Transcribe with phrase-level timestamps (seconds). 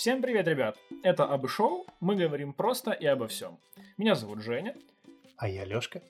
[0.00, 0.78] Всем привет, ребят!
[1.02, 3.58] Это Абы Шоу, мы говорим просто и обо всем.
[3.98, 4.74] Меня зовут Женя.
[5.36, 6.00] А я Лёшка.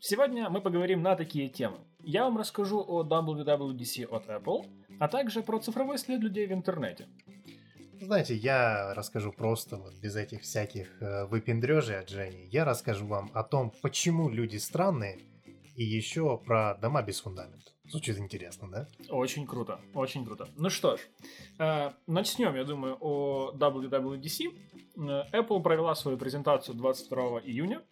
[0.00, 1.76] Сегодня мы поговорим на такие темы.
[2.00, 4.64] Я вам расскажу о WWDC от Apple,
[4.98, 7.06] а также про цифровой след людей в интернете.
[8.00, 13.30] Знаете, я расскажу просто, вот без этих всяких э, выпендрежей от Жени, я расскажу вам
[13.34, 15.18] о том, почему люди странные,
[15.74, 17.72] и еще про дома без фундамента.
[17.84, 18.88] Звучит интересно, да?
[19.08, 20.48] Очень круто, очень круто.
[20.56, 21.00] Ну что ж,
[21.58, 24.50] э, начнем, я думаю, о WWDC.
[24.96, 27.82] Э, Apple провела свою презентацию 22 июня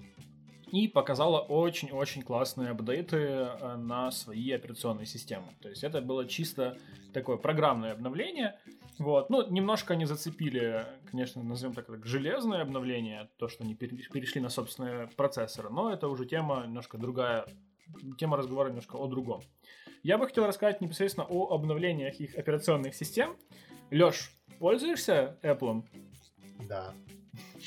[0.72, 5.48] и показала очень-очень классные апдейты э, на свои операционные системы.
[5.60, 6.78] То есть это было чисто
[7.12, 8.58] такое программное обновление.
[8.98, 9.30] Вот.
[9.30, 14.50] Ну, немножко они зацепили, конечно, назовем так, как железное обновление, то, что они перешли на
[14.50, 17.46] собственные процессоры, но это уже тема немножко другая,
[18.18, 19.42] тема разговора немножко о другом.
[20.02, 23.36] Я бы хотел рассказать непосредственно о обновлениях их операционных систем.
[23.90, 25.84] Лёш, пользуешься Apple?
[26.68, 26.94] Да.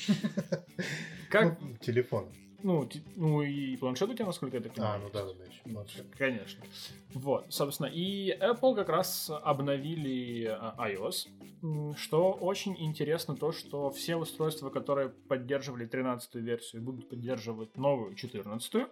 [1.30, 1.60] Как?
[1.60, 2.32] Ну, телефон.
[2.64, 4.96] Ну, ну и планшет у тебя, насколько я так понимаю.
[4.96, 6.06] А, ну да, да, да, еще планшет.
[6.16, 6.64] Конечно.
[7.12, 11.28] Вот, собственно, и Apple как раз обновили а, iOS,
[11.98, 18.86] что очень интересно то, что все устройства, которые поддерживали 13 версию, будут поддерживать новую 14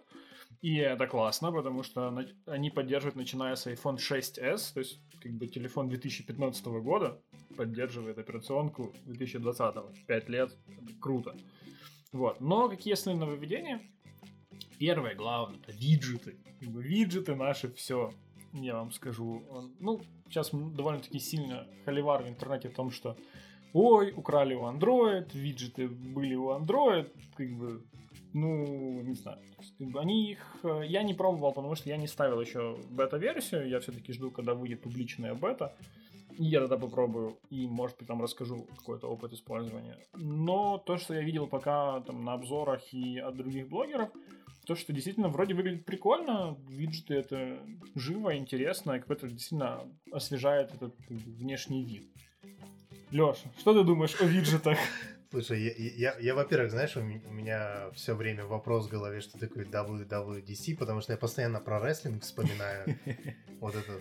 [0.61, 2.15] и это классно, потому что
[2.45, 7.21] они поддерживают, начиная с iPhone 6s, то есть как бы телефон 2015 года
[7.55, 10.57] поддерживает операционку 2020, 5 лет,
[10.99, 11.35] круто.
[12.11, 12.41] Вот.
[12.41, 13.81] Но какие основные нововведения?
[14.77, 16.37] Первое, главное, это виджеты.
[16.59, 18.11] Как бы виджеты наши все.
[18.53, 19.71] Я вам скажу.
[19.79, 23.17] Ну, сейчас довольно-таки сильно холивар в интернете в том, что
[23.73, 27.83] ой, украли у Android, виджеты были у Android, как бы
[28.33, 29.39] ну, не знаю.
[29.95, 30.39] Они их...
[30.63, 33.69] Э, я не пробовал, потому что я не ставил еще бета-версию.
[33.69, 35.75] Я все-таки жду, когда выйдет публичная бета.
[36.37, 39.97] И я тогда попробую и, может быть, там расскажу какой-то опыт использования.
[40.15, 44.09] Но то, что я видел пока там на обзорах и от других блогеров,
[44.65, 47.59] то, что действительно вроде выглядит прикольно, виджеты это
[47.95, 52.07] живо, интересно, и какой-то действительно освежает этот внешний вид.
[53.11, 54.79] Леша, что ты думаешь о виджетах?
[55.33, 59.65] Слушай, я, я, я во-первых, знаешь, у меня все время вопрос в голове, что такое
[59.65, 62.95] WWDC, потому что я постоянно про рестлинг вспоминаю.
[63.59, 63.93] Вот это,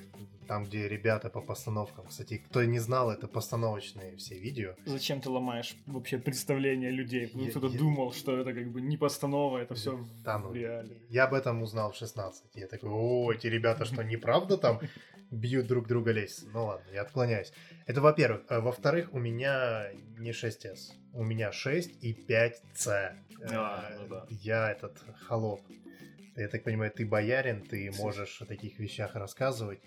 [0.48, 2.06] там, где ребята по постановкам.
[2.08, 4.74] Кстати, кто не знал, это постановочные все видео.
[4.86, 7.28] Зачем ты ломаешь вообще представление людей?
[7.28, 10.96] Кто-то думал, что это как бы не постанова, это все там, в реале.
[11.10, 12.42] Я об этом узнал в 16.
[12.54, 14.80] Я такой, о, эти ребята что, неправда там
[15.32, 16.44] бьют друг друга лезть?
[16.52, 17.52] Ну ладно, я отклоняюсь.
[17.86, 18.42] Это во-первых.
[18.48, 20.92] А во-вторых, у меня не 6S.
[21.12, 23.16] У меня 6 и 5C.
[23.50, 24.26] А, ну да.
[24.28, 25.60] Я этот холоп.
[26.36, 29.80] Я так понимаю, ты боярин, ты можешь о таких вещах рассказывать.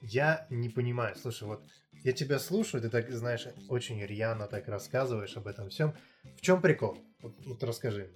[0.00, 1.14] Я не понимаю.
[1.16, 1.64] Слушай, вот
[2.02, 5.94] я тебя слушаю, ты так, знаешь, очень рьяно так рассказываешь об этом всем.
[6.36, 6.98] В чем прикол?
[7.20, 8.10] Вот, вот расскажи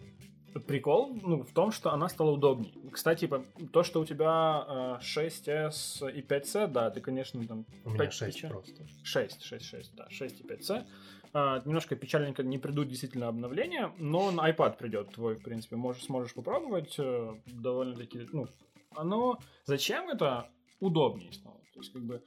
[0.60, 2.72] Прикол ну, в том, что она стала удобнее.
[2.90, 3.30] Кстати,
[3.72, 7.66] то, что у тебя 6S и 5C, да, ты, конечно, там...
[7.84, 8.50] У меня 6 печаль...
[8.50, 8.86] просто.
[9.02, 10.86] 6, 6, 6, да, 6 и 5C.
[11.32, 16.04] А, немножко печальненько не придут действительно обновления, но на iPad придет твой, в принципе, можешь,
[16.04, 16.94] сможешь попробовать.
[16.98, 18.46] Э, довольно-таки, ну,
[18.94, 19.38] оно...
[19.64, 20.48] Зачем это?
[20.80, 21.60] Удобнее снова.
[21.74, 22.22] То есть, как бы,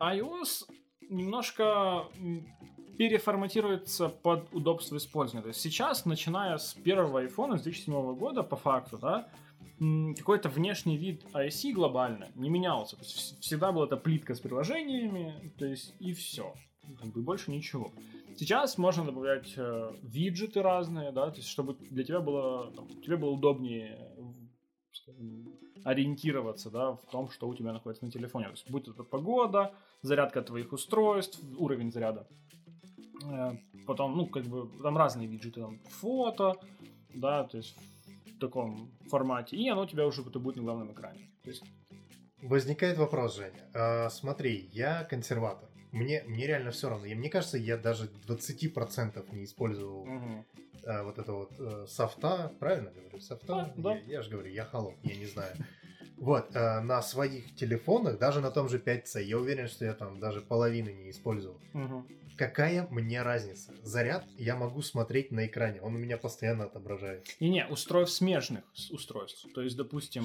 [0.00, 0.68] iOS
[1.08, 2.06] немножко
[2.96, 5.42] переформатируется под удобство использования.
[5.42, 9.28] То есть сейчас, начиная с первого iPhone с 2007 года, по факту, да,
[10.16, 12.96] какой-то внешний вид IC глобально не менялся.
[12.96, 16.54] То есть всегда была эта плитка с приложениями, то есть и все.
[17.00, 17.92] Как бы больше ничего.
[18.36, 23.16] Сейчас можно добавлять э, виджеты разные, да, то есть чтобы для тебя было, там, тебе
[23.16, 24.10] было удобнее
[25.84, 28.46] ориентироваться, да, в том, что у тебя находится на телефоне.
[28.46, 32.26] То есть будь это погода, зарядка твоих устройств, уровень заряда
[33.86, 36.56] потом, ну, как бы, там разные виджеты, там, фото,
[37.14, 37.76] да, то есть
[38.26, 41.28] в таком формате, и оно у тебя уже будет на главном экране.
[41.42, 41.62] То есть...
[42.42, 43.70] Возникает вопрос, Женя.
[43.74, 45.68] А, смотри, я консерватор.
[45.92, 47.06] Мне, мне реально все равно.
[47.06, 50.44] И мне кажется, я даже 20% не использовал угу.
[50.84, 52.52] а, вот это вот а, софта.
[52.58, 53.20] Правильно говорю?
[53.20, 53.54] Софта?
[53.54, 53.94] А, да.
[53.94, 55.54] Я, я же говорю, я холоп, я не знаю.
[56.16, 60.20] Вот, э, на своих телефонах, даже на том же 5C, я уверен, что я там
[60.20, 61.60] даже половины не использовал.
[61.74, 62.06] Угу.
[62.36, 63.74] Какая мне разница?
[63.82, 67.32] Заряд я могу смотреть на экране, он у меня постоянно отображается.
[67.38, 69.46] И не, устройств смежных устройств.
[69.54, 70.24] То есть, допустим,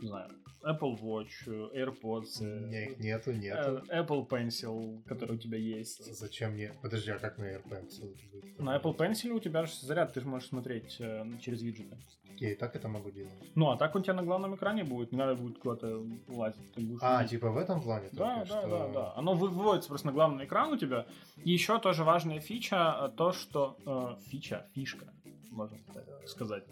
[0.00, 0.30] не знаю,
[0.66, 2.40] Apple Watch, AirPods.
[2.40, 3.82] У меня их нету, э, нету.
[3.92, 6.04] Apple Pencil, который у тебя есть.
[6.14, 6.72] Зачем мне?
[6.82, 8.58] Подожди, а как на AirPods?
[8.58, 11.96] На Apple Pencil у тебя же заряд, ты же можешь смотреть э, через виджеты.
[12.34, 13.32] Окей, так это могу делать.
[13.54, 16.72] Ну, а так у тебя на главном экране будет, не надо будет куда-то лазить.
[17.00, 17.30] А, видеть.
[17.30, 18.08] типа в этом плане?
[18.12, 19.12] Да, только да, что- да, да.
[19.14, 21.06] Оно вы- выводится просто на главный экран у тебя.
[21.44, 23.76] И еще тоже важная фича, э, то, что...
[23.86, 25.06] э, фича, фишка,
[25.52, 25.78] можно
[26.26, 26.64] сказать.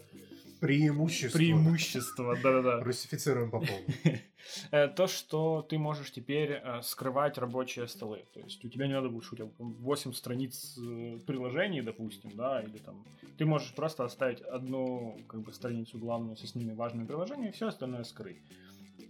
[0.63, 1.37] Преимущество.
[1.37, 2.79] Преимущество, да-да-да.
[2.83, 4.21] Русифицируем по полной.
[4.71, 8.25] Э, То, что ты можешь теперь э, скрывать рабочие столы.
[8.33, 12.61] То есть у тебя не надо будет, у тебя 8 страниц э, приложений, допустим, да,
[12.61, 13.05] или там...
[13.37, 17.53] Ты можешь просто оставить одну как бы страницу главную со с ними важными приложениями, и
[17.53, 18.37] все остальное скрыть.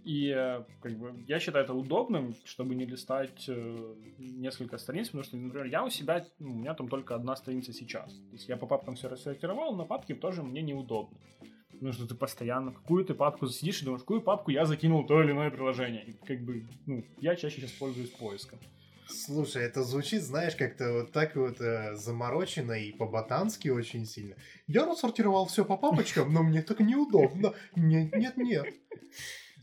[0.04, 5.24] И э, как бы я считаю это удобным, чтобы не листать э, несколько страниц, потому
[5.24, 8.12] что, например, я у себя, ну, у меня там только одна страница сейчас.
[8.12, 11.18] То есть я по папкам все рассортировал, но папки тоже мне неудобно.
[11.72, 15.22] Потому что ты постоянно какую ты папку засидишь и думаешь, какую папку я закинул то
[15.22, 16.04] или иное приложение.
[16.04, 18.58] И как бы, ну, я чаще сейчас пользуюсь поиском.
[19.08, 24.36] Слушай, это звучит, знаешь, как-то вот так вот э, заморочено и по-ботански очень сильно.
[24.66, 27.54] Я рассортировал все по папочкам, но мне так неудобно.
[27.76, 28.66] Нет, нет, нет.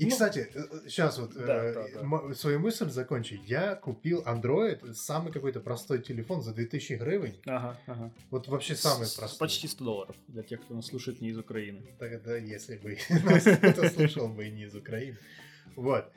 [0.01, 0.49] И, Ну, кстати,
[0.87, 1.99] сейчас вот э, да, да, да.
[1.99, 3.35] м- свою мысль закончу.
[3.45, 7.35] Я купил Android, самый какой-то простой телефон за 2000 гривен.
[7.45, 8.11] Ага, ага.
[8.31, 9.37] Вот вообще самый С- простой.
[9.39, 11.83] Почти 100 долларов для тех, кто нас слушает не из Украины.
[11.99, 15.17] Тогда, если бы нас кто-то слушал бы не из Украины.
[15.75, 16.11] Вот.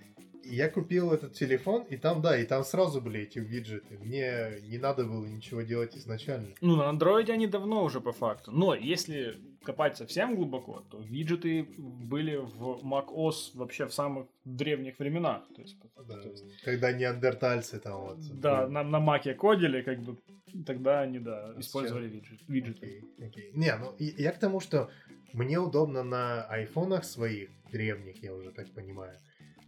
[0.47, 3.99] Я купил этот телефон, и там, да, и там сразу были эти виджеты.
[3.99, 6.55] Мне не надо было ничего делать изначально.
[6.61, 8.51] Ну, на андроиде они давно уже по факту.
[8.53, 15.43] Но если копать совсем глубоко, то виджеты были в macOS вообще в самых древних временах.
[15.55, 18.19] То есть, Да, то есть, Когда неандертальцы там вот.
[18.41, 20.19] да, на, на маке кодили, как бы
[20.67, 23.05] тогда они, да, А использовали виджет, виджеты.
[23.19, 23.51] Окей, окей.
[23.55, 24.91] Не, ну и- я к тому, что
[25.33, 29.19] мне удобно на айфонах своих древних, я уже так понимаю,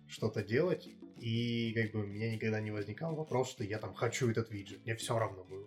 [0.09, 0.89] что-то делать.
[1.21, 4.85] И как бы у меня никогда не возникал вопрос, что я там хочу этот виджет.
[4.85, 5.67] Мне все равно было.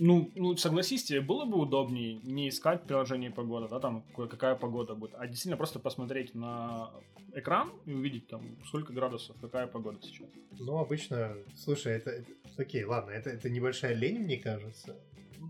[0.00, 4.94] Ну, ну, согласись, тебе было бы удобнее не искать приложение погода, да, там, какая погода
[4.94, 6.92] будет, а действительно просто посмотреть на
[7.34, 10.28] экран и увидеть там, сколько градусов, какая погода сейчас.
[10.60, 14.96] Ну, обычно, слушай, это, это- окей, ладно, это, это небольшая лень, мне кажется.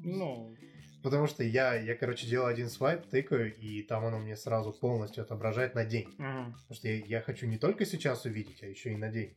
[0.02, 0.54] Ну,
[1.02, 5.22] Потому что я, я, короче, делаю один свайп, тыкаю, и там оно мне сразу полностью
[5.22, 6.08] отображает на день.
[6.18, 6.52] мгм.
[6.52, 9.36] Потому что я, я хочу не только сейчас увидеть, а еще и на день.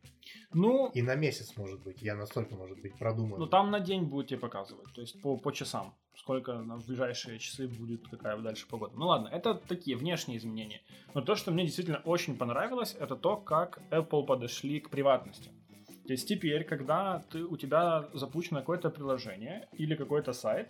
[0.54, 2.02] ну, И на месяц, может быть.
[2.02, 3.40] Я настолько, может быть, продуман.
[3.40, 7.40] ну, там на день будет тебе показывать, то есть по, по часам, сколько на ближайшие
[7.40, 8.94] часы будет, какая дальше погода.
[8.96, 10.82] Ну ладно, это такие внешние изменения.
[11.14, 15.52] Но то, что мне действительно очень понравилось, это то, как Apple подошли к приватности.
[16.12, 20.70] То есть теперь, когда ты, у тебя запущено какое-то приложение или какой-то сайт,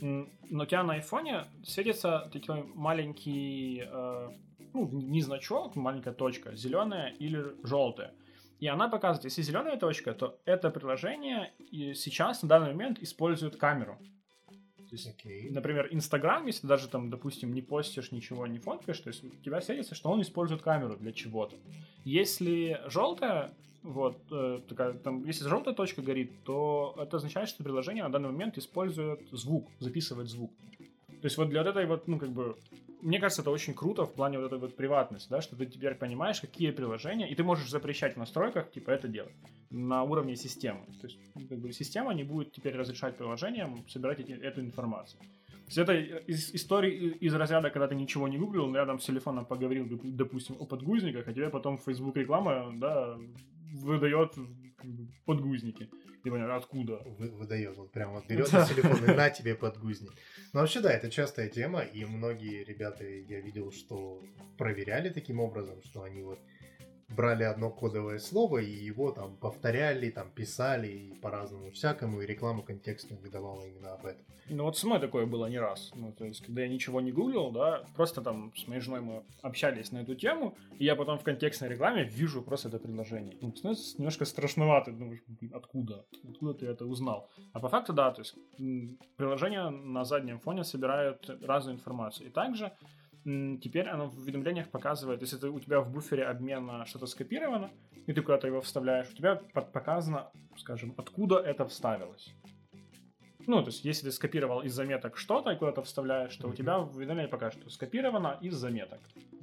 [0.00, 4.30] но у тебя на айфоне светится такой маленький, э,
[4.74, 8.14] ну, не значок, маленькая точка, зеленая или желтая.
[8.58, 11.52] И она показывает, если зеленая точка, то это приложение
[11.94, 13.96] сейчас на данный момент использует камеру.
[13.96, 15.50] То есть, Окей.
[15.50, 19.60] например, Инстаграм, если даже там, допустим, не постишь ничего, не фоткаешь, то есть у тебя
[19.60, 21.56] светится, что он использует камеру для чего-то.
[22.04, 28.04] Если желтая, вот, э, такая, там, если желтая точка горит, то это означает, что приложение
[28.04, 30.52] на данный момент использует звук, записывает звук.
[31.20, 32.56] То есть вот для этой вот, ну, как бы,
[33.02, 35.94] мне кажется, это очень круто в плане вот этой вот приватности, да, что ты теперь
[35.94, 39.34] понимаешь, какие приложения, и ты можешь запрещать в настройках, типа, это делать
[39.70, 40.80] на уровне системы.
[41.00, 45.20] То есть, ну, как бы, система не будет теперь разрешать приложениям собирать эти- эту информацию.
[45.48, 45.92] То есть это
[46.32, 50.56] из истории из разряда, когда ты ничего не гуглил, рядом с телефоном поговорил, доп- допустим,
[50.58, 53.16] о подгузниках, а тебе потом Facebook реклама, да,
[53.72, 54.34] выдает
[55.24, 55.88] подгузники.
[56.22, 57.00] Ты понял, откуда?
[57.18, 58.62] Вы- выдает, вот прям вот берет Да.
[58.64, 60.12] из телефона и на тебе подгузник.
[60.52, 64.22] Но вообще, да, это частая тема, и многие ребята, я видел, что
[64.58, 66.38] проверяли таким образом, что они вот
[67.10, 72.62] брали одно кодовое слово и его там повторяли, там писали и по-разному всякому, и реклама
[72.62, 74.24] контекстную выдавала именно об этом.
[74.48, 75.92] Ну вот со мной такое было не раз.
[75.94, 79.22] Ну, то есть, когда я ничего не гуглил, да, просто там с моей женой мы
[79.42, 83.36] общались на эту тему, и я потом в контекстной рекламе вижу просто это предложение.
[83.40, 86.04] Ну, становится немножко страшновато, думаешь, «Блин, откуда?
[86.28, 87.30] Откуда ты это узнал?
[87.52, 88.34] А по факту, да, то есть
[89.16, 92.26] приложение на заднем фоне собирает разную информацию.
[92.26, 92.72] И также
[93.24, 97.70] теперь оно в уведомлениях показывает, если ты, у тебя в буфере обмена что-то скопировано,
[98.06, 102.34] и ты куда-то его вставляешь, у тебя показано, скажем, откуда это вставилось.
[103.46, 106.56] Ну, то есть, если ты скопировал из заметок что-то и куда-то вставляешь, то у Мгм.
[106.56, 109.00] тебя в уведомлении покажет, что скопировано из заметок.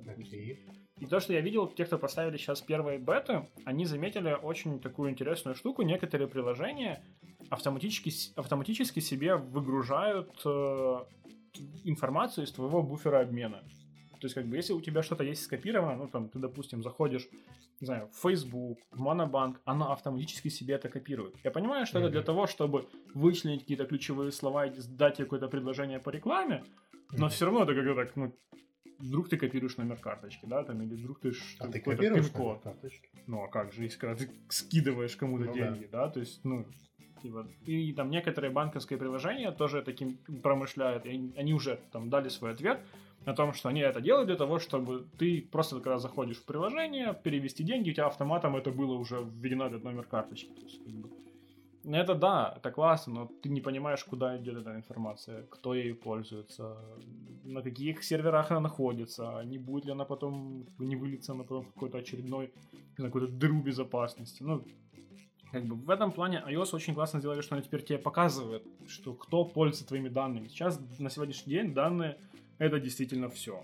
[0.07, 0.60] Окей.
[1.00, 5.12] И то, что я видел, те, кто поставили сейчас первые беты, они заметили очень такую
[5.12, 5.81] интересную штуку.
[5.84, 7.03] Некоторые приложения
[7.50, 11.00] автоматически, автоматически себе выгружают э,
[11.84, 13.64] информацию из твоего буфера обмена.
[14.20, 17.30] То есть, как бы, если у тебя что-то есть скопировано, ну, там, ты, допустим, заходишь,
[17.80, 21.36] не знаю, в Facebook, в Монобанк, она автоматически себе это копирует.
[21.44, 22.04] Я понимаю, что mm-hmm.
[22.04, 26.64] это для того, чтобы вычленить какие-то ключевые слова и дать какое-то предложение по рекламе,
[27.12, 27.30] но mm-hmm.
[27.30, 28.36] все равно это как-то так, ну,
[29.00, 31.32] вдруг ты копируешь номер карточки, да, там, или вдруг ты...
[31.60, 33.10] А ты копируешь карточки?
[33.28, 36.06] Ну, а как же, если когда ты скидываешь кому-то ну, деньги, да.
[36.06, 36.66] да, то есть, ну,
[37.22, 42.52] типа, и там некоторые банковские приложения тоже таким промышляют, и они уже там дали свой
[42.52, 42.80] ответ
[43.26, 47.14] о том, что они это делают для того, чтобы ты просто когда заходишь в приложение,
[47.24, 50.52] перевести деньги, у тебя автоматом это было уже введено этот номер карточки.
[50.54, 51.10] То есть, как бы,
[51.96, 56.78] это да, это классно, но ты не понимаешь, куда идет эта информация, кто ею пользуется,
[57.44, 61.74] на каких серверах она находится, не будет ли она потом, не выльется она потом в
[61.74, 62.52] какой-то очередной,
[62.98, 64.44] на какую-то дыру безопасности.
[64.44, 64.64] Ну,
[65.51, 69.13] как бы в этом плане iOS очень классно сделали, что они теперь тебе показывают, что
[69.13, 70.48] кто пользуется твоими данными.
[70.48, 72.18] Сейчас, на сегодняшний день, данные
[72.58, 73.63] это действительно все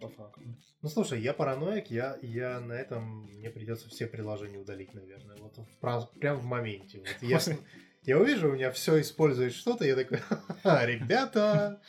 [0.00, 0.42] по факту.
[0.82, 5.36] Ну слушай, я параноик, я, я на этом мне придется все приложения удалить, наверное.
[5.36, 7.00] Вот в, прям в моменте.
[7.00, 7.38] Вот я,
[8.04, 10.20] я увижу, у меня все использует что-то, я такой,
[10.86, 11.82] ребята,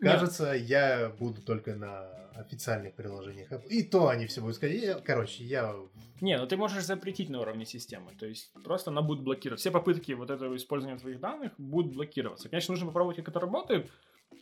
[0.00, 3.50] кажется, я буду только на официальных приложениях.
[3.68, 5.02] И то они все будут сказать.
[5.04, 5.74] Короче, я...
[6.20, 8.12] Не, ну ты можешь запретить на уровне системы.
[8.18, 9.60] То есть просто она будет блокировать.
[9.60, 12.48] Все попытки вот этого использования твоих данных будут блокироваться.
[12.48, 13.90] Конечно, нужно попробовать, как это работает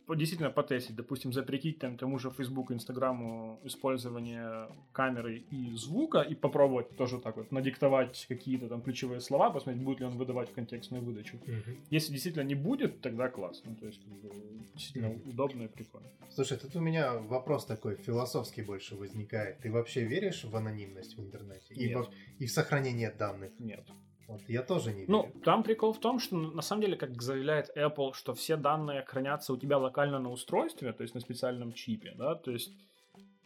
[0.08, 6.96] действительно потестить, допустим, запретить там тому же Facebook, Инстаграму использование камеры и звука и попробовать
[6.96, 11.02] тоже так вот надиктовать какие-то там ключевые слова, посмотреть, будет ли он выдавать в контекстную
[11.02, 11.36] выдачу.
[11.36, 11.76] Угу.
[11.90, 13.70] Если действительно не будет, тогда классно.
[13.70, 14.30] Ну, то есть как бы,
[14.74, 15.30] действительно угу.
[15.30, 16.08] удобно и прикольно.
[16.30, 19.58] Слушай, тут у меня вопрос такой философский больше возникает.
[19.58, 21.74] Ты вообще веришь в анонимность в интернете?
[21.74, 21.90] Нет.
[21.90, 23.52] И, в, и в сохранение данных?
[23.58, 23.86] Нет.
[24.28, 25.32] Вот я тоже не ну, верю.
[25.34, 29.04] Ну, там прикол в том, что на самом деле, как заявляет Apple, что все данные
[29.06, 32.72] хранятся у тебя локально на устройстве, то есть на специальном чипе, да, то есть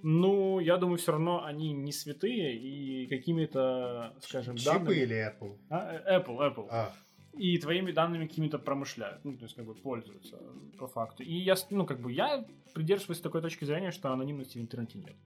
[0.00, 4.94] ну, я думаю, все равно они не святые и какими-то, скажем, Чипы данными...
[4.94, 5.58] или Apple?
[5.70, 6.68] А, э, Apple, Apple.
[6.70, 6.92] А.
[7.32, 10.38] И твоими данными какими-то промышляют, ну, то есть, как бы, пользуются
[10.78, 11.24] по факту.
[11.24, 12.44] И я, ну, как бы, я
[12.74, 15.16] придерживаюсь такой точки зрения, что анонимности в интернете нет.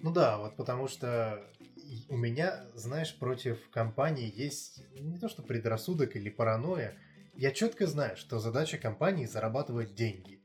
[0.00, 1.42] Ну да, вот потому что
[2.08, 6.96] у меня, знаешь, против компании есть не то что предрассудок или паранойя.
[7.34, 10.42] Я четко знаю, что задача компании зарабатывать деньги.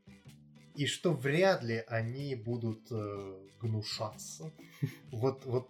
[0.76, 4.52] И что вряд ли они будут э, гнушаться
[5.12, 5.70] вот, вот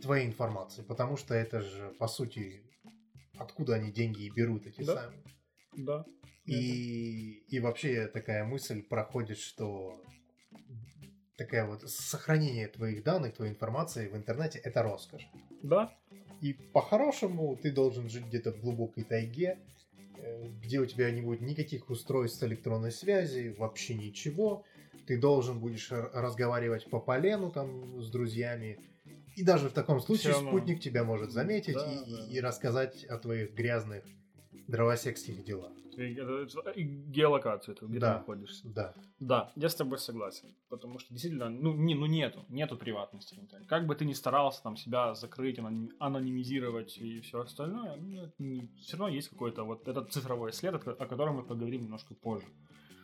[0.00, 0.86] твоей информацией.
[0.86, 2.62] Потому что это же, по сути,
[3.36, 4.94] откуда они деньги и берут эти да?
[4.94, 5.24] сами.
[5.76, 6.04] Да.
[6.44, 10.02] И, и вообще такая мысль проходит, что
[11.38, 15.26] такая вот сохранение твоих данных, твоей информации в интернете это роскошь.
[15.62, 15.94] Да.
[16.42, 19.58] И по-хорошему ты должен жить где-то в глубокой тайге,
[20.18, 24.64] э, где у тебя не будет никаких устройств электронной связи, вообще ничего.
[25.06, 28.78] Ты должен будешь разговаривать по полену там с друзьями.
[29.36, 32.26] И даже в таком случае Все спутник тебя может заметить да, и, да.
[32.30, 34.04] и рассказать о твоих грязных
[34.66, 35.72] дровосекских делах.
[35.98, 38.68] И геолокацию, это где да, ты находишься.
[38.68, 38.94] Да.
[39.18, 40.54] Да, я с тобой согласен.
[40.68, 43.68] Потому что действительно, ну, не, ну нету, нету приватности в интернете.
[43.68, 45.58] Как бы ты ни старался там себя закрыть,
[45.98, 47.96] анонимизировать и все остальное,
[48.38, 52.46] ну, все равно есть какой-то вот этот цифровой след, о котором мы поговорим немножко позже.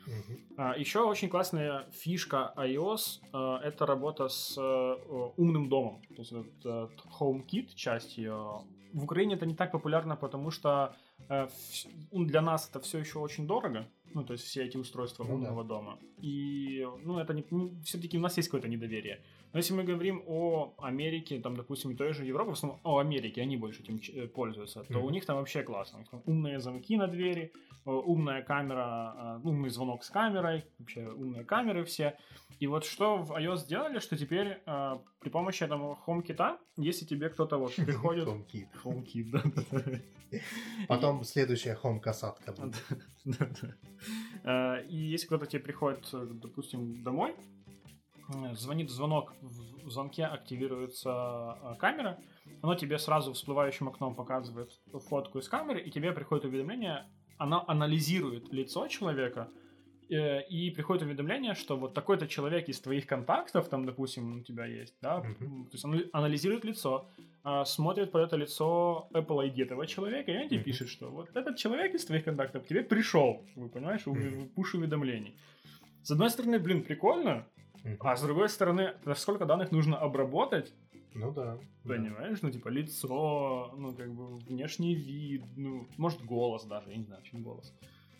[0.07, 0.39] Uh-huh.
[0.59, 4.97] А, еще очень классная фишка iOS а, это работа с а,
[5.37, 6.03] умным домом.
[6.15, 8.61] То есть этот HomeKit, часть ее.
[8.93, 11.04] В Украине это не так популярно, потому что Э,
[12.27, 15.63] для нас это все еще очень дорого, ну, то есть все эти устройства ну, умного
[15.63, 15.69] да.
[15.69, 15.99] дома.
[16.21, 19.23] И, ну, это не, ну, все-таки у нас есть какое-то недоверие.
[19.55, 22.99] Но если мы говорим о Америке, там, допустим, и той же Европе, в основном о
[22.99, 25.07] Америке, они больше этим э, пользуются, то mm-hmm.
[25.07, 25.99] у них там вообще классно.
[25.99, 27.53] У них там умные замки на двери,
[27.87, 32.19] э, умная камера, умный звонок с камерой, вообще умные камеры все.
[32.59, 37.29] И вот что в iOS сделали, что теперь э, при помощи этого HomeKit, если тебе
[37.29, 38.27] кто-то вот приходит...
[38.27, 38.67] HomeKit.
[38.83, 40.41] HomeKit, да.
[40.89, 42.83] Потом следующая Home-касатка будет.
[44.91, 47.37] И если кто-то тебе приходит, допустим, домой,
[48.55, 52.19] звонит звонок, в звонке активируется а, камера,
[52.63, 54.71] оно тебе сразу всплывающим окном показывает
[55.09, 57.07] фотку из камеры, и тебе приходит уведомление,
[57.39, 59.51] оно анализирует лицо человека,
[60.09, 64.67] э, и приходит уведомление, что вот такой-то человек из твоих контактов, там, допустим, у тебя
[64.67, 65.65] есть, да, mm-hmm.
[65.65, 67.09] то есть он анализирует лицо,
[67.43, 70.65] а, смотрит под это лицо Apple ID этого человека, и он тебе mm-hmm.
[70.65, 74.49] пишет, что вот этот человек из твоих контактов к тебе пришел, вы понимаешь, mm-hmm.
[74.55, 75.37] пуш уведомлений.
[76.03, 77.47] С одной стороны, блин, прикольно,
[78.01, 80.73] а с другой стороны, сколько данных нужно обработать?
[81.15, 81.59] Ну да.
[81.85, 82.49] Понимаешь, да.
[82.49, 87.23] ну типа лицо, ну как бы внешний вид, ну может голос даже, я не знаю,
[87.23, 87.73] чем голос.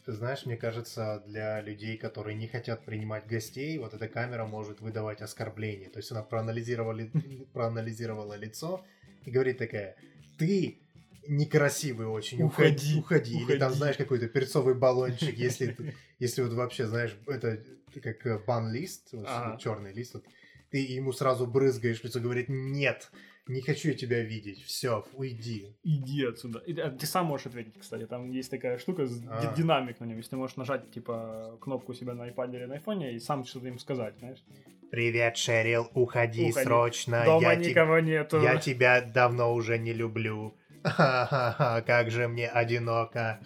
[0.05, 4.83] Ты знаешь, мне кажется, для людей, которые не хотят принимать гостей, вот эта камера может
[4.83, 5.89] выдавать оскорбление.
[5.89, 7.09] То есть она проанализировала,
[7.55, 8.85] проанализировала лицо
[9.25, 9.97] и говорит такая,
[10.37, 10.84] ты
[11.29, 13.35] некрасивый очень, уходи, уходи.
[13.35, 13.53] уходи.
[13.53, 17.63] Или там, знаешь, какой-то перцовый баллончик, если, если вот вообще, знаешь, это
[18.03, 19.59] как бан-лист, вот, ага.
[19.59, 20.25] черный лист, вот,
[20.71, 23.11] ты ему сразу брызгаешь лицо, говорит, нет,
[23.47, 25.77] не хочу я тебя видеть, все, уйди.
[25.83, 26.61] Иди отсюда.
[26.61, 29.55] И, а, ты сам можешь ответить, кстати, там есть такая штука, а.
[29.55, 32.79] динамик на нем, если ты можешь нажать, типа, кнопку у себя на iPad или на
[32.79, 34.43] iPhone и сам что-то им сказать, знаешь.
[34.91, 36.65] Привет, Шерил, уходи, уходи.
[36.65, 37.25] срочно.
[37.25, 38.03] Дома я никого te...
[38.03, 38.41] нету.
[38.41, 40.55] Я тебя давно уже не люблю.
[40.85, 43.41] Ха-ха-ха, как же мне одиноко.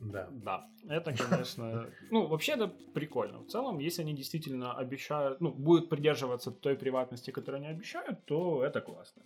[0.00, 0.28] Да.
[0.30, 0.64] Да.
[0.88, 1.86] Это, конечно...
[2.10, 3.38] Ну, вообще это прикольно.
[3.40, 8.64] В целом, если они действительно обещают, ну, будут придерживаться той приватности, которую они обещают, то
[8.64, 9.22] это классно.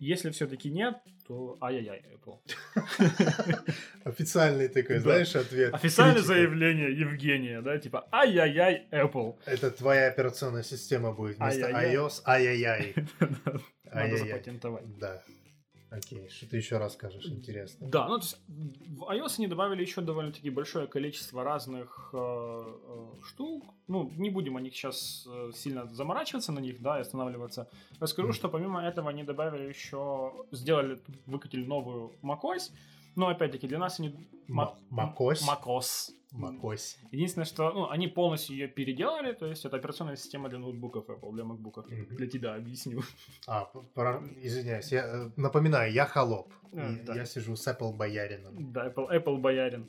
[0.00, 0.94] Если все-таки нет,
[1.26, 2.40] то ай-яй-яй, Apple.
[4.04, 5.74] Официальный такой, знаешь, ответ.
[5.74, 9.36] Официальное заявление Евгения, да, типа ай-яй-яй, Apple.
[9.46, 12.94] Это твоя операционная система будет вместо iOS, ай-яй-яй.
[13.92, 14.98] Надо запатентовать.
[14.98, 15.22] Да.
[15.96, 17.86] Окей, что ты еще расскажешь интересно?
[17.88, 23.24] Да, ну то есть в iOS они добавили еще довольно-таки большое количество разных э, э,
[23.24, 23.64] штук.
[23.86, 27.68] Ну, не будем о них сейчас э, сильно заморачиваться на них, да, и останавливаться.
[28.00, 28.32] Расскажу, mm.
[28.32, 32.72] что помимо этого они добавили еще, сделали, выкатили новую macOS.
[33.14, 34.14] Но опять-таки для нас они...
[34.48, 35.42] macOS?
[35.46, 36.10] macOS.
[36.34, 36.96] macOS.
[37.12, 41.32] Единственное, что ну, они полностью ее переделали, то есть это операционная система для ноутбуков Apple,
[41.32, 41.86] для макбуков.
[41.86, 42.16] Mm-hmm.
[42.16, 43.02] Для тебя объясню.
[43.46, 43.64] А,
[43.94, 44.22] про...
[44.42, 46.52] извиняюсь, я э, напоминаю, я холоп.
[46.72, 47.14] А, да.
[47.14, 48.72] Я сижу с Apple боярином.
[48.72, 49.88] Да, Apple, Apple боярин.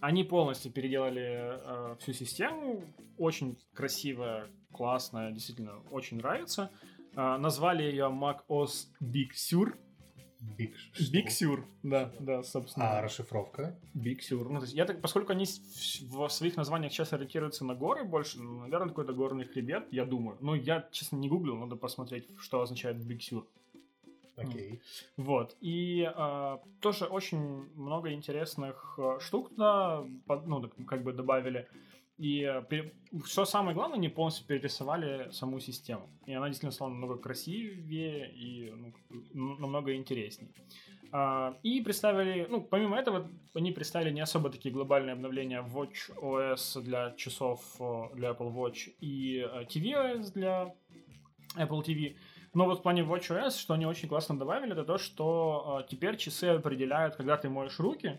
[0.00, 2.84] Они полностью переделали э, всю систему.
[3.16, 6.70] Очень красивая, классная, действительно очень нравится.
[7.16, 9.74] Э, назвали ее Mac OS Big Sur.
[10.58, 12.98] Big, Sur, да, да, собственно.
[12.98, 13.78] А расшифровка?
[13.94, 14.48] Big Sur.
[14.48, 18.40] Ну, то есть я так, поскольку они в своих названиях сейчас ориентируются на горы больше,
[18.40, 20.38] ну, наверное, какой-то горный хребет, я думаю.
[20.40, 23.44] Но я, честно, не гуглил, надо посмотреть, что означает Big Sur.
[24.36, 24.72] Окей.
[24.72, 24.80] Okay.
[25.16, 25.56] Вот.
[25.60, 31.68] И э, тоже очень много интересных э, штук туда, ну, как бы добавили.
[32.18, 32.62] И э,
[33.24, 36.08] что самое главное, они полностью перерисовали саму систему.
[36.26, 38.72] И она действительно стала намного красивее и
[39.34, 40.50] ну, намного интереснее.
[41.12, 46.80] А, и представили, ну, помимо этого, они представили не особо такие глобальные обновления Watch OS
[46.82, 47.60] для часов
[48.14, 50.74] для Apple Watch и э, tvOS для
[51.56, 52.16] Apple TV.
[52.54, 56.16] Но вот в плане WatchOS, что они очень классно добавили, это то, что э, теперь
[56.16, 58.18] часы определяют, когда ты моешь руки,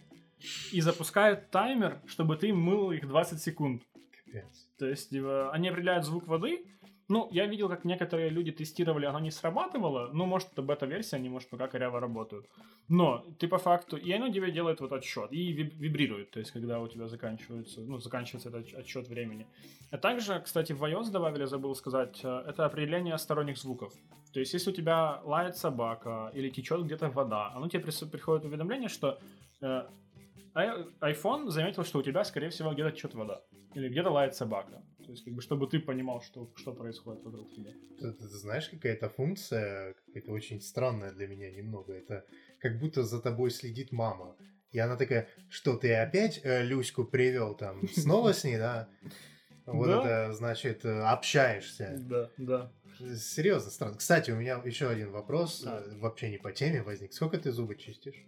[0.71, 3.83] и запускают таймер, чтобы ты мыл их 20 секунд.
[4.25, 4.67] Капец.
[4.77, 6.65] То есть типа, они определяют звук воды.
[7.09, 10.09] Ну, я видел, как некоторые люди тестировали, оно не срабатывало.
[10.11, 12.45] Ну, может, это бета-версия, они, может, пока коряво работают.
[12.89, 13.95] Но ты по факту...
[13.95, 15.31] И оно тебе делает вот отсчет.
[15.31, 19.47] И вибрирует, то есть, когда у тебя заканчивается, ну, заканчивается этот отсчет времени.
[19.89, 23.93] А также, кстати, в iOS добавили, забыл сказать, э, это определение сторонних звуков.
[24.33, 28.89] То есть, если у тебя лает собака или течет где-то вода, оно тебе приходит уведомление,
[28.89, 29.17] что
[29.61, 29.87] э,
[31.01, 33.43] iPhone заметил, что у тебя, скорее всего, где-то течет вода.
[33.73, 34.83] Или где-то лает собака.
[35.05, 37.71] То есть, как бы, чтобы ты понимал, что, что происходит вокруг тебя.
[37.99, 41.93] Ты, ты, ты знаешь, какая-то функция, какая-то очень странная для меня немного.
[41.93, 42.25] Это
[42.59, 44.35] как будто за тобой следит мама.
[44.71, 47.87] И она такая, что ты опять э, Люську привел там?
[47.89, 48.89] Снова с ней, да?
[49.65, 51.95] Вот это, значит, э, общаешься.
[51.99, 52.71] Да, да.
[53.15, 53.97] Серьезно, странно.
[53.97, 55.83] Кстати, у меня еще один вопрос, да.
[55.85, 57.13] Э, вообще не по теме возник.
[57.13, 58.25] Сколько ты зубы чистишь?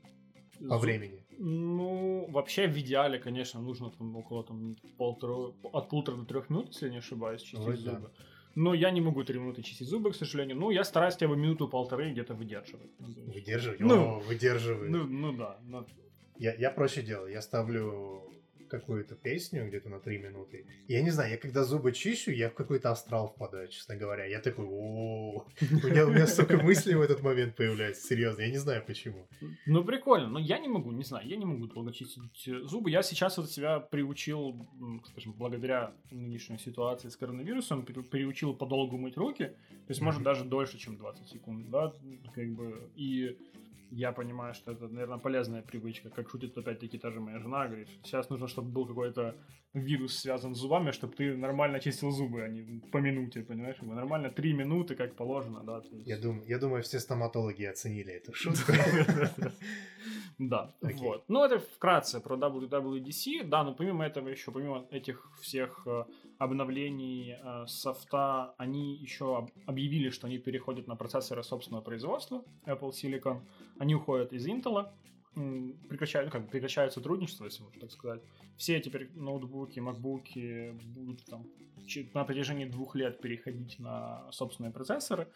[0.67, 1.25] По времени?
[1.41, 6.67] Ну, вообще в идеале, конечно, нужно там около там полтора, от полутора до трех минут,
[6.67, 8.11] если я не ошибаюсь, чистить Ой, зубы.
[8.17, 8.23] Да.
[8.55, 10.57] Но я не могу три минуты чистить зубы, к сожалению.
[10.57, 12.91] Ну, я стараюсь хотя бы минуту-полторы где-то выдерживать.
[12.99, 13.79] Выдерживать?
[13.79, 14.89] Ну, О, выдерживать.
[14.89, 15.57] Ну, ну да.
[15.63, 15.85] Но...
[16.37, 17.31] Я, я проще делаю.
[17.31, 18.29] Я ставлю
[18.69, 20.65] какую-то песню где-то на 3 минуты.
[20.87, 24.25] Я не знаю, я когда зубы чищу, я в какой-то астрал впадаю, честно говоря.
[24.25, 25.45] Я такой, о
[25.83, 29.27] у меня, у меня столько мыслей в этот момент появляется, серьезно, я не знаю почему.
[29.65, 32.91] Ну, прикольно, но я не могу, не знаю, я не могу долго чистить зубы.
[32.91, 34.67] Я сейчас вот себя приучил,
[35.05, 40.77] скажем, благодаря нынешней ситуации с коронавирусом, приучил подолгу мыть руки, то есть, может, даже дольше,
[40.77, 41.93] чем 20 секунд, да,
[42.33, 43.37] как бы, и
[43.91, 46.09] я понимаю, что это, наверное, полезная привычка.
[46.09, 49.35] Как шутит опять-таки та же моя жена, говорит, сейчас нужно, чтобы был какой-то
[49.73, 53.81] вирус связан с зубами, чтобы ты нормально чистил зубы, а не по минуте, понимаешь?
[53.81, 55.81] Нормально три минуты, как положено, да.
[55.91, 56.07] Есть...
[56.07, 58.73] Я, думаю, я думаю, все стоматологи оценили эту шутку.
[60.39, 61.25] Да, вот.
[61.27, 63.43] Ну, это вкратце про WWDC.
[63.43, 66.05] Да, но помимо этого еще, помимо этих всех э,
[66.39, 73.41] обновлений э, софта, они еще объявили, что они переходят на процессоры собственного производства Apple Silicon.
[73.77, 74.89] Они уходят из Intel.
[75.89, 78.21] прекращают, как бы прекращают сотрудничество, если можно так сказать.
[78.57, 81.45] Все теперь ноутбуки, макбуки будут там
[82.13, 85.27] на протяжении двух лет переходить на собственные процессоры.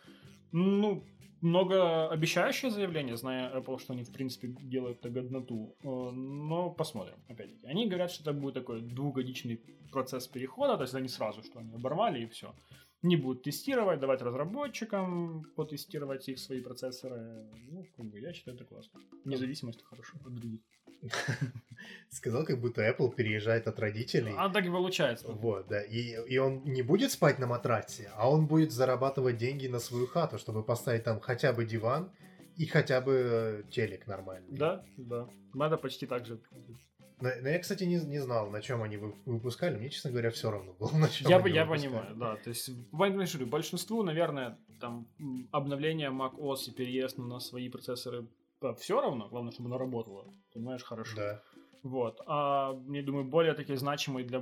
[0.53, 1.03] Ну,
[1.41, 5.75] многообещающее заявление, зная Apple, что они, в принципе, делают это годноту.
[5.83, 7.67] Э, Но посмотрим, опять-таки.
[7.67, 9.59] Они говорят, что это будет такой двухгодичный
[9.91, 12.53] процесс перехода, то есть они сразу, что они оборвали и все.
[13.03, 17.45] Не будут тестировать, давать разработчикам потестировать их свои процессоры.
[17.69, 18.99] Ну, как бы, я считаю, это классно.
[19.25, 20.61] Независимость хорошо от других.
[22.09, 24.33] Сказал, как будто Apple переезжает от родителей.
[24.37, 25.27] А так и получается.
[25.27, 25.81] Вот, да.
[25.81, 30.07] И, и он не будет спать на матрасе, а он будет зарабатывать деньги на свою
[30.07, 32.09] хату, чтобы поставить там хотя бы диван
[32.55, 34.57] и хотя бы э, телек нормальный.
[34.57, 35.27] Да, да.
[35.53, 36.39] Надо почти так же.
[37.41, 39.77] Но, я, кстати, не, не знал, на чем они вы- выпускали.
[39.77, 41.91] Мне, честно говоря, все равно было, на чем Я, они я выпускали.
[41.91, 42.35] понимаю, да.
[42.35, 45.07] То есть, говорю, большинству, наверное, там
[45.51, 48.27] обновление Mac OS и переезд на свои процессоры
[48.77, 50.25] все равно, главное, чтобы оно работало.
[50.53, 51.15] Понимаешь, хорошо.
[51.17, 51.41] Да.
[51.83, 52.21] Вот.
[52.27, 54.41] А я думаю, более такие значимые для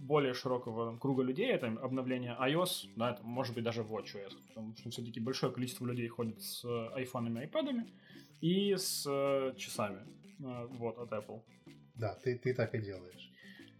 [0.00, 4.74] более широкого там, круга людей это обновление iOS, да, это может быть даже WatchOS, потому
[4.76, 7.86] что все-таки большое количество людей ходит с э, айфонами, айпадами
[8.40, 10.00] и с э, часами.
[10.40, 11.42] Э, Вот, от Apple.
[12.00, 13.30] Да, ты, ты так и делаешь.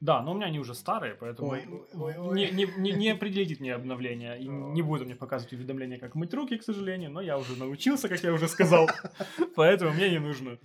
[0.01, 2.35] Да, но у меня они уже старые, поэтому Ой, ой, ой.
[2.35, 4.39] Не, не, не, не определит мне обновление.
[4.39, 8.09] И не будет мне показывать уведомления, как мыть руки, к сожалению, но я уже научился,
[8.09, 8.89] как я уже сказал.
[9.57, 10.59] Поэтому мне не нужно.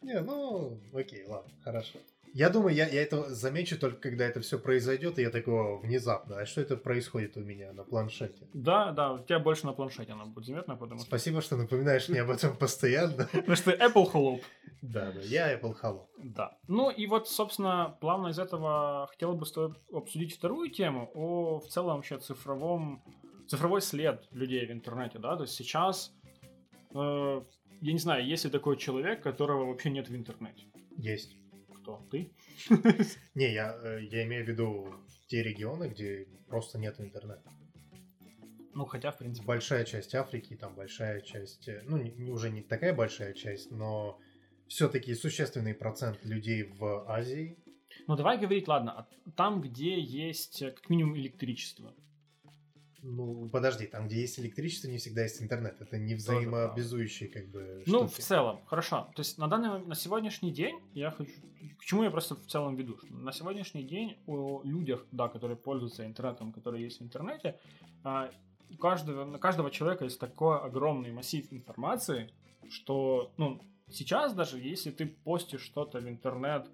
[0.00, 1.98] Не, ну, окей, ладно, хорошо.
[2.34, 6.38] Я думаю, я, я это замечу только когда это все произойдет, и я такого внезапно.
[6.38, 8.48] А что это происходит у меня на планшете?
[8.54, 12.08] Да, да, у тебя больше на планшете оно будет заметно, потому что, Спасибо, что напоминаешь
[12.08, 13.28] мне об этом постоянно.
[13.32, 14.42] потому что Apple холоп.
[14.80, 16.06] Да, да, я Apple Hello.
[16.18, 16.58] Да.
[16.68, 21.60] Ну и вот, собственно, плавно из этого хотел бы с тобой обсудить вторую тему о
[21.60, 23.02] в целом вообще цифровом
[23.46, 26.12] цифровой след людей в интернете, да, то есть сейчас
[26.94, 27.42] э,
[27.82, 30.64] я не знаю, есть ли такой человек, которого вообще нет в интернете.
[30.96, 31.36] Есть.
[31.82, 32.00] Кто?
[32.10, 32.32] Ты?
[33.34, 34.94] Не, я, э, я имею в виду
[35.26, 37.42] те регионы, где просто нет интернета.
[38.74, 42.62] Ну, хотя, в принципе, Большая часть Африки, там большая часть, э, ну, не- уже не
[42.62, 44.18] такая большая часть, но
[44.68, 47.58] все-таки существенный процент людей в Азии.
[48.06, 51.94] Ну, давай говорить, ладно, а там, где есть э, как минимум электричество.
[53.04, 55.80] Ну, подожди, там, где есть электричество, не всегда есть интернет.
[55.80, 59.10] Это не взаимообязующие, как бы, Ну, в целом, хорошо.
[59.16, 61.32] То есть на данный на сегодняшний день я хочу...
[61.78, 62.96] К чему я просто в целом веду?
[62.98, 67.58] Что На сегодняшний день о людях, да, которые пользуются интернетом, которые есть в интернете,
[68.04, 68.30] а,
[68.70, 72.30] у каждого, на каждого человека есть такой огромный массив информации,
[72.70, 73.60] что, ну,
[73.90, 76.68] сейчас даже если ты постишь что-то в интернет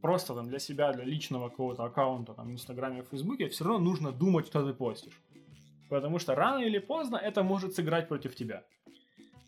[0.00, 3.80] просто там для себя, для личного какого-то аккаунта, там, в Инстаграме, в Фейсбуке, все равно
[3.80, 5.20] нужно думать, что ты постишь.
[5.92, 8.62] Потому что рано или поздно это может сыграть против тебя.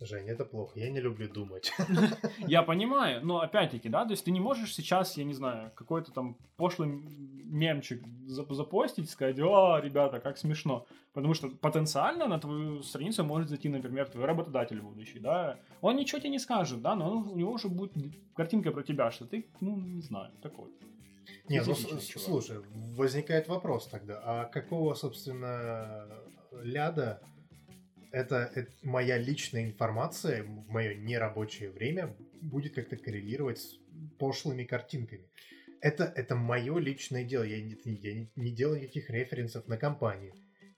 [0.00, 0.78] Жень, это плохо.
[0.78, 1.72] Я не люблю думать.
[2.48, 6.12] Я понимаю, но опять-таки, да, то есть ты не можешь сейчас, я не знаю, какой-то
[6.12, 10.84] там пошлый мемчик зап- запостить, сказать, о, ребята, как смешно.
[11.14, 15.56] Потому что потенциально на твою страницу может зайти, например, твой работодатель будущий, да.
[15.80, 17.92] Он ничего тебе не скажет, да, но он- у него уже будет
[18.36, 20.68] картинка про тебя, что ты, ну, не знаю, такой.
[21.48, 22.02] Не, ну чувак.
[22.02, 22.58] слушай,
[22.96, 26.06] возникает вопрос тогда, а какого, собственно,
[26.62, 27.20] ляда
[28.14, 33.76] это, это моя личная информация, в мое нерабочее время будет как-то коррелировать с
[34.18, 35.28] пошлыми картинками?
[35.80, 37.42] Это, это мое личное дело.
[37.42, 40.32] Я, не, я не, делаю никаких референсов на компанию.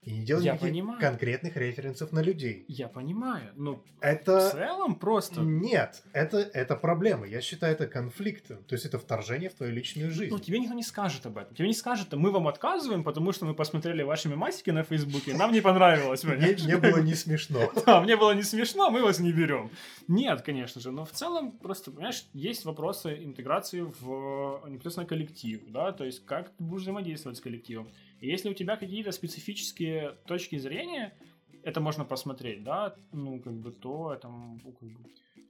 [0.06, 1.00] И не делаю Я никаких понимаю.
[1.00, 2.64] конкретных референсов на людей.
[2.68, 4.50] Я понимаю, но в Это...
[4.50, 5.40] целом просто...
[5.40, 7.26] Нет, это, это проблема.
[7.26, 8.62] Я считаю это конфликтом.
[8.68, 10.32] То есть это вторжение в твою личную жизнь.
[10.32, 11.56] Ну, тебе никто не скажет об этом.
[11.56, 15.52] Тебе не скажет, мы вам отказываем, потому что мы посмотрели ваши мемасики на Фейсбуке, нам
[15.52, 16.22] не понравилось.
[16.24, 17.72] Мне было не смешно.
[17.86, 19.70] Да, мне было не смешно, мы вас не берем.
[20.08, 25.92] Нет, конечно же, но в целом просто, понимаешь, есть вопросы интеграции в непосредственно коллектив, да,
[25.92, 27.88] то есть как ты будешь взаимодействовать с коллективом.
[28.20, 31.16] И если у тебя какие-то специфические точки зрения,
[31.62, 35.00] это можно посмотреть, да, ну, как бы, то это, ну, как бы,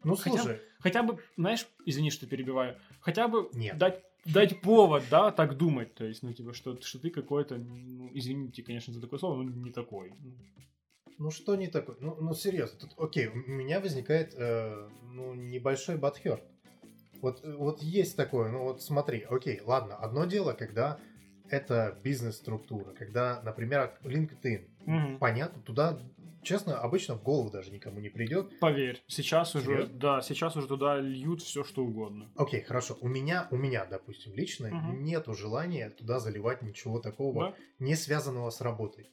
[0.05, 3.77] Ну, Хотя- слушай, хотя бы, знаешь, извини, что перебиваю, хотя бы Нет.
[3.77, 8.11] дать дать повод, да, так думать, то есть, ну, типа, что, что ты какой-то, ну,
[8.13, 10.13] извините, конечно, за такое слово, но не такой.
[11.19, 11.97] ну что не такое?
[12.01, 16.43] Ну, ну серьезно, тут, окей, у меня возникает э, ну, небольшой батхерт.
[17.23, 20.99] Вот, э, вот есть такое, ну вот смотри, окей, ладно, одно дело, когда
[21.51, 25.19] это бизнес-структура, когда, например, LinkedIn, Мгм.
[25.19, 25.99] понятно, туда,
[26.43, 28.59] честно, обычно в голову даже никому не придет.
[28.61, 29.99] Поверь, сейчас уже, Серьезно?
[29.99, 32.31] да, сейчас уже туда льют все, что угодно.
[32.37, 35.05] Окей, хорошо, у меня, у меня, допустим, лично Мгм.
[35.05, 37.55] нету желания туда заливать ничего такого, Да?
[37.79, 39.11] не связанного с работой.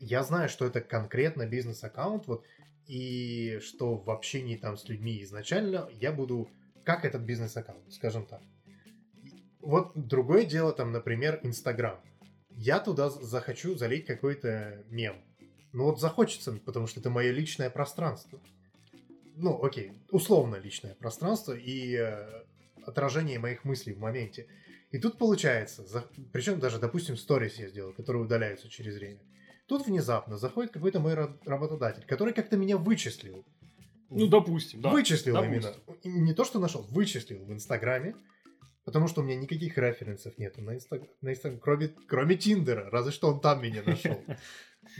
[0.00, 2.44] Я знаю, что это конкретно бизнес-аккаунт, вот,
[2.86, 6.48] и что в общении там с людьми изначально я буду
[6.84, 8.40] как этот бизнес-аккаунт, скажем так.
[9.60, 12.00] Вот другое дело, там, например, Инстаграм.
[12.50, 15.16] Я туда захочу залить какой-то мем.
[15.72, 18.40] Ну вот захочется, потому что это мое личное пространство.
[19.36, 22.42] Ну, окей, условно личное пространство и э,
[22.84, 24.48] отражение моих мыслей в моменте.
[24.90, 26.04] И тут получается, за...
[26.32, 29.20] причем даже, допустим, сторис я сделал, которые удаляются через время.
[29.66, 33.44] Тут внезапно заходит какой-то мой работодатель, который как-то меня вычислил.
[34.08, 34.90] Ну, допустим, да.
[34.90, 35.74] Вычислил допустим.
[36.02, 36.24] именно.
[36.24, 38.16] Не то, что нашел, вычислил в Инстаграме.
[38.88, 42.88] Потому что у меня никаких референсов нету на Инстаграм, на Инстаграм кроме, кроме Тиндера.
[42.88, 44.18] Разве что он там меня нашел.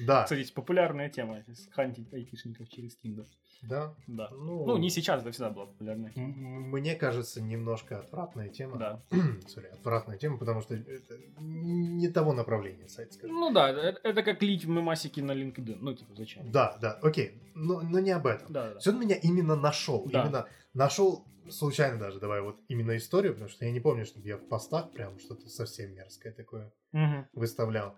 [0.07, 0.25] Да.
[0.25, 3.25] Кстати, популярная тема хантить айтишников через Тиндер.
[3.63, 3.95] Да?
[4.07, 4.29] Да.
[4.33, 6.27] Ну, ну, не сейчас, это всегда была популярная тема.
[6.27, 8.77] Мне кажется, немножко отвратная тема.
[8.77, 9.03] Да.
[9.49, 13.35] Sorry, отвратная тема, потому что это не того направления сайт, скажем.
[13.35, 15.79] Ну да, это, это как лить мемасики на LinkedIn.
[15.81, 16.51] Ну, типа, зачем?
[16.53, 17.41] Да, да, окей.
[17.55, 18.53] Но, но не об этом.
[18.53, 18.79] Да, да.
[18.81, 20.07] Все он меня именно нашел.
[20.07, 20.23] Да.
[20.23, 20.47] Именно
[20.79, 24.49] нашел случайно даже, давай вот именно историю, потому что я не помню, чтобы я в
[24.49, 27.27] постах прям что-то совсем мерзкое такое угу.
[27.33, 27.97] выставлял.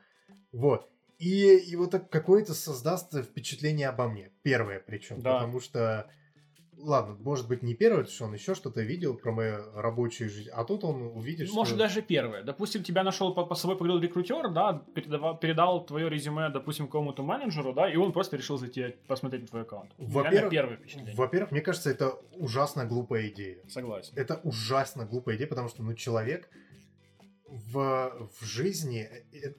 [0.53, 0.91] Вот.
[1.19, 4.33] И, и вот какое-то создаст впечатление обо мне.
[4.43, 5.21] Первое причем.
[5.21, 5.35] Да.
[5.35, 6.11] Потому что,
[6.83, 10.51] ладно, может быть не первое, что он еще что-то видел про мою рабочую жизнь.
[10.51, 11.79] А тут он увидит, Может, что...
[11.79, 12.43] даже первое.
[12.43, 17.23] Допустим, тебя нашел по, по собой поговорил рекрутер, да, передавал, передал твое резюме, допустим, какому-то
[17.23, 19.91] менеджеру, да, и он просто решил зайти посмотреть на твой аккаунт.
[19.99, 21.15] Во-первых, первое впечатление.
[21.15, 23.59] Во-первых, мне кажется, это ужасно глупая идея.
[23.69, 24.13] Согласен.
[24.17, 26.49] Это ужасно глупая идея, потому что, ну, человек
[27.51, 29.09] в, в жизни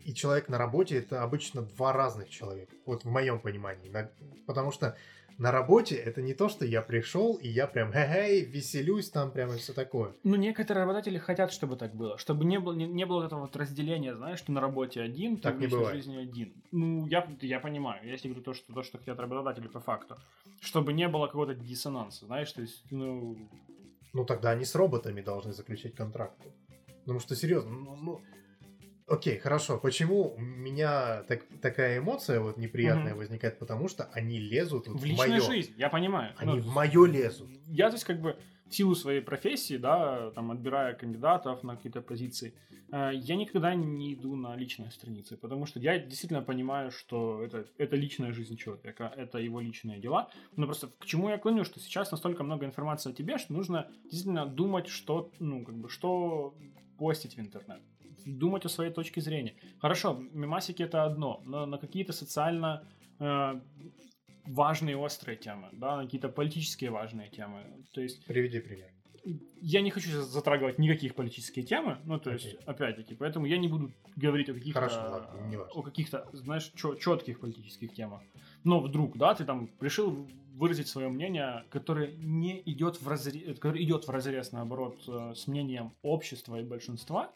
[0.06, 2.74] и человек на работе это обычно два разных человека.
[2.86, 3.92] Вот в моем понимании.
[4.48, 4.96] потому что
[5.41, 9.51] на работе это не то, что я пришел и я прям хе-хей, веселюсь там прям
[9.51, 10.13] и все такое.
[10.23, 12.19] Ну, некоторые работодатели хотят, чтобы так было.
[12.19, 15.58] Чтобы не было, не, не было этого вот разделения, знаешь, что на работе один, так
[15.58, 15.89] не бывает.
[15.89, 16.54] в жизни один.
[16.71, 18.08] Ну, я, я понимаю.
[18.08, 20.15] Я тебе говорю то, что, то, что хотят работодатели по факту.
[20.60, 23.36] Чтобы не было какого-то диссонанса, знаешь, то есть, ну...
[24.13, 26.51] Ну, тогда они с роботами должны заключать контракты.
[26.99, 28.21] Потому что, серьезно, ну, ну
[29.08, 29.78] окей, хорошо.
[29.78, 33.20] Почему у меня так, такая эмоция вот неприятная угу.
[33.20, 33.60] возникает?
[33.60, 35.42] Потому что они лезут вот в, в личную моё.
[35.42, 36.34] жизнь, я понимаю.
[36.38, 37.50] Они ну, в мое лезут.
[37.68, 38.38] Я здесь как бы
[38.72, 42.54] в силу своей профессии, да, там, отбирая кандидатов на какие-то позиции,
[42.92, 47.66] э, я никогда не иду на личные страницы, потому что я действительно понимаю, что это,
[47.78, 50.30] это личная жизнь человека, это его личные дела.
[50.56, 53.92] Но просто к чему я клоню, что сейчас настолько много информации о тебе, что нужно
[54.04, 56.56] действительно думать, что, ну, как бы, что
[56.98, 57.82] постить в интернет,
[58.26, 59.56] думать о своей точке зрения.
[59.80, 62.88] Хорошо, мемасики это одно, но на какие-то социально
[63.20, 63.60] э,
[64.46, 67.64] важные острые темы, да, на какие-то политические важные темы.
[67.94, 68.26] То есть...
[68.26, 68.90] Приведи пример.
[69.62, 72.64] Я не хочу затрагивать никаких политические темы, ну то есть, okay.
[72.66, 77.94] опять-таки, поэтому я не буду говорить о каких-то, Хорошо, ладно, о каких-то, знаешь, четких политических
[77.94, 78.22] темах.
[78.64, 83.84] Но вдруг, да, ты там решил выразить свое мнение, которое не идет в разрез, которое
[83.84, 87.32] идет в разрез, наоборот, э, с мнением общества и большинства,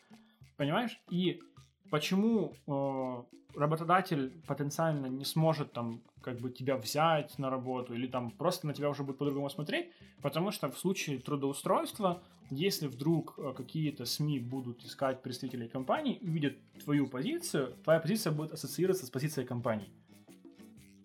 [0.57, 0.99] понимаешь?
[1.09, 1.41] И
[1.89, 8.31] почему э, работодатель потенциально не сможет там как бы тебя взять на работу или там
[8.31, 9.91] просто на тебя уже будет по-другому смотреть,
[10.21, 16.57] потому что в случае трудоустройства, если вдруг э, какие-то СМИ будут искать представителей компании, увидят
[16.83, 19.89] твою позицию, твоя позиция будет ассоциироваться с позицией компании.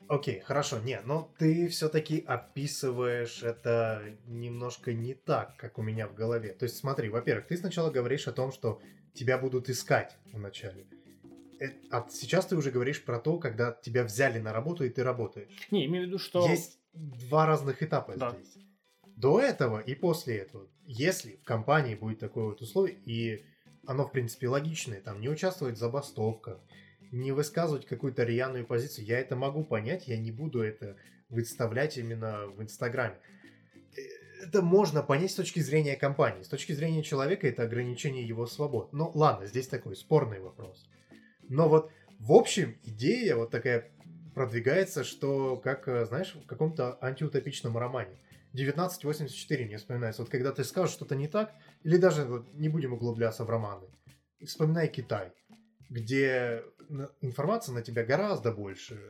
[0.08, 6.14] Окей, хорошо, не, но ты все-таки описываешь это немножко не так, как у меня в
[6.14, 6.52] голове.
[6.52, 8.80] То есть смотри, во-первых, ты сначала говоришь о том, что
[9.14, 10.87] тебя будут искать вначале.
[11.61, 15.03] Э, а сейчас ты уже говоришь про то, когда тебя взяли на работу и ты
[15.03, 15.53] работаешь.
[15.70, 16.49] Не, имею в виду, что...
[16.49, 18.31] Есть два разных этапа да.
[18.31, 18.57] здесь.
[19.16, 20.66] До этого и после этого.
[20.87, 23.44] Если в компании будет такое вот условие, и
[23.87, 26.59] оно, в принципе, логичное, там не участвовать в забастовках,
[27.12, 29.05] не высказывать какую-то рьяную позицию.
[29.05, 30.96] Я это могу понять, я не буду это
[31.29, 33.16] выставлять именно в Инстаграме.
[34.42, 36.42] Это можно понять с точки зрения компании.
[36.42, 38.92] С точки зрения человека это ограничение его свобод.
[38.92, 40.88] Ну ладно, здесь такой спорный вопрос.
[41.48, 43.90] Но вот в общем идея вот такая
[44.35, 48.18] продвигается, что как, э, знаешь, в каком-то антиутопичном романе.
[48.53, 50.22] 1984 мне вспоминается.
[50.22, 53.87] Вот когда ты скажешь что-то не так, или даже вот, не будем углубляться в романы,
[54.44, 55.33] вспоминай Китай,
[55.88, 56.64] где
[57.20, 59.00] информация на тебя гораздо больше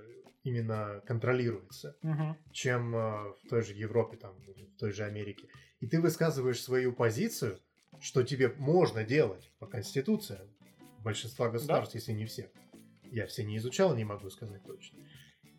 [0.42, 2.37] именно контролируется, угу.
[2.53, 5.48] чем э, в той же Европе, там, в той же Америке.
[5.81, 7.59] И ты высказываешь свою позицию,
[8.00, 10.38] что тебе можно делать по Конституции
[11.03, 11.98] большинства государств, да?
[11.98, 12.50] если не всех.
[13.11, 14.98] Я все не изучал, не могу сказать точно.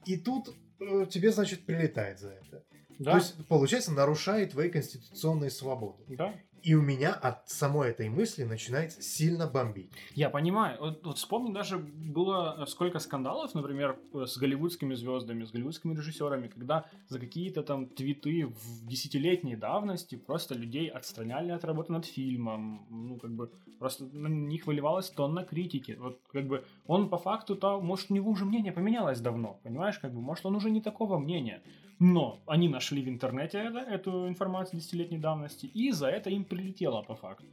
[0.06, 2.64] И тут э, тебе, значит, прилетает за это.
[2.98, 6.04] Да, То есть, получается, нарушает твои конституционные свободы.
[6.08, 6.36] да.
[6.64, 9.90] И у меня от самой этой мысли начинает сильно бомбить.
[10.14, 10.78] Я понимаю.
[10.80, 15.96] Вот, вот вспомни, даже было э, сколько скандалов, например, э, с голливудскими звездами, с голливудскими
[15.96, 22.06] режиссерами, когда за какие-то там твиты в десятилетней давности просто людей отстраняли от работы над
[22.06, 22.86] фильмом.
[22.90, 25.98] Ну, как бы, просто на них выливалась тонна критики.
[26.00, 30.14] Вот, как бы, он по факту-то, может, у него уже мнение поменялось давно, понимаешь, как
[30.14, 31.62] бы, может, он уже не такого мнения.
[32.02, 37.04] Но они нашли в интернете это, эту информацию десятилетней давности, и за это им прилетело
[37.04, 37.46] по факту.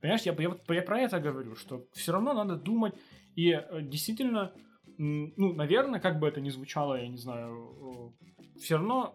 [0.00, 2.94] Понимаешь, я, я, я про это говорю, что все равно надо думать,
[3.36, 4.52] и э, действительно,
[4.98, 8.12] ну, наверное, как бы это ни звучало, я не знаю,
[8.60, 9.14] все равно,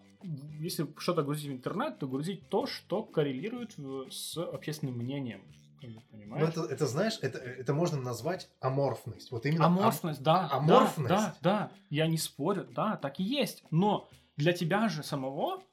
[0.57, 3.75] если что-то грузить в интернет, то грузить то, что коррелирует
[4.09, 5.41] с общественным мнением.
[5.81, 6.47] Но Понимаешь?
[6.47, 9.31] это, это, знаешь, это, это можно назвать аморфность.
[9.31, 11.09] Вот именно ам- Аморфность, да, да, аморфность.
[11.09, 13.65] Да, да, я не спорю, да, так и есть.
[13.69, 15.63] Но для тебя же самого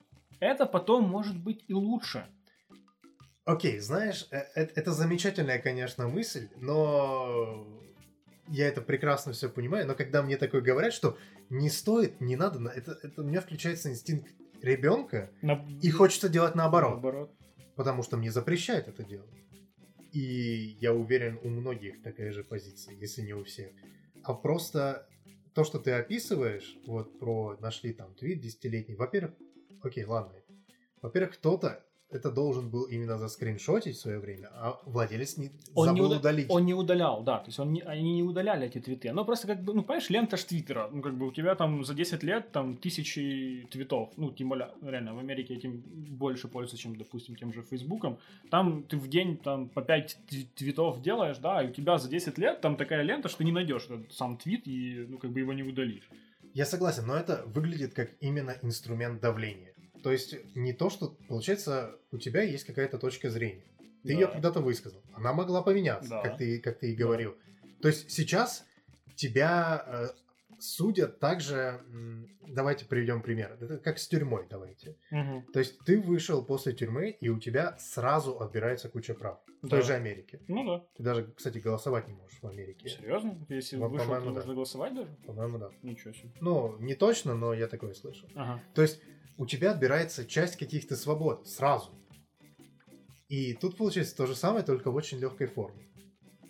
[0.41, 2.27] это потом может быть и лучше.
[3.45, 7.67] Окей, знаешь, э- э- это замечательная, конечно, мысль, но
[8.49, 11.19] я это прекрасно все понимаю, но когда мне такое говорят, что
[11.51, 16.29] не стоит, не надо, на- это, это у меня включается инстинкт ребенка, На- и хочется
[16.29, 17.35] делать наоборот, Наоборот.
[17.75, 19.29] потому что мне запрещают это делать.
[20.13, 23.73] И я уверен, у многих такая же позиция, если не у всех.
[24.23, 25.09] А просто
[25.55, 29.35] то, что ты описываешь, вот про нашли там твит десятилетний, во-первых,
[29.83, 30.35] окей, ладно,
[31.01, 35.97] во-первых, кто-то это должен был именно заскриншотить в свое время, а владелец не Он не,
[36.01, 36.51] забыл уда- удалить.
[36.51, 39.09] он не удалял, да, то есть он не- они не удаляли эти твиты.
[39.09, 41.85] Оно просто как бы, ну, понимаешь, лента ж твиттера, ну, как бы у тебя там
[41.85, 45.83] за 10 лет там тысячи твитов, ну, тем более, реально, в Америке этим
[46.19, 48.19] больше пользуются, чем, допустим, тем же Фейсбуком.
[48.51, 52.09] Там ты в день там по 5 тв- твитов делаешь, да, и у тебя за
[52.09, 55.41] 10 лет там такая лента, что не найдешь этот сам твит и, ну, как бы
[55.41, 56.09] его не удалишь.
[56.55, 59.72] Я согласен, но это выглядит как именно инструмент давления.
[60.03, 63.65] То есть не то, что, получается, у тебя есть какая-то точка зрения.
[64.03, 64.13] Ты Да.
[64.15, 65.01] ее когда-то высказал.
[65.15, 66.23] Она могла поменяться, Да.
[66.23, 67.37] как, ты, как ты и говорил.
[67.81, 68.65] То есть сейчас
[69.15, 70.09] тебя э,
[70.59, 71.81] судят также...
[72.47, 73.57] Давайте приведем пример.
[73.61, 74.97] Это как с тюрьмой, давайте.
[75.53, 79.39] То есть ты вышел после тюрьмы, и у тебя сразу отбирается куча прав.
[79.63, 79.87] В той Да.
[79.87, 80.41] же Америке.
[80.49, 80.85] Ну да.
[80.97, 82.89] Ты даже, кстати, голосовать не можешь в Америке.
[82.89, 83.39] Серьезно?
[83.49, 84.41] Если По- вышел, то по-моему, да.
[84.41, 85.17] нужно голосовать даже?
[85.25, 85.71] По-моему, да.
[85.83, 86.33] Ничего себе.
[86.41, 88.29] Ну, не точно, но я такое слышал.
[88.35, 88.61] Ага.
[88.75, 89.01] То есть
[89.39, 91.91] у тебя отбирается часть каких-то свобод сразу.
[93.29, 95.87] И тут получается то же самое, только в очень легкой форме.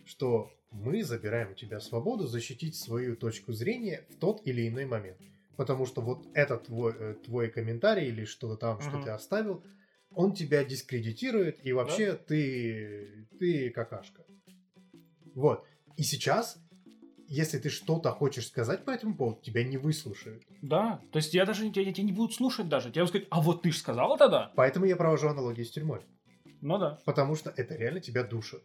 [0.05, 5.21] Что мы забираем у тебя свободу защитить свою точку зрения в тот или иной момент.
[5.57, 9.03] Потому что вот этот твой, э, твой комментарий или что-то там, что Мгм.
[9.05, 9.65] ты оставил,
[10.15, 14.25] он тебя дискредитирует, и вообще ты, ты какашка.
[15.35, 15.65] Вот.
[15.97, 16.59] И сейчас,
[17.33, 20.43] если ты что-то хочешь сказать по этому поводу, тебя не выслушают.
[20.61, 22.91] Да, то есть я даже тебя, тебя не будут слушать даже.
[22.91, 24.53] Тебе будут сказать, а вот ты же сказал тогда?
[24.55, 26.01] Поэтому я провожу аналогии с тюрьмой.
[26.61, 26.99] Ну да.
[27.07, 28.63] Потому что это реально тебя душит.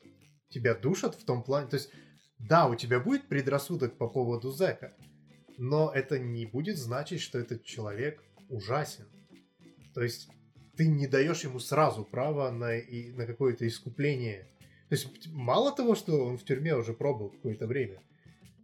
[0.49, 1.69] Тебя душат в том плане...
[1.69, 1.91] То есть,
[2.39, 4.93] да, у тебя будет предрассудок по поводу зэка,
[5.58, 9.08] но это не будет значить, что этот человек ужасен.
[9.93, 10.27] То есть,
[10.75, 14.49] ты не даешь ему сразу права на, и, на какое-то искупление.
[14.89, 18.01] То есть, мало того, что он в тюрьме уже пробыл какое-то время,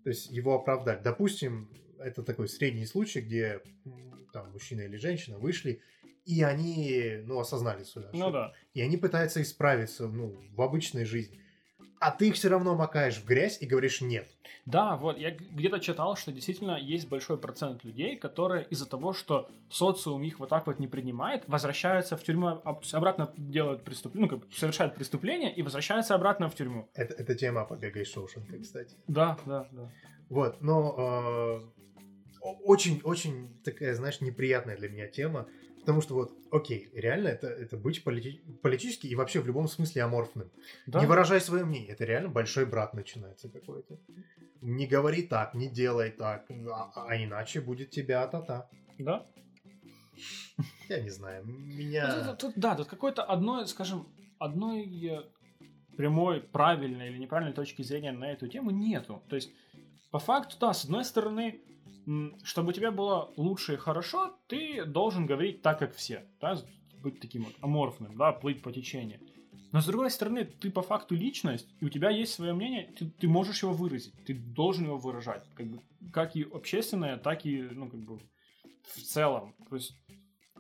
[0.04, 1.02] то есть, его оправдали.
[1.02, 3.62] Допустим, это такой средний случай, где
[4.34, 5.82] там мужчина или женщина вышли,
[6.26, 8.54] и они, ну, осознали свою ошибку Ну да.
[8.74, 11.43] и они пытаются исправиться ну, в обычной жизни.
[12.04, 14.28] А ты их все равно макаешь в грязь и говоришь нет.
[14.66, 19.50] Да, вот, я где-то читал, что действительно есть большой процент людей, которые из-за того, что
[19.70, 24.38] социум их вот так вот не принимает, возвращаются в тюрьму, есть обратно делают преступление, ну,
[24.38, 26.90] как совершают преступление и возвращаются обратно в тюрьму.
[26.94, 28.98] Это, это тема побега из Шоушенка, кстати.
[29.08, 29.90] Да, да, да.
[30.28, 31.62] Вот, но
[32.42, 35.48] очень-очень такая, знаешь, неприятная для меня тема.
[35.84, 40.04] Потому что вот, окей, реально это, это быть полити- политически и вообще в любом смысле
[40.04, 40.50] аморфным.
[40.88, 41.02] Да.
[41.02, 41.90] Не выражай свое мнение.
[41.92, 43.98] Это реально большой брат начинается какой-то.
[44.62, 48.70] Не говори так, не делай так, а, а иначе будет тебя та-та.
[48.98, 49.26] Да.
[50.88, 52.24] Я не знаю, Ну, меня...
[52.24, 54.08] Тут, тут- да, тут какой-то одной, скажем,
[54.40, 55.24] одной э,
[55.98, 59.22] прямой, правильной или неправильной точки зрения на эту тему нету.
[59.28, 59.52] То есть,
[60.12, 61.60] по факту, да, с одной стороны,
[62.44, 66.58] чтобы у тебя было лучше и хорошо, ты должен говорить так, как все, да,
[67.02, 69.20] быть таким вот аморфным, да, плыть по течению.
[69.72, 73.10] Но с другой стороны, ты по факту личность, и у тебя есть свое мнение, ты,
[73.10, 77.62] ты можешь его выразить, ты должен его выражать, как бы, как и общественное, так и,
[77.62, 78.20] ну, как бы,
[78.84, 79.56] в целом.
[79.70, 79.96] То есть,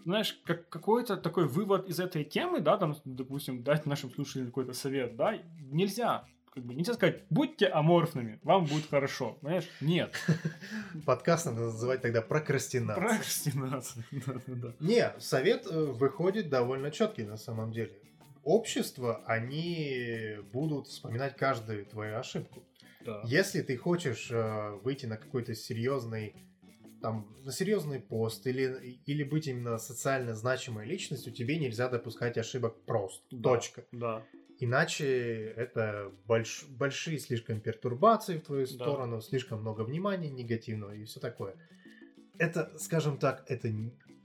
[0.03, 4.73] знаешь, как какой-то такой вывод из этой темы, да, там, допустим, дать нашим слушателям какой-то
[4.73, 6.25] совет, да, нельзя.
[6.53, 9.37] Как бы нельзя сказать, будьте аморфными, вам будет хорошо.
[9.41, 9.67] Понимаешь?
[9.81, 10.15] Нет.
[11.05, 13.03] Подкаст надо называть тогда прокрастинация.
[13.03, 14.05] Прокрастинация.
[14.79, 17.91] Не, совет э, выходит довольно четкий на самом деле.
[18.43, 22.63] Общество, они будут вспоминать каждую твою ошибку.
[23.03, 23.21] Да.
[23.25, 26.35] Если ты хочешь э, выйти на какой-то серьезный
[27.01, 32.81] там, на серьезный пост или, или быть именно социально значимой личностью, тебе нельзя допускать ошибок
[32.85, 33.25] просто.
[33.29, 33.55] Да.
[33.55, 33.83] Точка.
[33.91, 34.23] Да.
[34.63, 38.71] Иначе это больш- большие слишком пертурбации в твою Да.
[38.71, 41.55] сторону, слишком много внимания негативного и все такое.
[42.37, 43.69] Это, скажем так, это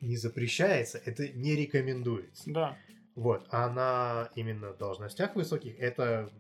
[0.01, 2.45] не запрещается, это не рекомендуется.
[2.47, 2.79] Да.
[3.17, 6.31] Вот, а на именно должностях высоких это,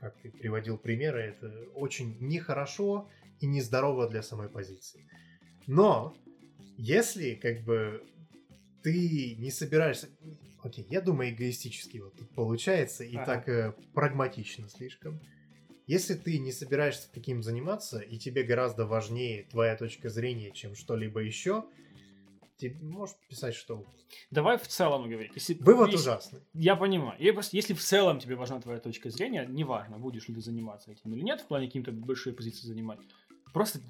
[0.00, 5.06] как ты приводил примеры, это очень нехорошо и нездорово для самой позиции.
[5.66, 6.16] Но
[6.78, 8.02] если как бы
[8.82, 10.08] ты не собираешься...
[10.62, 13.26] Окей, я думаю, эгоистически вот тут получается и Ага.
[13.26, 15.20] так э, прагматично слишком.
[15.88, 21.20] Если ты не собираешься таким заниматься, и тебе гораздо важнее твоя точка зрения, чем что-либо
[21.20, 21.64] еще,
[22.58, 23.92] ты можешь писать что угодно.
[24.30, 25.32] Давай в целом говорить.
[25.34, 26.40] Если, Вывод если- ужасный.
[26.54, 27.16] Я понимаю.
[27.20, 30.92] Я просто, если в целом тебе важна твоя точка зрения, неважно, будешь ли ты заниматься
[30.92, 33.00] этим или нет, в плане каким-то большие позиции занимать,
[33.52, 33.80] просто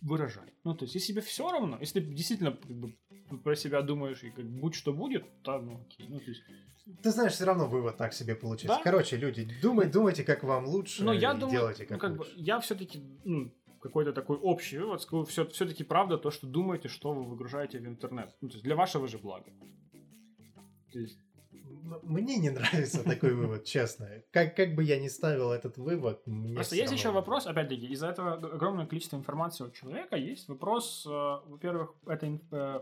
[0.00, 0.46] выражай.
[0.62, 2.94] Ну, то есть, если тебе все равно, если ты действительно как бы,
[3.42, 6.06] про себя думаешь и как будь что будет, то ну окей.
[6.08, 6.42] Ну, то есть,
[7.02, 8.78] Ты знаешь, все равно вывод так себе получается.
[8.78, 8.82] Да.
[8.82, 12.18] Короче, люди, думай, думайте, как вам лучше, но я думаю, делайте ну, как, как бы,
[12.18, 12.32] лучше.
[12.36, 13.50] я все-таки, ну,
[13.84, 17.86] какой-то такой общий вывод, скажу, все, все-таки правда то, что думаете, что вы выгружаете в
[17.86, 18.34] интернет.
[18.40, 19.52] Ну, то есть, для вашего же блага.
[20.90, 21.18] То есть,
[22.02, 24.08] Мне не нравится такой вывод, честно.
[24.30, 28.08] Как, как бы я ни ставил этот вывод, мне Просто есть еще вопрос, опять-таки, из-за
[28.08, 32.80] этого огромное количество информации у человека есть вопрос, э, во-первых, это э,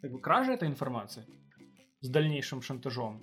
[0.00, 1.26] как бы кража этой информации
[2.00, 3.22] с дальнейшим шантажом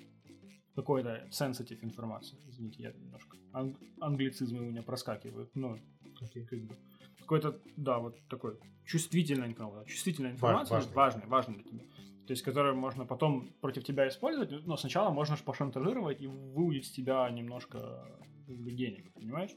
[0.76, 2.38] какой-то sensitive информации.
[2.48, 5.78] Извините, я немножко ан- англицизмы у меня проскакивают, но
[6.22, 6.46] Окей.
[6.46, 6.78] как бы
[7.20, 10.94] какой-то, да, вот такой чувствительная, информация, чувствительная информация, важный.
[10.94, 11.84] важная, важная для тебя.
[12.28, 16.86] То есть, которую можно потом против тебя использовать, но сначала можно ж пошантажировать и выудить
[16.86, 18.06] с тебя немножко
[18.46, 19.52] как бы, денег, понимаешь?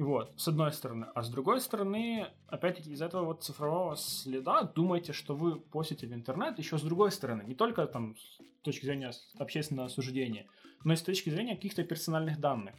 [0.00, 1.08] Вот, с одной стороны.
[1.14, 6.12] А с другой стороны, опять-таки, из этого вот цифрового следа думайте, что вы постите в
[6.14, 7.42] интернет еще с другой стороны.
[7.42, 10.46] Не только там с точки зрения общественного суждения,
[10.84, 12.74] но и с точки зрения каких-то персональных данных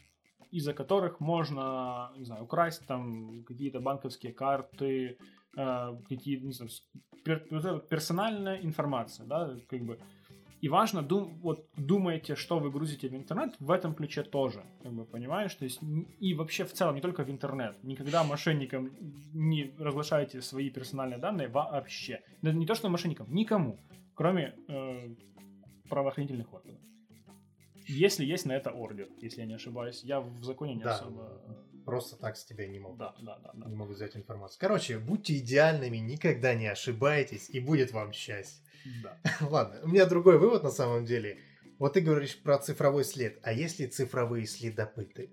[0.50, 5.18] из-за которых можно, не знаю, украсть там какие-то банковские карты,
[5.56, 6.72] э, какие, не знаю,
[7.24, 10.00] пер- персональная информация, да, как бы.
[10.62, 14.94] И важно, дум, вот думаете, что вы грузите в интернет, в этом ключе тоже, как
[14.94, 15.56] бы, понимаешь?
[15.56, 15.80] То есть,
[16.20, 17.84] и вообще в целом, не только в интернет.
[17.84, 18.92] Никогда мошенникам
[19.34, 22.22] не разглашайте свои персональные данные вообще.
[22.44, 23.80] Не то, что мошенникам, никому,
[24.14, 25.16] кроме э,
[25.90, 26.80] правоохранительных органов.
[27.92, 30.04] Если есть на это ордер, если я не ошибаюсь.
[30.04, 30.96] Я в законе не Да.
[30.96, 31.42] особо...
[31.86, 33.00] Просто так с тебя не могут.
[33.00, 33.68] Да, да, да, да.
[33.68, 34.60] Не могут взять информацию.
[34.60, 38.64] Короче, будьте идеальными, никогда не ошибайтесь, и будет вам счастье.
[39.04, 39.18] да.
[39.50, 41.40] Ладно, у меня другой вывод на самом деле.
[41.80, 45.32] Вот ты говоришь про цифровой след, а есть ли цифровые следопыты?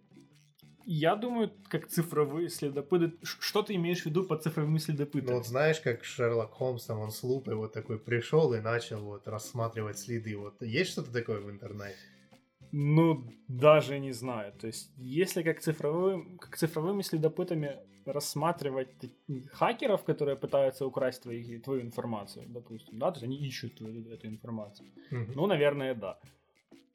[0.86, 3.12] Я думаю, как цифровые следопыты...
[3.22, 5.30] Что ты имеешь в виду под цифровыми следопытами?
[5.30, 9.04] Ну вот знаешь, как Шерлок Холмс, там он с лупой вот такой пришел и начал
[9.04, 10.38] вот рассматривать следы.
[10.38, 11.98] Вот есть что-то такое в интернете?
[12.72, 14.52] Ну, даже не знаю.
[14.52, 18.88] То есть, если как, цифровым, как цифровыми следопытами рассматривать
[19.52, 24.26] хакеров, которые пытаются украсть твои, твою информацию, допустим, да, то есть они ищут твою, эту
[24.28, 24.88] информацию.
[25.10, 25.32] Мгм.
[25.34, 26.18] Ну, наверное, да.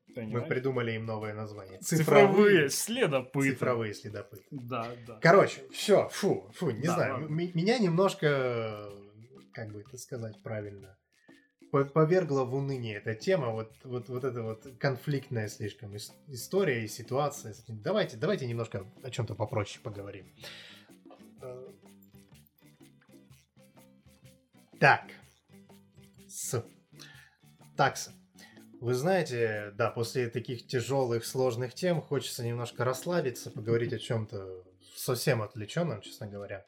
[0.07, 0.47] Мы Понимаешь?
[0.47, 1.79] придумали им новое название.
[1.79, 3.49] Цифровые следопыты.
[3.51, 4.43] Цифровые следопыты.
[4.51, 5.17] Да, да.
[5.21, 7.13] Короче, все, фу, фу, не Да, знаю.
[7.13, 7.27] ладно.
[7.33, 8.89] меня немножко,
[9.53, 10.95] как бы это сказать правильно,
[11.73, 16.87] повергла в уныние эта тема, вот, вот, вот эта вот конфликтная слишком ис- история и
[16.87, 17.55] ситуация.
[17.67, 20.33] Давайте, давайте немножко о чем-то попроще поговорим.
[24.79, 25.03] Так.
[26.27, 26.63] С.
[27.75, 28.11] Такса.
[28.79, 34.63] Вы знаете, да, после таких тяжелых, сложных тем хочется немножко расслабиться, поговорить о чем-то
[34.95, 36.65] совсем отвлеченном, честно говоря.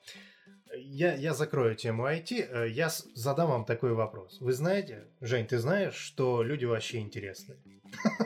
[0.78, 2.48] Я, я закрою тему IT.
[2.52, 4.38] Э, Я задам вам такой вопрос.
[4.42, 7.56] Вы знаете, Жень, ты знаешь, что люди вообще интересны?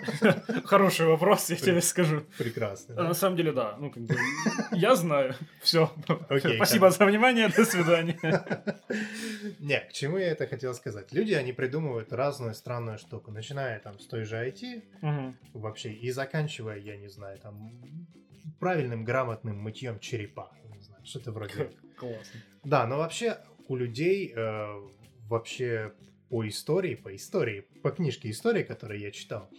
[0.66, 2.22] Хороший вопрос, я тебе скажу.
[2.38, 2.95] Прекрасно.
[2.95, 3.76] На самом деле, да.
[3.80, 4.16] Ну, как бы,
[4.72, 5.36] я знаю.
[5.62, 5.91] Все.
[6.56, 7.50] Спасибо за внимание.
[7.50, 8.18] До свидания.
[9.60, 11.14] Не, к чему я это хотел сказать?
[11.14, 14.82] Люди, они придумывают разную странную штуку, начиная там с той же IT,
[15.54, 17.72] вообще, и заканчивая, я не знаю, там,
[18.60, 20.52] правильным, грамотным мытьем черепа.
[21.04, 22.39] Что-то вроде Классно.
[22.64, 23.38] Да, но вообще
[23.68, 24.89] у людей э,
[25.28, 25.93] вообще
[26.30, 29.50] по истории, по истории, по книжке истории, которую я читал,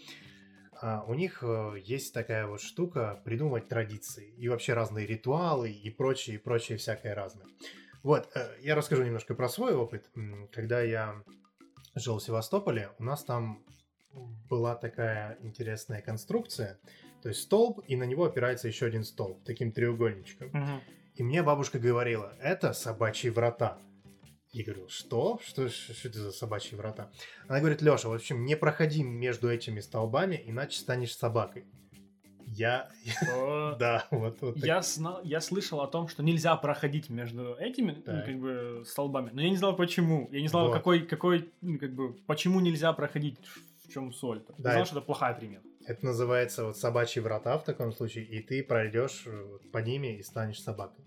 [0.80, 5.90] а, у них э, есть такая вот штука придумывать традиции и вообще разные ритуалы и
[5.90, 7.46] прочее, и прочее всякое разное.
[8.02, 10.08] Вот, э, я расскажу немножко про свой опыт.
[10.52, 11.22] Когда я
[11.94, 13.62] жил в Севастополе, у нас там
[14.48, 16.78] была такая интересная конструкция,
[17.22, 20.48] то есть столб, и на него опирается еще один столб, таким треугольничком.
[20.48, 20.80] Мгм.
[21.14, 23.78] И мне бабушка говорила, это собачьи врата.
[24.52, 25.38] Я говорю, что?
[25.46, 27.10] Что, что, что это за собачьи врата?
[27.46, 31.64] Она говорит, Леша, в общем, не проходи между этими столбами, иначе станешь собакой.
[32.46, 32.88] Я...
[33.78, 34.40] Да, вот.
[34.56, 39.30] Я, знал, я слышал о том, что нельзя проходить между этими ну, как бы столбами,
[39.32, 40.28] но я не знал почему.
[40.32, 40.72] Я не знал, Вот.
[40.72, 43.38] какой, какой, ну, как бы, почему нельзя проходить,
[43.84, 44.38] в чем соль.
[44.48, 45.62] Я Да, знал, это- что это плохая примета.
[45.86, 50.22] Это называется вот собачьи врата в таком случае, и ты пройдешь э, по ними и
[50.22, 51.04] станешь собакой.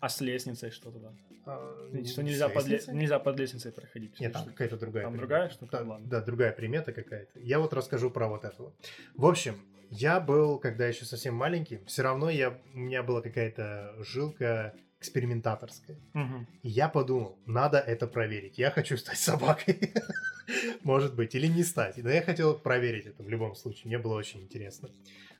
[0.00, 1.12] А с лестницей что тогда?
[1.46, 2.98] А, Что с нельзя под, ле- лестницей?
[3.00, 4.18] нельзя под лестницей проходить.
[4.20, 5.04] Нет, там какая-то другая.
[5.04, 5.26] там примета.
[5.28, 5.84] другая штука?
[5.84, 7.38] Да, да, другая примета какая-то.
[7.40, 8.74] Я вот расскажу про вот это вот.
[9.14, 9.54] В общем,
[9.90, 14.74] я был, когда еще совсем маленький, все равно я, у меня была какая-то жилка
[15.04, 15.98] экспериментаторская.
[16.14, 16.46] Мгм.
[16.62, 18.58] И я подумал, надо это проверить.
[18.58, 19.92] Я хочу стать собакой.
[20.82, 21.98] Может быть, или не стать.
[21.98, 23.82] Но я хотел проверить это в любом случае.
[23.86, 24.88] Мне было очень интересно.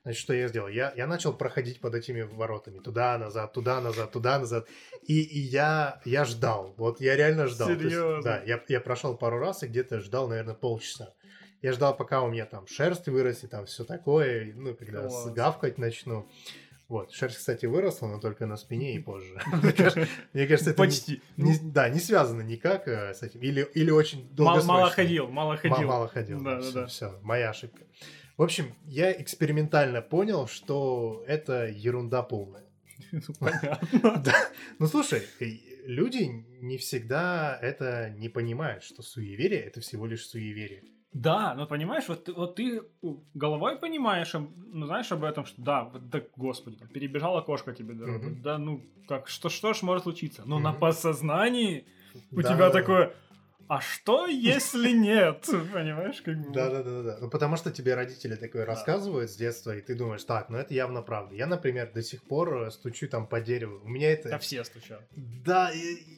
[0.02, 0.68] Значит, что я сделал?
[0.68, 2.78] Я, я начал проходить под этими воротами.
[2.78, 4.68] Туда-назад, туда-назад, туда-назад.
[5.02, 6.74] И, и я, я ждал.
[6.76, 7.68] Вот я реально ждал.
[7.68, 8.22] То есть, Серьезно?
[8.22, 11.14] да, я, я прошел пару раз и где-то ждал, наверное, полчаса.
[11.62, 14.52] Я ждал, пока у меня там шерсть вырастет, там все такое.
[14.54, 15.32] Ну, когда Класс.
[15.32, 16.28] гавкать начну.
[16.88, 17.12] Вот.
[17.12, 19.40] Шерсть, кстати, выросла, но только на спине и позже.
[20.32, 21.22] Мне кажется, это Почти.
[21.36, 23.40] не- да, не связано никак э, с этим.
[23.40, 24.72] Или, очень долгосрочно.
[24.72, 25.88] мало ходил, мало Ма- ходил.
[25.88, 26.42] Мало ходил.
[26.42, 26.86] Да, да, все, да.
[26.86, 27.84] все, моя ошибка.
[28.36, 32.64] В общем, я экспериментально понял, что это ерунда полная.
[33.40, 34.22] Понятно.
[34.24, 34.34] Да.
[34.78, 35.46] Ну слушай, э,
[35.86, 40.82] люди не всегда это не понимают, что суеверие это всего лишь суеверие.
[41.14, 42.82] Да, ну понимаешь, вот, ты- вот ты
[43.34, 47.94] головой понимаешь, ну, знаешь об этом, что да, вот да, господи, там, перебежала кошка тебе
[47.94, 48.26] дорогу.
[48.30, 48.42] Мгм.
[48.42, 50.42] Да, ну, как, что, что ж может случиться?
[50.44, 50.80] Но на Мгм.
[50.80, 51.84] подсознании
[52.32, 52.70] у Да, тебя да.
[52.70, 53.14] такое,
[53.68, 55.46] а что если нет?
[55.72, 56.52] Понимаешь, как бы.
[56.52, 57.18] Да, да, да, да, да.
[57.20, 60.74] Ну, потому что тебе родители такое рассказывают с детства, и ты думаешь, так, ну это
[60.74, 61.34] явно правда.
[61.34, 63.80] Я, например, до сих пор э, стучу там по дереву.
[63.84, 64.28] У меня это...
[64.30, 65.02] Да все стучат.
[65.12, 65.70] Да,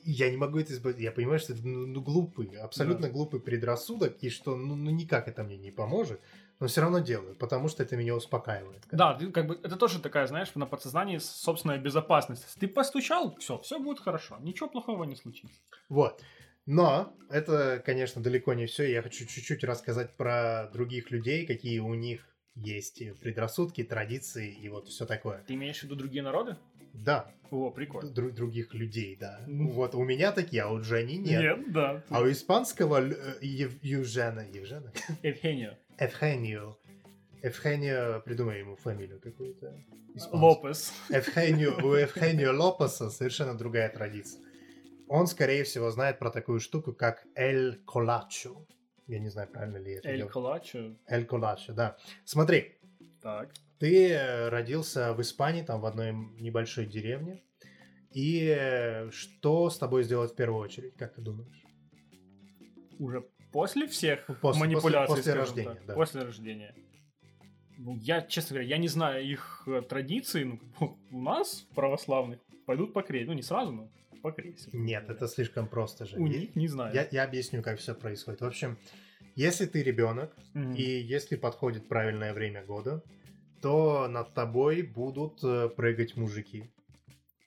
[0.05, 0.99] я не могу это избавить.
[0.99, 5.29] Я понимаю, что это ну, ну, глупый, абсолютно глупый предрассудок, и что ну, ну никак
[5.29, 6.21] это мне не поможет,
[6.59, 8.83] но все равно делаю, потому что это меня успокаивает.
[8.91, 12.47] Да, ты как бы это тоже такая, знаешь, на подсознании собственная безопасность.
[12.59, 15.61] Ты постучал, все, все будет хорошо, ничего плохого не случится.
[15.89, 16.23] Вот.
[16.67, 18.91] Но это, конечно, далеко не все.
[18.91, 24.89] Я хочу чуть-чуть рассказать про других людей, какие у них есть предрассудки, традиции и вот
[24.89, 25.45] все такое.
[25.47, 26.57] Ты имеешь в виду другие народы?
[26.93, 28.09] Да, О, прикольно.
[28.11, 29.41] дру- других людей, да.
[29.47, 29.69] Мгм.
[29.69, 31.71] Вот у меня такие, а у Жени нет.
[31.73, 32.03] да.
[32.09, 34.93] А у испанского э, Ев- Евжена, Евжена?
[35.23, 35.79] Евгения.
[36.01, 36.79] Евгенио.
[37.43, 39.79] Евгенио, придумай ему фамилию какую-то.
[40.33, 40.93] Лопес.
[41.11, 44.41] Евгенио, у Евгенио Лопеса совершенно другая традиция.
[45.09, 48.67] Он, скорее всего, знает про такую штуку, как Эль Колачо.
[49.07, 50.27] Я не знаю, правильно ли это Эль.
[50.27, 50.97] Колачо.
[51.07, 51.97] Эль Колачо, да.
[52.25, 52.75] Смотри,
[53.23, 53.53] Так.
[53.79, 57.43] ты э, родился в Испании, там в одной небольшой деревне.
[58.11, 61.63] И э, что с тобой сделать в первую очередь, как ты думаешь?
[62.99, 63.21] Уже
[63.53, 65.87] после всех После- манипуляций, после- после рождения, так.
[65.87, 65.95] да.
[65.95, 66.75] После рождения.
[67.79, 70.45] Ну, я, честно говоря, я не знаю их э, традиций.
[70.81, 73.29] Ну, у нас, православных, пойдут по кресту.
[73.29, 73.91] Ну, не сразу, но
[74.27, 74.71] по кресту.
[74.73, 76.17] Нет, это слишком просто же.
[76.17, 76.93] У них не знаю.
[76.93, 78.41] Я, я объясню, как все происходит.
[78.41, 78.77] В общем,
[79.37, 80.75] если ты ребенок, Мгм.
[80.75, 83.05] и если подходит правильное время года,
[83.63, 86.69] то над тобой будут э, прыгать мужики.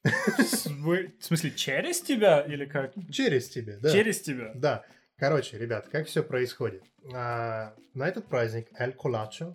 [0.04, 2.94] В смысле, через тебя или как?
[3.12, 3.92] Через тебя, да.
[3.92, 4.54] Через тебя.
[4.56, 4.86] Да.
[5.18, 6.84] Короче, ребят, как все происходит?
[7.14, 9.54] А, на этот праздник Эль Колачо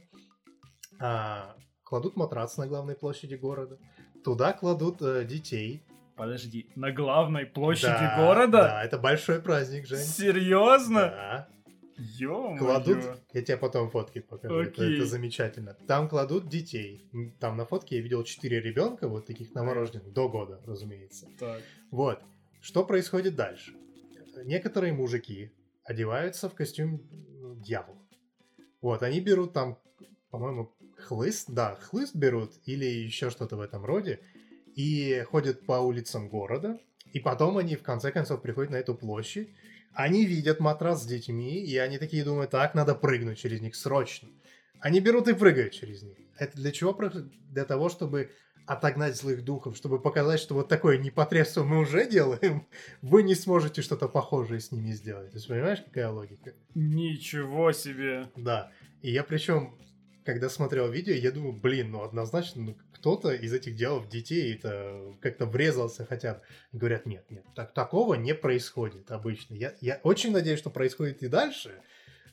[1.00, 3.78] а, кладут матрац на главной площади города.
[4.22, 5.82] Туда кладут э, детей.
[6.16, 8.58] Подожди, на главной площади Да, города?
[8.62, 9.98] Да, это большой праздник, Жень.
[9.98, 11.00] Серьезно?
[11.00, 11.48] Да.
[11.96, 12.58] Ё-моё.
[12.58, 12.98] Кладут,
[13.32, 14.96] я тебе потом фотки покажу, это, Окей.
[14.96, 15.74] это замечательно.
[15.86, 17.08] Там кладут детей.
[17.40, 21.28] Там на фотке я видел четыре ребенка, вот таких новорожденных, до года, разумеется.
[21.38, 21.62] Так.
[21.90, 22.20] Вот.
[22.60, 23.74] Что происходит дальше?
[24.44, 25.52] Некоторые мужики
[25.84, 27.00] одеваются в костюм
[27.60, 27.98] дьявола.
[28.80, 29.78] Вот, они берут там,
[30.30, 34.20] по-моему, хлыст, да, хлыст берут или еще что-то в этом роде,
[34.74, 36.78] и ходят по улицам города,
[37.12, 39.48] и потом они в конце концов приходят на эту площадь,
[39.92, 44.28] они видят матрас с детьми, и они такие думают, так, надо прыгнуть через них срочно.
[44.80, 46.16] Они берут и прыгают через них.
[46.36, 46.92] Это для чего?
[47.50, 48.30] Для того, чтобы
[48.66, 52.66] отогнать злых духов, чтобы показать, что вот такое непотребство мы уже делаем,
[53.02, 55.30] вы не сможете что-то похожее с ними сделать.
[55.30, 56.54] То есть, понимаешь, какая логика?
[56.74, 58.30] Ничего себе.
[58.36, 58.72] Да.
[59.02, 59.78] И я причем
[60.24, 65.14] когда смотрел видео, я думаю, блин, ну однозначно ну, кто-то из этих делов детей это
[65.20, 66.40] как-то врезался хотя бы.
[66.72, 69.54] И говорят, нет, нет, так, такого не происходит обычно.
[69.54, 71.82] Я, я очень надеюсь, что происходит и дальше,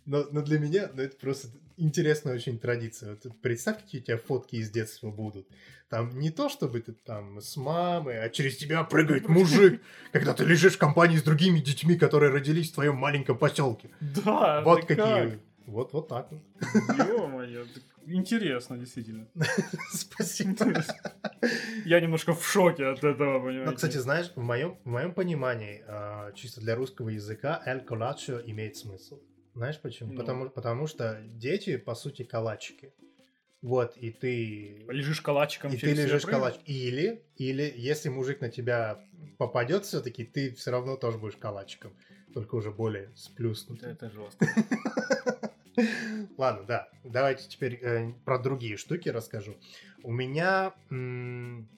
[0.05, 3.11] но, но для меня ну, это просто интересная очень традиция.
[3.23, 5.47] Вот представь, какие у тебя фотки из детства будут.
[5.89, 9.81] Там не то, чтобы ты там с мамой, а через тебя прыгает мужик,
[10.13, 13.89] когда ты лежишь в компании с другими детьми, которые родились в твоем маленьком поселке.
[13.99, 14.95] Да, Вот какие.
[14.95, 15.39] как?
[15.65, 16.41] Вот, вот так вот.
[16.97, 17.65] Ё-моё,
[18.05, 19.27] интересно, действительно.
[19.93, 20.83] Спасибо.
[21.85, 23.69] Я немножко в шоке от этого, понимаете.
[23.69, 28.41] Ну, кстати, знаешь, в моем, в моем понимании, а, чисто для русского языка, эль колачо
[28.45, 29.19] имеет смысл.
[29.53, 30.13] Знаешь почему?
[30.13, 30.19] Ну.
[30.19, 32.93] Потому, потому что дети, по сути, калачики.
[33.61, 34.85] Вот, и ты...
[34.89, 36.55] лежишь калачиком И ты лежишь калач.
[36.65, 38.99] Или, или если мужик на тебя
[39.37, 41.93] попадет все-таки, ты все равно тоже будешь калачиком.
[42.33, 43.91] Только уже более сплюснутым.
[43.91, 44.47] Это жестко.
[46.37, 46.89] Ладно, да.
[47.03, 49.57] Давайте теперь э, про другие штуки расскажу.
[50.03, 51.69] У меня м,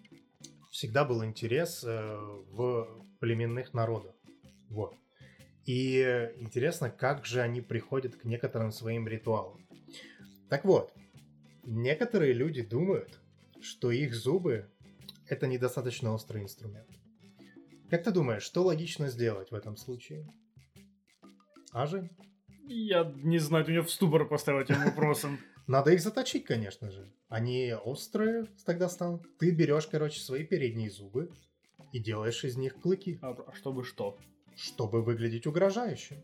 [0.72, 2.18] всегда был интерес э,
[2.52, 4.16] в племенных народах.
[4.70, 4.96] Вот.
[5.66, 6.02] И
[6.38, 9.66] интересно, как же они приходят к некоторым своим ритуалам.
[10.50, 10.94] Так вот,
[11.64, 13.20] некоторые люди думают,
[13.62, 14.70] что их зубы
[15.28, 16.90] это недостаточно острый инструмент.
[17.90, 20.28] Как ты думаешь, что логично сделать в этом случае?
[21.72, 22.10] А, Жень?
[22.68, 25.40] Я не знаю, ты меня в ступор поставил этим вопросом.
[25.68, 27.12] Надо их заточить, конечно же.
[27.30, 29.24] Они острые тогда станут.
[29.38, 31.30] Ты берешь, короче, свои передние зубы
[31.92, 34.18] и делаешь из них клыки, А а чтобы что?
[34.56, 36.18] чтобы выглядеть угрожающим.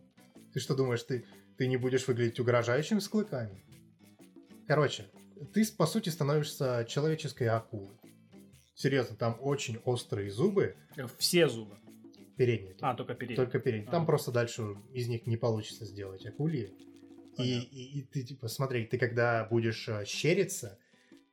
[0.54, 1.26] Ты что думаешь, ты,
[1.58, 3.64] ты не будешь выглядеть угрожающим с клыками?
[4.68, 5.06] Короче,
[5.54, 7.98] ты, по сути, становишься человеческой акулой.
[8.76, 11.76] Серьезно, там очень острые зубы, Э, Все зубы.
[12.40, 12.76] Передние.
[12.82, 13.36] А, только передние.
[13.36, 13.92] Только передние.
[13.92, 14.06] Там А.
[14.06, 14.62] просто дальше
[14.94, 16.72] из них не получится сделать акульи.
[17.38, 20.78] И, и, и ты, типа, смотри, ты когда будешь э, щериться,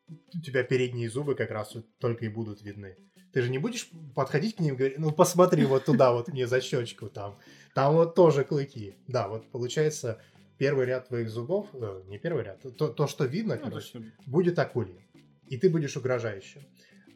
[0.08, 2.96] у тебя передние зубы как раз вот только и будут видны.
[3.32, 6.46] Ты же не будешь подходить к ним и говорить, ну посмотри вот туда, вот мне
[6.46, 7.38] за щечку там.
[7.74, 8.94] Там вот тоже клыки.
[9.08, 10.20] Да, вот получается
[10.58, 14.58] первый ряд твоих зубов, э, не первый ряд, то, то что видно, Ну, короче, будет
[14.58, 15.02] акулья.
[15.48, 16.62] И ты будешь угрожающим.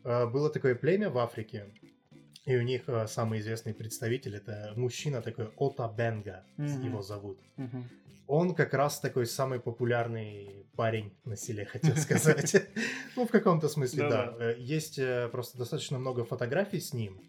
[0.04, 1.66] Э, Было такое племя в Африке,
[2.50, 6.82] и у них э, самый известный представитель это мужчина такой Ота Бенга, Мгм.
[6.82, 7.38] его зовут.
[7.56, 7.84] мгм.
[8.26, 12.54] Он как раз такой самый популярный парень на селе, хотел сказать.
[13.16, 14.34] Ну, в каком-то смысле, да.
[14.38, 17.20] Э, Есть э, просто достаточно много фотографий с ним,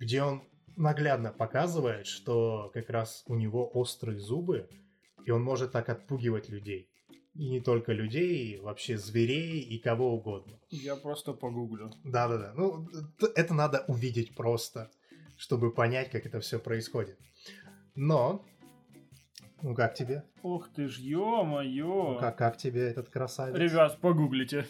[0.00, 0.42] где он
[0.76, 4.68] наглядно показывает, что как раз у него острые зубы,
[5.26, 6.88] и он может так отпугивать людей.
[7.34, 10.58] И не только людей, вообще зверей и кого угодно.
[10.70, 11.90] Я просто погуглю.
[12.04, 12.52] Да-да-да.
[12.56, 12.88] Ну,
[13.34, 14.90] это надо увидеть просто,
[15.36, 17.18] чтобы понять, как это все происходит.
[17.96, 18.44] Но,
[19.62, 20.22] ну как тебе?
[20.42, 22.12] Ух ты ж, ё-моё.
[22.14, 23.56] Ну, как, как тебе этот красавец?
[23.56, 24.66] Ребят, погуглите.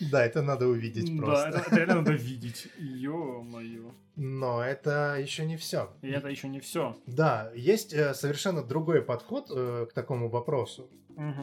[0.00, 1.48] Да, это надо увидеть Да, просто.
[1.48, 2.68] это, это реально надо видеть.
[2.78, 3.92] Ё-моё.
[4.16, 5.92] Но это еще не все.
[6.02, 6.96] И это еще не все.
[7.06, 10.88] Да, есть э, совершенно другой подход э, к такому вопросу.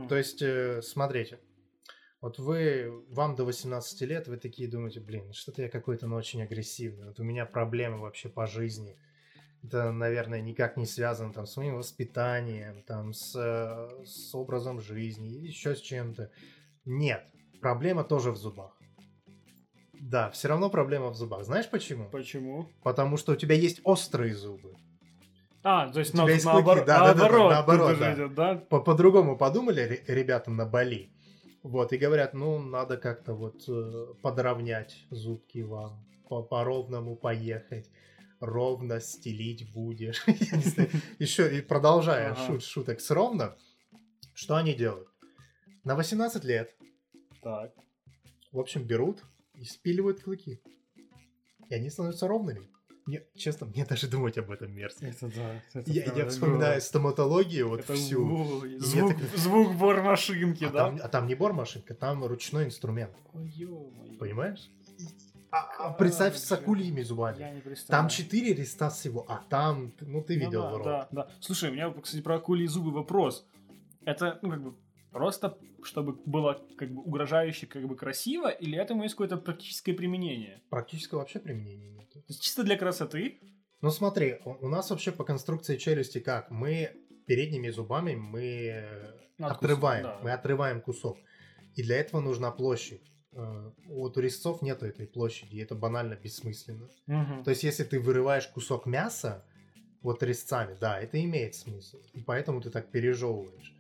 [0.10, 1.39] То есть, э, смотрите,
[2.22, 6.43] вот вы, вам до 18 лет, вы такие думаете, блин, что-то я какой-то, ну, очень
[6.43, 8.95] агрессивный, вот у меня проблемы вообще по жизни.
[9.64, 15.28] Это, наверное, никак не связано там с моим воспитанием, там с, э, с образом жизни,
[15.30, 16.32] еще с чем-то.
[16.86, 17.26] Нет,
[17.62, 18.78] проблема тоже в зубах.
[19.93, 21.45] Да, все равно проблема в зубах.
[21.45, 22.09] Знаешь почему?
[22.09, 22.68] Почему?
[22.84, 24.74] Потому что у тебя есть острые зубы.
[25.64, 28.14] А, то есть У тебя на- есть наобор- клыки, да-да-да, наоборот, наоборот, тут уже да.
[28.16, 28.55] идет, да?
[28.55, 31.12] По- По-другому подумали ре- ребята на Бали.
[31.64, 37.88] Вот, и говорят, ну, надо как-то вот э, подровнять зубки вам, по- по-ровному поехать,
[38.39, 40.26] ровно стелить будешь.
[41.20, 43.55] Еще и продолжая шуток с ровно,
[44.34, 45.07] что они делают?
[45.84, 46.76] На 18 лет,
[47.41, 47.71] Так.
[48.51, 49.23] в общем, берут
[49.55, 50.61] и спиливают клыки.
[51.69, 52.67] И они становятся ровными.
[53.07, 55.07] Мне, честно, мне даже думать об этом мерзко.
[55.07, 55.61] Это да.
[55.73, 58.23] это Я, я вспоминаю стоматологию вот Это всю.
[58.25, 60.85] мне звук, так- звук бормашинки, А да?
[60.85, 63.11] там, а там не бормашинка, там ручной инструмент.
[63.33, 64.17] Ой.
[64.19, 64.69] Понимаешь?
[65.49, 67.39] А, а представь с акульями зубами.
[67.39, 68.03] Я не представляю.
[68.03, 70.83] Там четыре листа всего, а там, ну ты Ну видел да, рот.
[70.83, 71.29] да, да.
[71.41, 73.45] Слушай, у меня, кстати, про акульи зубы вопрос.
[74.05, 74.75] Это, ну, как бы,
[75.12, 80.62] просто, чтобы было, как бы, угрожающе, как бы, красиво, или этому есть какое-то практическое применение?
[80.70, 82.09] Практически вообще применения нет.
[82.12, 83.39] То есть чисто для красоты?
[83.82, 86.51] Ну смотри, у, нас вообще по конструкции челюсти как?
[86.51, 86.91] Мы
[87.28, 90.20] передними зубами мы э, Откус- отрываем, да.
[90.24, 91.18] мы отрываем кусок.
[91.76, 93.01] И для этого нужна площадь.
[93.34, 96.89] Э, Вот у резцов нету этой площади, и это банально бессмысленно.
[97.07, 97.43] Мгм.
[97.43, 99.43] То есть, если ты вырываешь кусок мяса,
[100.03, 101.97] вот резцами, да, это имеет смысл.
[102.14, 103.74] И поэтому ты так пережевываешь.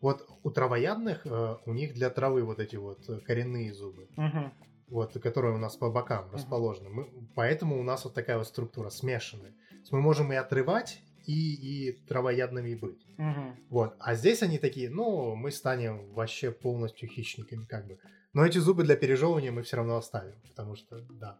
[0.00, 4.52] Вот у травоядных э, у них для травы вот эти вот э, коренные зубы, Мгм.
[4.88, 6.90] вот, которые у нас по бокам расположены.
[6.90, 9.54] Мы, поэтому у нас вот такая вот структура смешанная.
[9.90, 11.54] Мы можем и отрывать, и,
[11.88, 13.04] и травоядными быть.
[13.16, 13.56] Мгм.
[13.70, 13.96] Вот.
[13.98, 17.98] А здесь они такие, ну, мы станем вообще полностью хищниками, как бы.
[18.32, 21.38] Но эти зубы для пережевывания мы все равно оставим, потому что, да.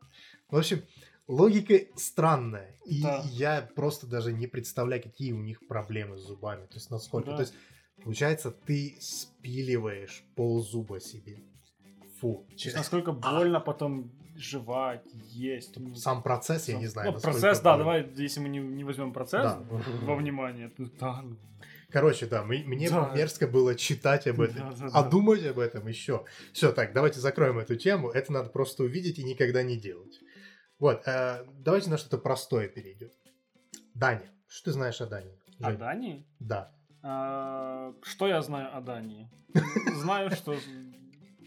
[0.48, 0.82] В общем,
[1.28, 2.74] логика странная.
[2.86, 3.22] И Да.
[3.30, 6.66] я просто даже не представляю, какие у них проблемы с зубами.
[6.66, 7.30] То есть, насколько.
[7.30, 7.36] Да.
[7.36, 7.54] То есть,
[8.02, 11.38] получается, ты спиливаешь ползуба себе.
[12.20, 12.46] Фу.
[12.56, 15.76] Есть насколько больно потом жевать, есть.
[15.96, 17.12] Сам процесс, я не знаю.
[17.12, 17.78] Ну, процесс, да, больно.
[17.84, 19.62] давай, если мы не, не возьмем процесс Да.
[20.02, 21.36] во внимание, то да, ну,
[21.90, 23.12] Короче, да, мы- мне Да.
[23.14, 25.08] мерзко было читать об этом, Да, да, а да.
[25.08, 26.24] думать об этом еще.
[26.52, 28.10] Все, так, давайте закроем эту тему.
[28.10, 30.20] Это надо просто увидеть и никогда не делать.
[30.78, 33.10] Вот, э, давайте на что-то простое перейдем.
[33.94, 35.38] Даня, что ты знаешь о Дании?
[35.60, 35.72] О?
[35.72, 36.26] Дании?
[36.40, 36.74] Да.
[37.08, 39.28] А, Что я знаю о Дании?
[39.94, 40.56] Знаю, что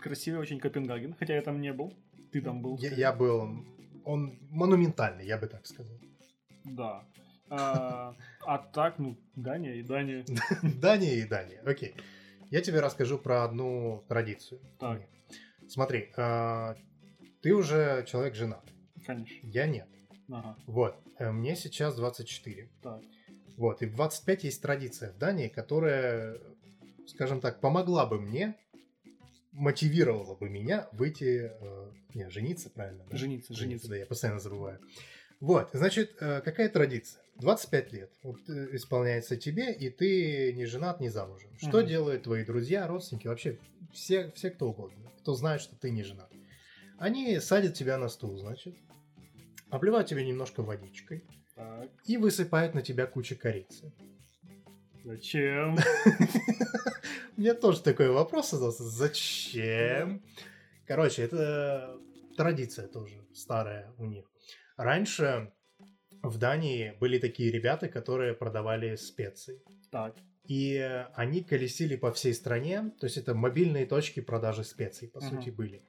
[0.02, 1.94] красивый очень Копенгаген, хотя я там не был.
[2.32, 2.78] Ты там был.
[2.78, 3.66] Я, я был...
[4.06, 6.00] Он монументальный, я бы так сказал.
[6.64, 7.04] Да.
[7.50, 10.24] А, а так, ну, Дания и Дания.
[10.64, 11.96] Дания и Дания, окей.
[12.52, 14.62] Я тебе расскажу про одну традицию.
[14.80, 15.02] Так.
[15.68, 16.76] Смотри, э,
[17.42, 18.64] ты уже человек женат,
[19.06, 19.48] Конечно.
[19.48, 19.88] я нет.
[20.32, 20.56] Ага.
[20.68, 22.70] Вот, э, мне сейчас 24.
[22.82, 23.02] Так.
[23.60, 26.40] Вот, и в 25 есть традиция в Дании, которая,
[27.08, 28.56] скажем так, помогла бы мне,
[29.52, 33.04] мотивировала бы меня выйти, э, не, жениться, правильно?
[33.10, 33.18] да?
[33.18, 33.90] Жениться, жениться.
[33.90, 34.80] да, я постоянно забываю.
[35.42, 37.22] Вот, значит, э, какая традиция?
[37.42, 41.50] 25 лет вот, э, исполняется тебе, и ты не женат, не замужем.
[41.58, 41.88] Что Мгм.
[41.88, 43.60] делают твои друзья, родственники, вообще
[43.92, 46.32] все, все кто угодно, кто знает, что ты не женат?
[46.98, 48.78] Они садят тебя на стул, значит,
[49.70, 51.26] обливают тебя немножко водичкой
[51.60, 51.90] Так.
[52.06, 53.92] и высыпают на тебя кучу корицы.
[55.04, 55.76] Зачем?
[57.38, 58.84] У меня тоже такой вопрос создался.
[58.84, 60.22] Зачем?
[60.88, 61.98] Короче, это
[62.38, 64.26] традиция тоже старая у них.
[64.78, 65.52] Раньше
[66.24, 69.62] в Дании были такие ребята, которые продавали специи.
[69.92, 70.16] Так.
[70.46, 70.78] И
[71.16, 75.30] они колесили по всей стране, то есть это мобильные точки продажи специй, по Мгм.
[75.30, 75.82] сути, были.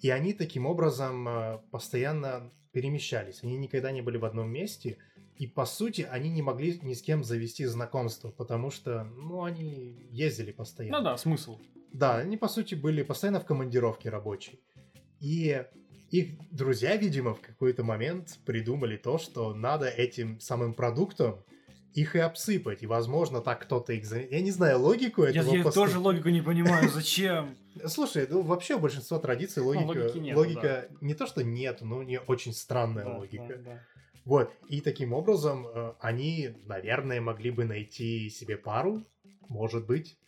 [0.00, 3.42] И они таким образом э, постоянно перемещались.
[3.42, 4.96] Они никогда не были в одном месте.
[5.38, 10.08] И, по сути, они не могли ни с кем завести знакомство, потому что, ну, они
[10.10, 10.98] ездили постоянно.
[10.98, 11.58] Ну да, смысл.
[11.92, 14.60] Да, они, по сути, были постоянно в командировке рабочей.
[15.20, 15.64] И
[16.10, 21.44] их друзья, видимо, в какой-то момент придумали то, что надо этим самым продуктом
[21.94, 22.82] их и обсыпать.
[22.82, 24.10] И, возможно, так кто-то их...
[24.30, 25.88] Я не знаю логику Я, этого я поступка.
[25.88, 27.56] тоже логику не понимаю, зачем?
[27.86, 32.02] Слушай, ну вообще большинство традиций логика, Ну, логики нет, логика не то, что нет, но
[32.02, 33.46] не очень странная Да, логика.
[33.48, 33.82] да, да.
[34.24, 39.02] Вот, и таким образом э, они, наверное, могли бы найти себе пару,
[39.48, 40.18] может быть.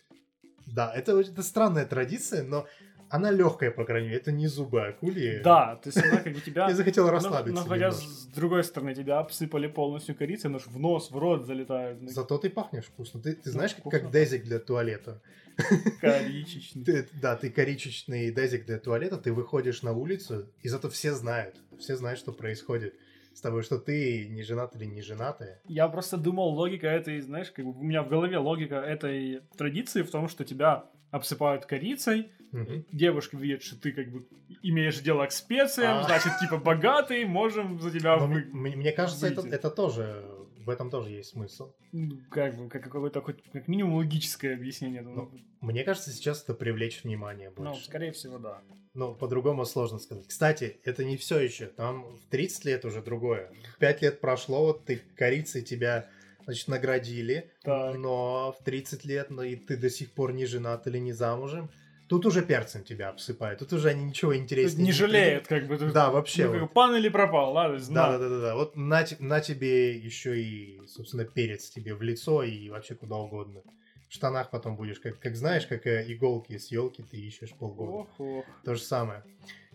[0.66, 2.66] Да, это, это странная традиция, но
[3.11, 5.41] она легкая, по крайней мере, это не зубы акули.
[5.43, 6.66] Да, то есть она как бы тебя...
[6.68, 7.91] Я захотел расслабиться немножко.
[7.91, 12.01] с другой стороны тебя обсыпали полностью корицей, но в нос, в рот залетают.
[12.01, 13.20] Ну, Зато ты пахнешь вкусно.
[13.20, 13.99] Ты, ты Ну, знаешь, вкусно.
[13.99, 15.20] как дезик для туалета.
[16.01, 16.84] Коричечный.
[16.84, 21.57] Ты- да, ты коричечный дезик для туалета, ты выходишь на улицу, и зато все знают.
[21.78, 22.95] Все знают, что происходит
[23.41, 25.62] с тобой, что ты не женат или не женатая.
[25.64, 30.03] Я просто думал, логика этой, знаешь, как бы у меня в голове логика этой традиции
[30.03, 32.84] в том, что тебя обсыпают корицей, Мгм.
[32.93, 34.26] девушка видит, что ты как бы
[34.62, 36.03] имеешь дело к специям, А.
[36.03, 38.45] значит, типа богатый, можем за тебя вы...
[38.53, 40.22] мне кажется, это, это тоже,
[40.64, 41.72] в этом тоже есть смысл.
[41.92, 45.02] ну, Как бы, как какое-то хоть как минимум логическое объяснение.
[45.02, 45.30] Ну,
[45.61, 47.84] Ну, Мне кажется, сейчас это привлечь внимание ну, больше.
[47.84, 48.62] скорее всего, да.
[48.94, 50.26] Ну, по-другому сложно сказать.
[50.26, 51.66] Кстати, это не все еще.
[51.66, 53.52] Там в 30 лет уже другое.
[53.78, 56.08] 5 лет прошло, вот ты корицей тебя,
[56.44, 57.96] значит, наградили, Так.
[57.96, 61.70] но в 30 лет, ну и ты до сих пор не женат или не замужем,
[62.11, 63.61] тут уже перцем тебя обсыпают.
[63.61, 65.78] Тут уже они ничего Тут интереснее не жалеет, как бы.
[65.78, 66.48] тут- Да, вообще.
[66.48, 66.72] ну, вот.
[66.74, 68.18] пан или пропал, ладно, Да, знаю.
[68.18, 68.54] да, да, да, да.
[68.56, 73.62] Вот на, на тебе еще и, собственно, перец тебе в лицо и вообще куда угодно.
[74.08, 77.90] В штанах потом будешь, как, как знаешь, как э, иголки с елки ты ищешь полгода.
[77.92, 78.44] Ох, ох.
[78.64, 79.22] То же самое.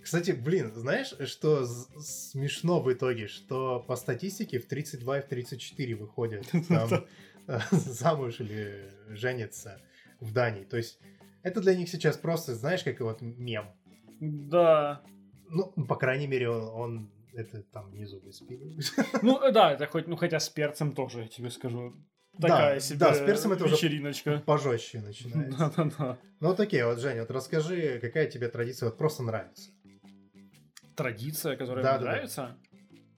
[0.03, 5.95] Кстати, блин, знаешь, что смешно в итоге, что по статистике в 32 и в 34
[5.95, 7.05] выходят там,
[7.47, 9.79] э, замуж или женятся
[10.19, 10.63] в Дании.
[10.65, 10.99] То есть
[11.45, 13.65] это для них сейчас просто, знаешь, как вот мем.
[14.19, 15.01] Да.
[15.49, 18.79] Ну, по крайней мере, он, он это там внизу выспиливает.
[19.21, 21.93] Ну, э, да, это хоть, ну, хотя с перцем тоже, я тебе скажу.
[22.41, 24.41] Такая Да, себе да, с перцем это уже вечериночка.
[24.45, 25.57] Пожестче начинается.
[25.57, 26.17] Да-да-да.
[26.39, 29.69] Ну вот окей, вот, Женя, вот расскажи, какая тебе традиция вот просто нравится?
[30.95, 32.11] Традиция, которая Да, мне да, да.
[32.11, 32.57] нравится.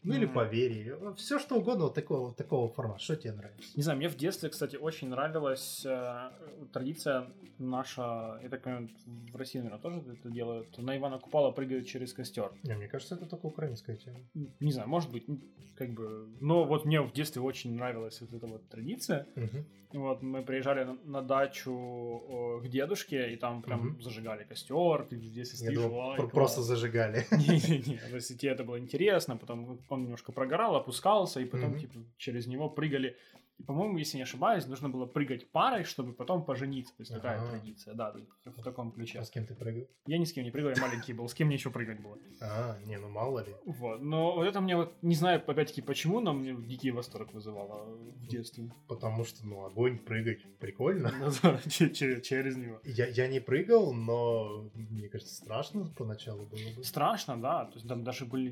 [0.07, 0.33] Ну или Мгм.
[0.33, 1.13] поверье.
[1.17, 2.99] Все что угодно вот такого, вот такого формата.
[2.99, 3.71] Что тебе нравится?
[3.75, 6.31] Не знаю, мне в детстве, кстати, очень нравилась э,
[6.71, 7.27] традиция
[7.59, 8.89] наша, я так понимаю,
[9.33, 10.77] в России, наверное, тоже это делают.
[10.77, 12.51] На Ивана Купала прыгают через костер.
[12.63, 14.19] Не, мне кажется, это только украинская тема.
[14.59, 15.39] Не знаю, может быть, ну,
[15.75, 16.27] как бы...
[16.39, 19.25] Но вот мне в детстве очень нравилась вот эта вот традиция.
[19.35, 19.65] Мгм.
[19.93, 24.01] Вот мы приезжали на, на дачу к дедушке, и там прям Мгм.
[24.01, 27.25] зажигали костер, ты здесь Я стоишь, просто зажигали.
[27.31, 31.79] Не-не-не, то есть тебе это было интересно, потом он немножко прогорал, опускался, и потом, Мгм.
[31.79, 33.17] типа, через него прыгали.
[33.57, 36.95] И, по-моему, если не ошибаюсь, нужно было прыгать парой, чтобы потом пожениться.
[36.95, 37.49] То есть такая Ага.
[37.49, 39.19] традиция, да, в таком ключе.
[39.19, 39.87] А с кем ты прыгал?
[40.05, 42.17] Я ни с кем не прыгал, я маленький был, с кем мне еще прыгать было.
[42.39, 43.55] А, не, ну мало ли.
[43.65, 47.95] Вот, но вот это мне вот, не знаю, опять-таки, почему, но мне дикий восторг вызывало
[47.95, 48.71] в детстве.
[48.87, 51.11] Потому что, ну, огонь прыгать прикольно.
[51.67, 52.79] Через него.
[52.83, 56.83] Я, не прыгал, но мне кажется, страшно поначалу было бы.
[56.83, 57.65] Страшно, да.
[57.65, 58.49] То есть там даже были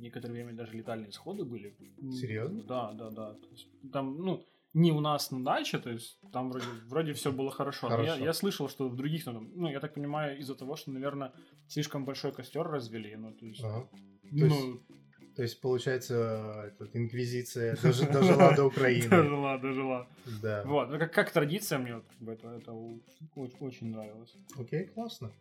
[0.00, 1.74] некоторое время даже летальные исходы были.
[2.12, 2.62] Серьезно?
[2.62, 3.36] Да, да, да.
[3.50, 3.68] Есть
[4.10, 4.44] там, ну,
[4.74, 7.88] не у нас на даче, то есть там вроде, вроде все было хорошо.
[7.88, 8.24] Но я, Хорошо.
[8.24, 11.32] я слышал, что в других, ну, ну, я так понимаю, из-за того, что, наверное,
[11.68, 13.16] слишком большой костер развели.
[13.16, 13.88] Ну, то есть, Ага.
[14.30, 16.14] ну, есть То есть, получается,
[16.66, 19.08] этот, инквизиция дожи- дожила до Украины.
[19.10, 20.06] дожила, дожила.
[20.42, 20.62] Да.
[20.64, 22.72] Вот, ну, как, как традиция мне вот, это, это
[23.60, 24.36] очень нравилось.
[24.58, 25.32] Окей, классно.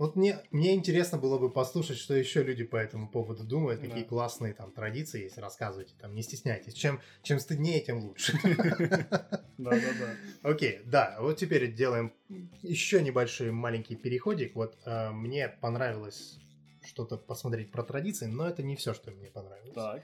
[0.00, 4.02] Вот мне, мне интересно было бы послушать, что еще люди по этому поводу думают, какие
[4.02, 4.08] Да.
[4.08, 6.72] классные там традиции есть, рассказывайте, там, не стесняйтесь.
[6.72, 8.32] Чем, чем стыднее, тем лучше.
[8.42, 10.16] Да, да, да.
[10.50, 12.14] Окей, да, вот теперь делаем
[12.62, 14.54] еще небольшой маленький переходик.
[14.54, 16.38] Вот э, мне понравилось
[16.82, 19.74] что-то посмотреть про традиции, но это не все, что мне понравилось.
[19.74, 20.02] Так.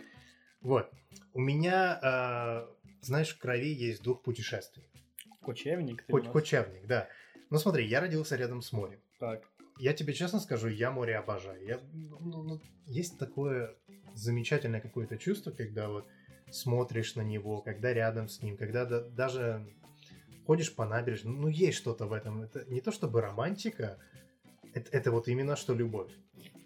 [0.61, 0.91] Вот,
[1.33, 4.91] у меня, э, знаешь, в крови есть дух путешествий.
[5.41, 6.05] Кочевник.
[6.07, 7.09] ты кочевник, да.
[7.49, 9.01] Ну смотри, я родился рядом с морем.
[9.19, 9.43] Так.
[9.79, 11.65] Я тебе честно скажу, я море обожаю.
[11.65, 13.75] Я, ну, ну, есть такое
[14.15, 16.07] замечательное какое-то чувство, когда вот
[16.51, 19.67] смотришь на него, когда рядом с ним, когда да- даже
[20.47, 21.35] ходишь по набережной.
[21.35, 22.43] Ну, есть что-то в этом.
[22.43, 23.99] Это не то чтобы романтика,
[24.73, 26.13] это, это вот именно что любовь.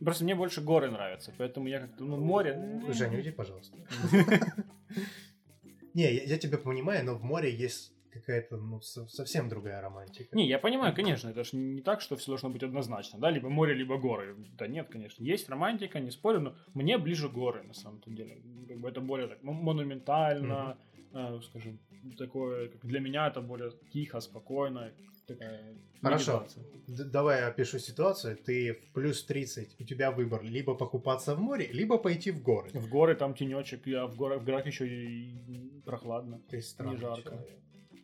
[0.00, 2.82] Просто мне больше горы нравятся, поэтому я как-то, ну, море...
[2.88, 3.76] Женя, уйди, пожалуйста.
[5.94, 7.92] Не, я, я тебя понимаю, но в море есть
[8.30, 10.36] какая-то ну, со- совсем другая романтика.
[10.36, 13.48] Не, я понимаю, конечно, это же не так, что все должно быть однозначно, да, либо
[13.48, 14.36] море, либо горы.
[14.58, 18.42] Да нет, конечно, есть романтика, не спорю, но мне ближе горы, на самом-то деле.
[18.68, 20.76] Как бы это более так мо- монументально,
[21.12, 21.78] э, скажем,
[22.16, 24.92] такое, как для меня это более тихо, спокойно,
[25.26, 26.46] такая Хорошо.
[26.86, 28.36] Д- давай я опишу ситуацию.
[28.36, 32.70] Ты в плюс 30, у тебя выбор либо покупаться в море, либо пойти в горы.
[32.74, 37.22] В горы там тенечек, а в горах, в горах еще и прохладно, Ты не жарко.
[37.22, 37.60] человек.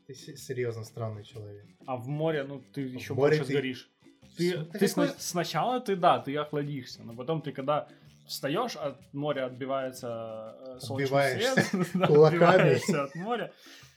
[0.07, 1.65] Ты се- серьезно странный человек.
[1.87, 3.91] А в море, ну, ты еще море больше ты- сгоришь.
[4.37, 7.89] Ты, ты ты сна- сначала ты, да, ты охладишься, но потом ты когда
[8.27, 11.57] встаешь, от моря отбивается э, солнечный свет,
[11.95, 13.53] да, отбиваешься от моря,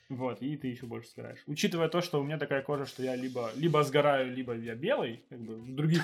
[0.07, 1.43] вот, и ты еще больше сгораешь.
[1.47, 5.24] Учитывая то, что у меня такая кожа, что я либо, либо сгораю, либо я белый,
[5.30, 6.03] как бы, других,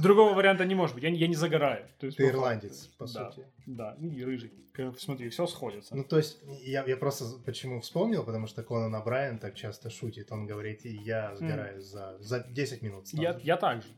[0.00, 1.86] другого варианта не может быть, я, не- я не загораю.
[1.98, 3.46] То есть, Ты по ирландец, по да, сути.
[3.66, 4.52] Да, и рыжий.
[4.98, 5.96] Смотри, все сходится.
[5.96, 10.30] Ну, то есть, я, я просто почему вспомнил, потому что Конан Брайан так часто шутит.
[10.32, 13.08] Он говорит, «И я сгораю за, за 10 минут.
[13.08, 13.22] сразу».
[13.22, 13.88] я, я так же.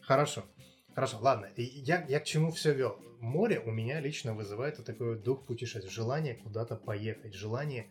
[0.00, 0.44] Хорошо.
[0.94, 1.50] Хорошо, ладно.
[1.56, 2.98] Я, я к чему все вел?
[3.20, 5.90] Море у меня лично вызывает вот такой вот дух путешествия.
[5.90, 7.34] Желание куда-то поехать.
[7.34, 7.86] Желание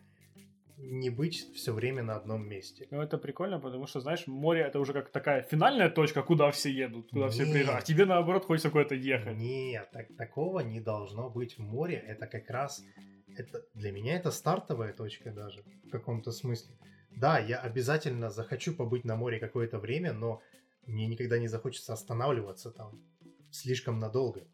[0.78, 2.86] не быть все время на одном месте.
[2.90, 6.70] Ну, это прикольно, потому что, знаешь, море это уже как такая финальная точка, куда все
[6.70, 7.52] едут, куда все Нет.
[7.52, 7.82] приезжают.
[7.82, 9.36] А тебе, наоборот, хочется куда-то ехать.
[9.36, 11.58] Нет, так, такого не должно быть.
[11.58, 12.82] Море это как раз...
[13.38, 16.74] Это, для меня это стартовая точка даже, в каком-то смысле.
[17.10, 20.40] Да, я обязательно захочу побыть на море какое-то время, но
[20.86, 23.00] мне никогда не захочется останавливаться там
[23.50, 24.46] слишком надолго.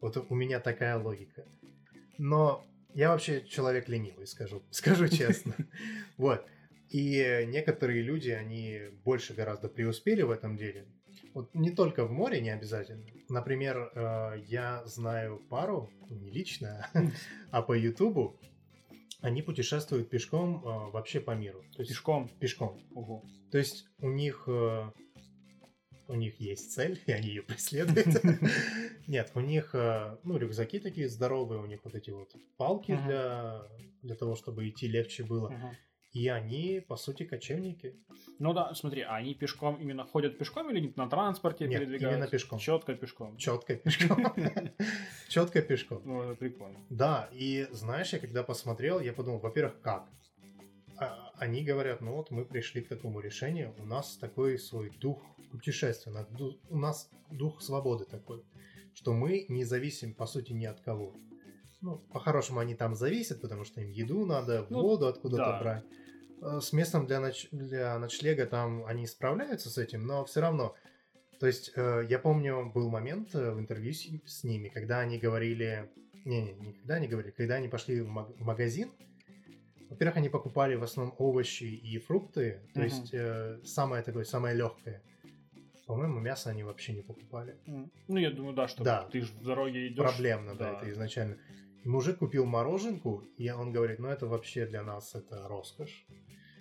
[0.00, 1.44] Вот у меня такая логика.
[2.18, 5.54] Но я вообще человек ленивый, скажу, скажу честно.
[6.16, 6.46] Вот.
[6.90, 10.86] И некоторые люди, они больше гораздо преуспели в этом деле.
[11.32, 13.06] Вот не только в море, не обязательно.
[13.30, 16.90] Например, э, я знаю пару, не лично,
[17.50, 18.38] а по Ютубу.
[19.22, 21.64] Они путешествуют пешком э, вообще по миру.
[21.74, 22.28] То есть Пешком.
[22.40, 22.82] пешком.
[22.94, 23.24] Ого.
[23.50, 24.90] То есть у них э,
[26.08, 28.22] у них есть цель, и они ее преследуют.
[29.06, 33.62] Нет, у них э, ну рюкзаки такие здоровые, у них вот эти вот палки для
[34.02, 35.52] для того, чтобы идти легче было.
[36.12, 37.96] И они, по сути, кочевники.
[38.38, 42.18] Ну да, смотри, а они пешком именно ходят пешком или на транспорте Нет, передвигаются?
[42.18, 42.58] именно пешком.
[42.58, 43.36] Четко пешком.
[43.38, 44.34] Четко пешком.
[45.28, 46.02] Четко пешком.
[46.04, 46.78] Ну, это прикольно.
[46.90, 50.06] Да, и знаешь, я когда посмотрел, я подумал, во-первых, как?
[51.42, 55.20] Они говорят, ну вот мы пришли к такому решению, у нас такой свой дух
[55.50, 56.12] путешествия,
[56.70, 58.44] у нас дух свободы такой,
[58.94, 61.16] что мы не зависим, по сути, ни от кого.
[61.80, 65.58] Ну, по-хорошему они там зависят, потому что им еду надо, Ну, воду откуда-то да.
[65.58, 65.84] брать.
[66.42, 70.76] Э, С местом для, ноч- для ночлега там они справляются с этим, но все равно.
[71.40, 75.90] То есть э, я помню, был момент э, в интервью с, ними, когда они говорили...
[76.24, 78.06] Не-не, не когда они говорили, когда они пошли в
[78.38, 78.92] магазин,
[79.92, 82.88] во-первых, они покупали в основном овощи и фрукты, то Мгм.
[82.88, 85.02] есть э, самое такое, самое легкое.
[85.86, 87.56] По-моему, мясо они вообще не покупали.
[87.66, 87.90] М.
[88.08, 89.08] Ну, я думаю, да, что Да.
[89.12, 89.98] ты же в дороге идешь.
[89.98, 90.78] Проблемно, да, да.
[90.78, 91.36] это изначально.
[91.84, 96.06] И мужик купил мороженку, и он говорит, ну это вообще для нас это роскошь.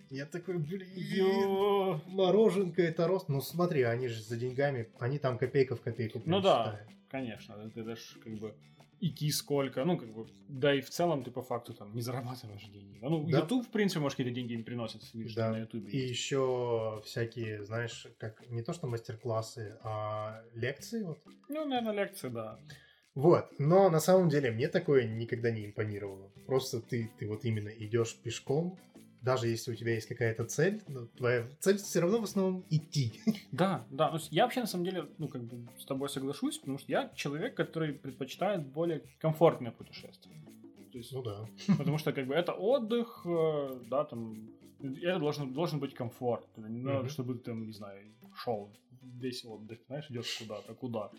[0.10, 3.30] Я такой, блин, мороженка это рост.
[3.30, 6.22] Ну смотри, они же за деньгами, они там копейка в копейку.
[6.26, 6.66] Ну да.
[6.66, 6.90] считают.
[7.10, 8.54] Конечно, это даже как бы
[9.02, 12.64] идти сколько, ну, как бы, да и в целом ты по факту там не зарабатываешь
[12.68, 13.00] деньги.
[13.02, 13.40] Ну, Да.
[13.40, 15.52] YouTube, в принципе, может, какие-то деньги им приносит, видишь, Да.
[15.52, 16.10] на YouTube И есть.
[16.12, 21.04] еще всякие, знаешь, как не то что мастер-классы, а лекции.
[21.04, 21.20] Вот.
[21.50, 22.60] Ну, наверное, лекции, да.
[23.16, 26.32] Вот, но на самом деле мне такое никогда не импонировало.
[26.46, 28.80] Просто ты, ты вот именно идешь пешком,
[29.22, 33.22] даже если у тебя есть какая-то цель, но твоя цель все равно в основном идти.
[33.52, 34.12] Да, да.
[34.12, 37.12] Ну, я вообще, на самом деле, ну, как бы с тобой соглашусь, потому что я
[37.16, 40.36] человек, который предпочитает более комфортное путешествие.
[40.92, 41.46] То есть, Ну да.
[41.78, 44.50] Потому что, как бы, это отдых, э, да, там,
[44.80, 46.48] это должен, должен быть комфорт.
[46.58, 47.10] Не надо, Мгм.
[47.10, 48.06] чтобы ты, там, не знаю,
[48.36, 48.70] шел
[49.02, 51.12] весь отдых, знаешь, идешь куда-то, куда.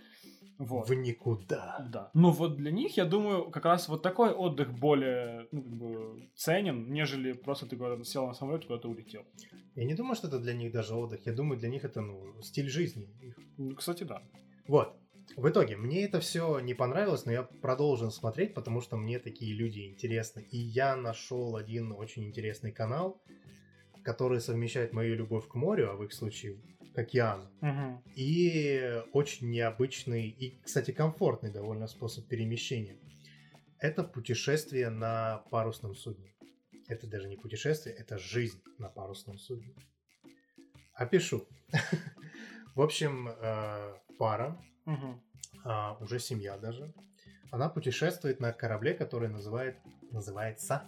[0.58, 0.88] Вот.
[0.88, 1.86] В никуда.
[1.90, 2.10] Да.
[2.14, 6.28] Ну вот для них, я думаю, как раз вот такой отдых более, ну, как бы,
[6.36, 9.24] ценен, нежели просто ты куда-то сел на самолет и куда-то улетел.
[9.74, 11.26] Я не думаю, что это для них даже отдых.
[11.26, 13.08] Я думаю, для них это ну, стиль жизни.
[13.56, 14.22] Ну, кстати, да.
[14.68, 14.94] Вот.
[15.36, 19.54] В итоге, мне это все не понравилось, но я продолжил смотреть, потому что мне такие
[19.54, 20.46] люди интересны.
[20.50, 23.22] И я нашел один очень интересный канал,
[24.02, 26.58] который совмещает мою любовь к морю, а в их случае
[26.94, 28.02] океану, Мгм.
[28.14, 32.98] и очень необычный и, кстати, комфортный довольно способ перемещения.
[33.78, 36.34] Это путешествие на парусном судне.
[36.88, 39.74] Это даже не путешествие, это жизнь на парусном судне.
[40.94, 41.46] Опишу.
[42.74, 44.58] В общем, э, пара,
[45.64, 46.92] а, уже семья даже,
[47.50, 49.76] она путешествует на корабле, который называет,
[50.10, 50.84] называется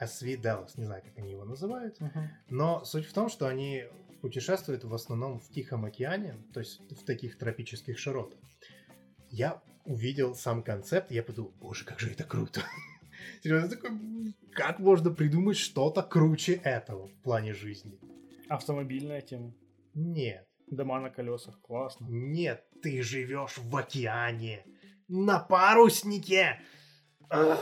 [0.00, 0.72] SV Dallas.
[0.76, 1.98] Не знаю, как они его называют.
[2.48, 3.84] Но суть в том, что они
[4.20, 8.38] путешествуют в основном в Тихом океане, то есть в таких тропических широтах.
[9.30, 12.62] Я увидел сам концепт, я подумал, боже, как же это круто.
[13.42, 17.98] Серьезно, такой, «М, как можно придумать что-то круче этого в плане жизни?
[18.48, 19.54] Автомобильная тема.
[19.94, 22.06] Нет, Дома на колесах, классно.
[22.08, 24.64] нет, ты живешь в океане,
[25.08, 26.60] на паруснике.
[27.28, 27.58] А!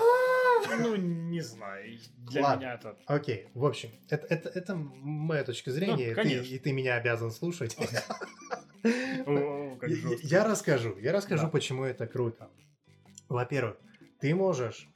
[0.81, 1.99] Ну, не знаю.
[2.31, 2.61] Для Ладно.
[2.61, 2.97] меня это...
[3.07, 7.31] Окей, в общем, это, это, это моя точка зрения, и ты- и ты меня обязан
[7.31, 7.77] слушать.
[9.27, 9.79] О,
[10.23, 11.49] Я- расскажу, я расскажу, Да.
[11.51, 12.49] почему это круто.
[13.29, 13.77] Во-первых,
[14.21, 14.89] ты можешь...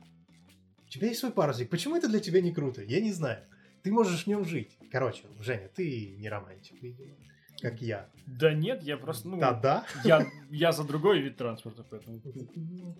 [0.86, 2.82] У тебя есть свой парусник, почему это для тебя не круто?
[2.82, 3.42] Я не знаю.
[3.82, 4.78] Ты можешь в нем жить.
[4.90, 7.14] Короче, Женя, ты не романтик, видимо,
[7.60, 8.08] как я.
[8.26, 9.28] Да нет, я просто...
[9.28, 9.84] Ну, Да-да.
[10.04, 12.20] я, я за другой вид транспорта, поэтому...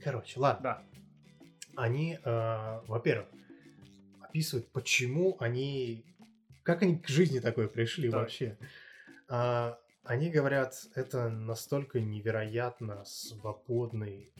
[0.02, 0.62] Короче, ладно.
[0.62, 0.82] Да.
[1.76, 3.28] Они, э, во-первых,
[4.20, 6.04] описывают, почему они...
[6.62, 8.20] Как они к жизни такой пришли Так.
[8.20, 8.56] вообще.
[9.28, 14.32] А, они говорят, это настолько невероятно свободный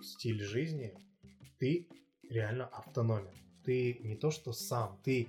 [0.00, 0.94] стиль жизни.
[1.58, 1.88] Ты
[2.28, 3.34] реально автономен.
[3.64, 5.28] Ты не то что сам, ты,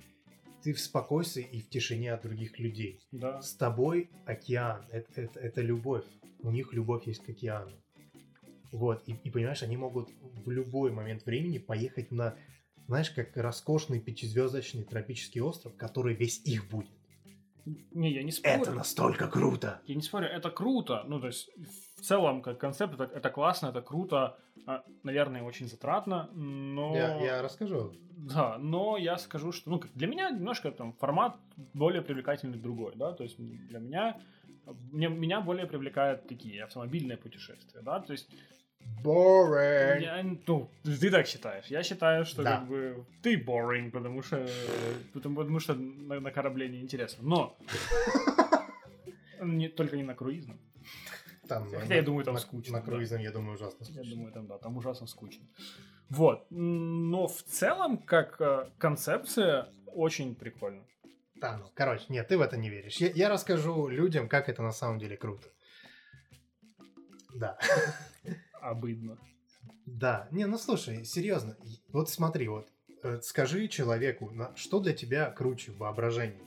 [0.62, 3.00] ты в спокойствии и в тишине от других людей.
[3.12, 3.40] Да.
[3.40, 6.04] С тобой океан, это, это, это любовь.
[6.40, 7.76] У них любовь есть к океану.
[8.72, 12.36] Вот, и, и понимаешь, они могут в любой момент времени поехать на,
[12.86, 16.90] знаешь, как роскошный пятизвездочный тропический остров, который весь их будет.
[17.92, 18.62] Не, я не спорю.
[18.62, 19.80] Это настолько круто!
[19.86, 21.04] Я не спорю, это круто.
[21.06, 21.50] Ну, то есть,
[21.96, 24.38] в целом, как концепт, это, это классно, это круто.
[24.66, 26.94] А, Наверное, очень затратно, но...
[26.94, 27.92] Я, я расскажу.
[28.10, 31.36] Да, но я скажу, что ну, для меня немножко там формат
[31.74, 34.18] более привлекательный другой, да, то есть для меня
[34.92, 38.28] мне, меня более привлекают такие автомобильные путешествия, да, то есть
[39.04, 40.00] Boring!
[40.00, 42.58] я, ну, ты так считаешь, я считаю, что Да.
[42.58, 44.48] как бы ты boring, потому что
[45.12, 47.56] потому, потому что на, на корабле неинтересно, но
[49.42, 50.58] не, только не на круизном,
[51.48, 52.84] Там, Хотя я думаю, там на, скучно, На да.
[52.90, 54.10] круизном, я думаю, ужасно я скучно.
[54.14, 55.46] думаю, там, да, там ужасно скучно.
[56.10, 60.82] Вот, но в целом, как э, концепция, очень прикольно.
[61.40, 62.96] Да, ну, короче, нет, ты в это не веришь.
[62.96, 65.48] Я, я расскажу людям, как это на самом деле круто.
[67.34, 67.58] Да.
[68.60, 69.18] Обыдно.
[69.86, 71.56] Да, не, ну слушай, серьезно,
[71.88, 72.68] вот смотри, вот
[73.02, 76.42] э, скажи человеку, что для тебя круче в воображении?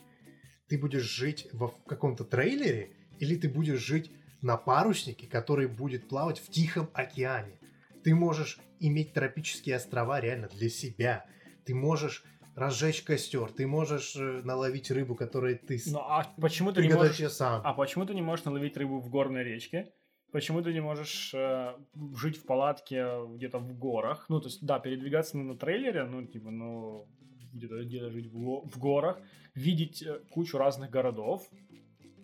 [0.68, 4.12] Ты будешь жить во, в каком-то трейлере или ты будешь жить
[4.42, 7.58] на паруснике, который будет плавать в Тихом океане?
[8.04, 11.24] Ты можешь иметь тропические острова реально для себя.
[11.64, 12.24] Ты можешь
[12.54, 17.32] разжечь костер, ты можешь э, наловить рыбу, которую ты Ну а почему ты не можешь...
[17.32, 17.62] сам.
[17.64, 19.92] А почему ты не можешь наловить рыбу в горной речке?
[20.32, 21.74] Почему ты не можешь э,
[22.16, 24.26] жить в палатке где-то в горах?
[24.28, 27.06] Ну, то есть, да, передвигаться ну, на трейлере, ну, типа, ну,
[27.52, 29.20] где-то где жить в, го- в горах,
[29.54, 31.46] видеть э, кучу разных городов,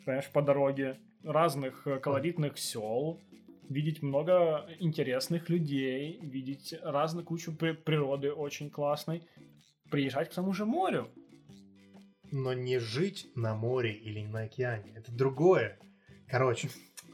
[0.07, 3.21] понимаешь, по дороге, разных э, колоритных сел,
[3.69, 9.23] видеть много интересных людей, видеть разную кучу при- природы очень классной,
[9.91, 11.09] приезжать к тому же морю.
[12.31, 14.93] Но не жить на море или на океане.
[14.97, 15.79] Это другое.
[16.31, 16.69] Короче,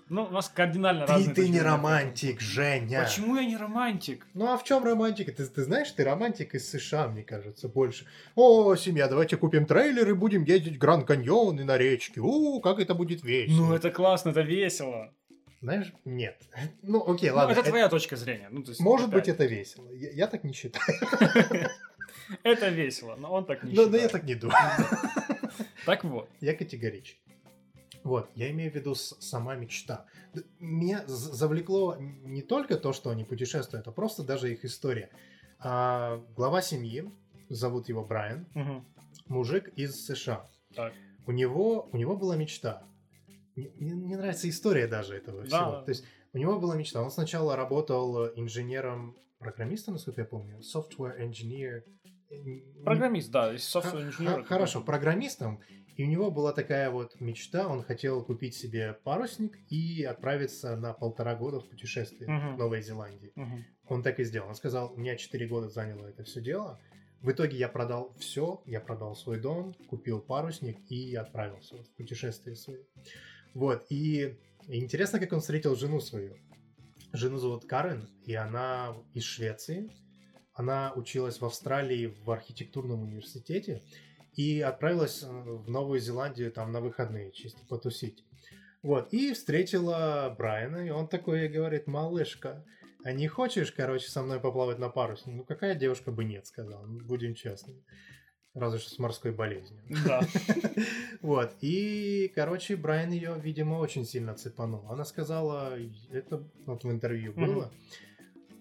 [0.08, 3.04] Ну, у нас кардинально ты, разные ты не романтик, Женя.
[3.04, 4.26] Почему я не романтик?
[4.34, 5.30] Ну а в чем романтика?
[5.32, 8.06] Ты, ты знаешь, ты романтик из США, мне кажется, больше.
[8.34, 12.20] О, семья, давайте купим трейлер и будем ездить в Гранд Каньон и на речке.
[12.20, 13.66] У, как это будет весело.
[13.68, 15.12] Ну, это классно, это весело.
[15.62, 16.42] Знаешь, нет.
[16.82, 17.52] Ну, окей, Ну, ладно.
[17.52, 18.48] это это- твоя точка зрения.
[18.50, 19.20] Ну, то есть, Может опять.
[19.20, 19.88] быть, это весело.
[19.92, 20.84] Я, я так не считаю.
[22.42, 24.02] Это весело, но он так не Но, но считает.
[24.02, 24.58] я так не думаю.
[25.86, 26.28] Так вот.
[26.40, 27.16] Я категоричен.
[28.04, 30.06] Вот, я имею в виду сама мечта.
[30.58, 35.10] Меня завлекло не только то, что они путешествуют, а просто даже их история.
[35.58, 37.10] А, глава семьи,
[37.50, 38.84] зовут его Брайан, Мгм.
[39.26, 40.46] мужик из США.
[40.74, 40.92] Так.
[41.26, 42.82] У него, у него была мечта.
[43.56, 45.46] Мне, мне- мне нравится история даже этого Да.
[45.46, 45.82] всего.
[45.82, 47.00] То есть у него была мечта.
[47.02, 51.82] Он сначала работал инженером, программистом, насколько я помню, software engineer.
[52.84, 54.44] Программист, да, х- engineer.
[54.44, 55.60] Хорошо, программистом.
[55.96, 60.92] И у него была такая вот мечта, он хотел купить себе парусник и отправиться на
[60.92, 62.56] полтора года в путешествие Мгм.
[62.56, 63.30] в Новой Зеландии.
[63.36, 63.64] Мгм.
[63.86, 64.48] Он так и сделал.
[64.48, 66.80] Он сказал, у меня 4 года заняло это все дело.
[67.20, 71.94] В итоге я продал все, я продал свой дом, купил парусник и отправился вот в
[71.94, 72.80] путешествие свое.
[73.54, 76.36] Вот, и интересно, как он встретил жену свою.
[77.12, 79.88] Жену зовут Карен, и она из Швеции.
[80.54, 83.82] Она училась в Австралии в архитектурном университете
[84.34, 88.24] и отправилась э, в Новую Зеландию там на выходные, чисто потусить.
[88.82, 92.64] Вот, и встретила Брайана, и он такой ей говорит, малышка,
[93.02, 95.36] а не хочешь, короче, со мной поплавать на паруснике?
[95.36, 97.82] Ну, какая девушка бы нет, сказал, он, будем честными.
[98.54, 99.82] Разве что с морской болезнью.
[100.06, 100.20] Да.
[101.22, 104.86] Вот, и, короче, Брайан ее, видимо, очень сильно цепанул.
[104.90, 105.78] Она сказала,
[106.10, 107.72] это вот в интервью было,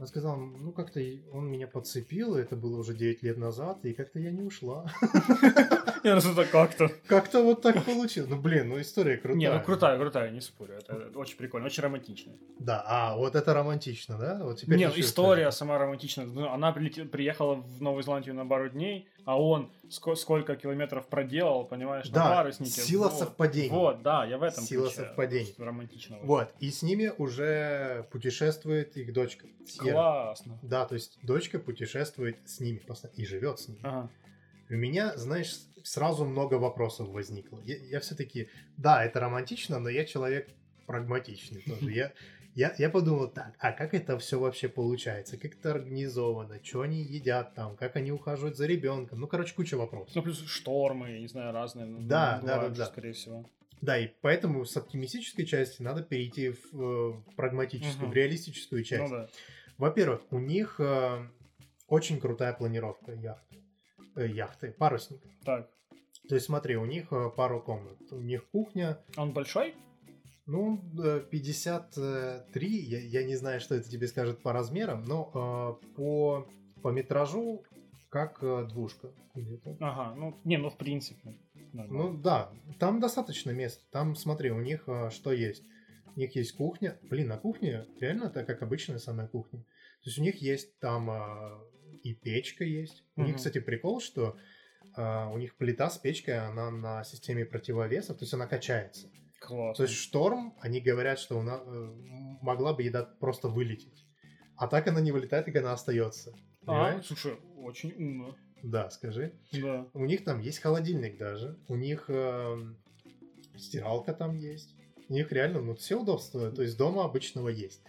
[0.04, 1.00] она сказала, ну, как-то
[1.32, 4.86] он меня подцепил, это было уже 9 лет назад, и как-то я не ушла.
[6.04, 6.92] Ну что-то как-то.
[7.08, 8.30] Как-то вот так получилось.
[8.30, 9.38] Ну, блин, ну история крутая.
[9.38, 10.74] Не, ну крутая, крутая, не спорю.
[10.74, 12.34] Это очень прикольно, очень романтично.
[12.60, 14.44] Да, а, вот это романтично, да?
[14.44, 16.26] Вот теперь Не, история сама романтичная.
[16.26, 21.08] Ну, Она прилетела, приехала в Новую Зеландию на пару дней, а он ско- сколько километров
[21.08, 22.72] проделал, понимаешь, на Да, паруснике.
[22.82, 23.14] сила Вот.
[23.20, 23.70] совпадений.
[23.70, 24.96] Вот, да, я в этом Сила ключе.
[25.02, 25.54] совпадений.
[25.58, 26.26] Романтичного.
[26.26, 29.48] Вот, и с ними уже путешествует их дочка.
[29.68, 29.92] Сьерра.
[29.94, 30.60] Классно.
[30.62, 32.82] Да, то есть дочка путешествует с ними
[33.16, 33.80] и живет с ними.
[33.84, 34.10] Ага.
[34.70, 37.60] У меня, знаешь, сразу много вопросов возникло.
[37.64, 40.50] Я, все-таки, да, это романтично, но я человек
[40.88, 41.92] прагматичный тоже.
[41.92, 42.12] Я,
[42.56, 45.38] я, я подумал, так, а как это все вообще получается?
[45.38, 46.64] Как это организовано?
[46.64, 47.76] Что они едят там?
[47.76, 49.20] Как они ухаживают за ребенком?
[49.20, 50.16] Ну, короче, куча вопросов.
[50.16, 51.86] Ну, плюс штормы, я не знаю, разные.
[51.86, 52.92] ну, Да, да, бывают, да, да.
[52.92, 53.46] Скорее всего.
[53.82, 58.12] Да, и поэтому с оптимистической части надо перейти в, э, в прагматическую, Мгм.
[58.12, 59.04] в реалистическую часть.
[59.12, 59.28] Ну да.
[59.78, 61.28] Во-первых, у них э,
[61.88, 63.58] очень крутая планировка яхты,
[64.16, 65.28] э, яхты, парусника.
[65.44, 65.70] Так.
[66.30, 67.98] То есть смотри, у них э, пару комнат.
[68.12, 69.74] У них кухня, Он большой?
[70.46, 75.94] Ну, э, 53, я, я не знаю, что это тебе скажет по размерам, но э,
[75.96, 76.48] по,
[76.82, 77.64] по метражу
[78.10, 79.10] как э, двушка.
[79.36, 79.78] где-то.
[79.80, 81.36] Ага, ну, не, ну, в принципе.
[81.74, 82.12] нормально.
[82.14, 83.84] Ну да, там достаточно места.
[83.92, 85.64] Там, смотри, у них э, что есть?
[86.16, 87.00] У них есть кухня.
[87.10, 89.60] Блин, на кухне реально это как обычная самая кухня.
[90.04, 91.58] То есть у них есть там э,
[92.04, 93.04] и печка есть.
[93.16, 93.38] У них, Мгм.
[93.38, 94.36] кстати, прикол, что
[94.96, 99.08] э, у них плита с печкой, она на системе противовесов, то есть она качается.
[99.44, 99.74] Классно.
[99.74, 101.62] То есть шторм, они говорят, что у нас,
[102.42, 104.06] могла бы еда просто вылететь.
[104.56, 106.34] А так она не вылетает, и она остается.
[106.66, 108.36] а, слушай, очень умно.
[108.62, 109.34] Да, скажи.
[109.52, 109.88] Да.
[109.94, 111.60] У них там есть холодильник даже.
[111.68, 112.78] У них эм,
[113.58, 114.74] стиралка там есть.
[115.10, 117.82] У них реально, ну, все удобства, то есть дома обычного есть.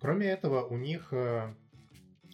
[0.00, 1.54] Кроме этого, у них э,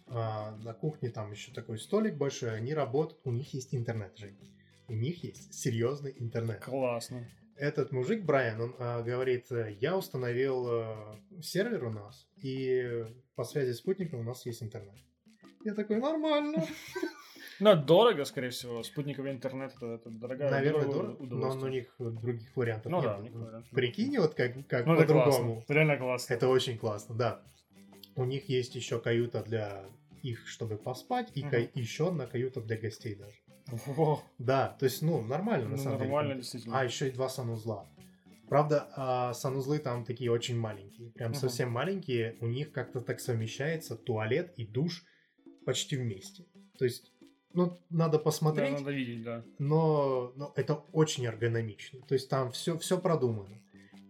[0.07, 4.39] а, на кухне там еще такой столик большой, они работают, у них есть интернет, Жень.
[4.87, 6.65] У них есть серьезный интернет.
[6.65, 7.27] Классно.
[7.59, 10.97] Этот мужик, Брайан, он а, говорит, э, я установил э,
[11.43, 13.05] сервер у нас, и
[13.35, 14.95] по связи с спутником у нас есть интернет.
[15.65, 16.65] Я такой, нормально.
[17.61, 18.85] Ну, это дорого, скорее всего.
[18.85, 23.07] Спутниковый интернет это, это дорогая Наверное, дорого, но у них других вариантов Ну нет.
[23.07, 23.71] да, у них вариантов нет.
[23.73, 25.55] Прикинь, вот как, как Ну, по-другому.
[25.57, 25.75] классно.
[25.75, 26.35] Реально классно.
[26.35, 27.43] Это очень классно, да.
[28.15, 29.87] У них есть еще каюта для
[30.23, 31.51] их, чтобы поспать, и Мгм.
[31.51, 33.35] ка- еще одна каюта для гостей даже.
[33.87, 36.41] Во, Да, то есть, ну, нормально на ну, самом нормально, деле.
[36.41, 36.79] действительно.
[36.81, 37.87] А, еще и два санузла.
[38.49, 41.11] Правда, а, санузлы там такие очень маленькие.
[41.11, 41.41] Прям Мгм.
[41.41, 42.37] совсем маленькие.
[42.41, 45.05] У них как-то так совмещается туалет и душ
[45.67, 46.47] почти вместе.
[46.79, 47.13] То есть,
[47.53, 49.45] ну, надо Да, посмотреть, надо видеть, да.
[49.59, 52.01] но, но это очень эргономично.
[52.07, 53.61] То есть там все, все продумано.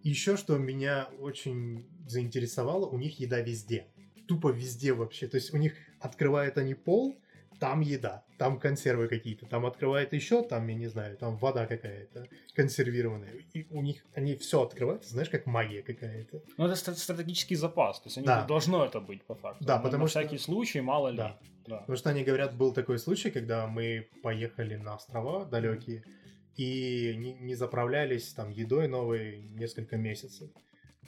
[0.05, 3.89] Еще что меня очень заинтересовало, у них еда везде.
[4.29, 5.27] Тупо везде вообще.
[5.27, 7.19] То есть у них открывают они пол,
[7.61, 12.27] там еда, там консервы какие-то, там открывает еще, там, я не знаю, там вода какая-то
[12.55, 13.33] консервированная.
[13.55, 16.43] И у них они все открывают, знаешь, как магия какая-то.
[16.57, 18.45] Ну, это стра- стратегический запас, то есть у них Да.
[18.47, 19.65] должно это быть, по факту.
[19.65, 21.17] Да, На- потому на что- всякий случай, мало ли.
[21.17, 21.39] Да.
[21.67, 21.79] Да.
[21.79, 26.03] Потому что они говорят, был такой случай, когда мы поехали на острова далекие
[26.57, 30.49] и не, не заправлялись там едой новой несколько месяцев.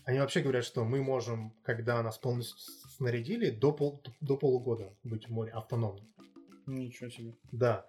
[0.04, 2.58] Они вообще говорят, что мы можем, когда нас полностью
[2.96, 6.00] снарядили, до, пол, до полугода быть в море автономно.
[6.66, 7.34] Ничего себе.
[7.52, 7.86] Да.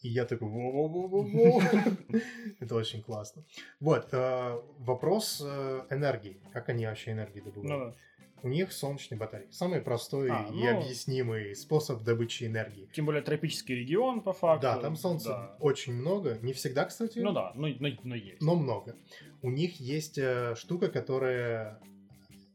[0.00, 1.62] И я такой, «Во-во-во-во-во».
[2.60, 3.44] это очень классно.
[3.80, 6.40] Вот, э, вопрос э, энергии.
[6.52, 7.94] Как они вообще энергию Ну добывают?
[7.94, 8.00] да.
[8.44, 9.52] У них солнечные батарейки.
[9.52, 10.80] Самый простой А, и ну.
[10.80, 12.88] объяснимый способ добычи энергии.
[12.92, 14.62] Тем более тропический регион, по факту.
[14.62, 15.56] Да, там солнца Да.
[15.60, 16.36] очень много.
[16.42, 18.42] Не всегда, кстати, Ну да, но, но, но есть.
[18.42, 18.96] но много.
[19.42, 21.80] У них есть э, штука, которая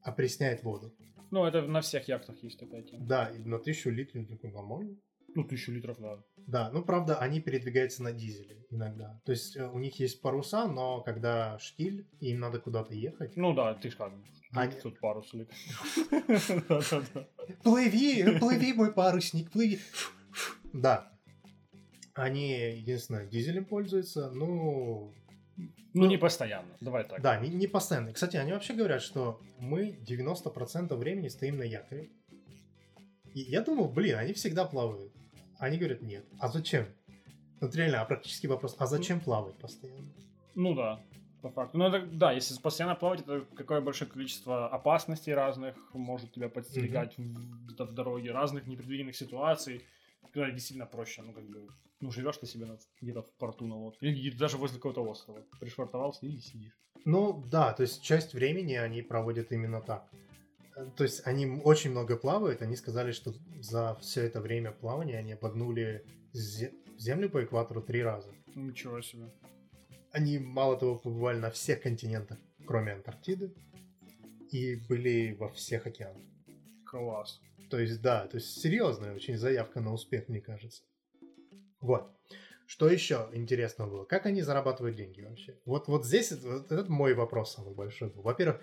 [0.03, 0.93] опресняет воду.
[1.31, 3.05] Ну, это на всех яхтах есть такая тема.
[3.05, 4.97] Да, и на тысячу литров такой нормально.
[5.35, 6.19] Ну, тысячу литров, да.
[6.47, 9.21] Да, ну правда, они передвигаются на дизеле иногда.
[9.25, 13.35] То есть э, у них есть паруса, но когда штиль, им надо куда-то ехать.
[13.37, 14.13] Ну да, ты ж как,
[14.53, 15.31] Они- тут парус.
[17.63, 19.79] Плыви, плыви, мой парусник, плыви.
[20.73, 21.11] Да.
[22.13, 24.31] Они, единственное, дизелем пользуются.
[24.31, 25.13] Ну,
[25.93, 27.21] Ну, не постоянно, давай так.
[27.21, 28.11] Да, не, не постоянно.
[28.13, 32.09] Кстати, они вообще говорят, что мы 90% времени стоим на якоре.
[33.33, 35.13] И я думал, блин, они всегда плавают.
[35.59, 36.25] Они говорят, нет.
[36.39, 36.85] А зачем?
[37.61, 40.07] Вот реально, а практический вопрос, а зачем плавать постоянно?
[40.55, 41.01] Ну да,
[41.41, 41.77] по факту.
[41.77, 47.17] Ну это, да, если постоянно плавать, это какое большое количество опасностей разных может тебя подстерегать
[47.17, 49.83] в- где-то в дороге, разных непредвиденных ситуаций,
[50.33, 51.67] когда действительно проще, ну как бы,
[52.01, 55.41] ну живешь ты себе на- где-то в порту на лодке, или даже возле какого-то острова,
[55.59, 56.73] пришвартовался и сидишь.
[57.05, 60.09] Ну, да, то есть часть времени они проводят именно так.
[60.95, 62.61] То есть они очень много плавают.
[62.61, 68.03] Они сказали, что за все это время плавания они обогнули зе- землю по экватору три
[68.03, 68.31] раза.
[68.55, 69.31] Ничего себе.
[70.11, 73.53] Они, мало того, побывали на всех континентах, кроме Антарктиды,
[74.51, 76.23] и были во всех океанах.
[76.85, 77.41] Класс.
[77.69, 80.83] То есть, да, то есть серьезная очень заявка на успех, мне кажется.
[81.81, 82.09] Вот.
[82.65, 84.05] Что еще интересно было?
[84.05, 85.57] Как они зарабатывают деньги вообще?
[85.65, 88.21] Вот, вот здесь вот этот мой вопрос самый большой был.
[88.23, 88.61] Во-первых,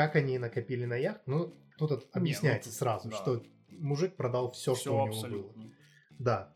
[0.00, 1.20] как они накопили на яхт?
[1.26, 3.16] Ну, тут это объясняется тут, сразу, да.
[3.16, 5.16] что мужик продал все, Все что у него было.
[5.16, 5.72] абсолютно.
[6.18, 6.54] Да.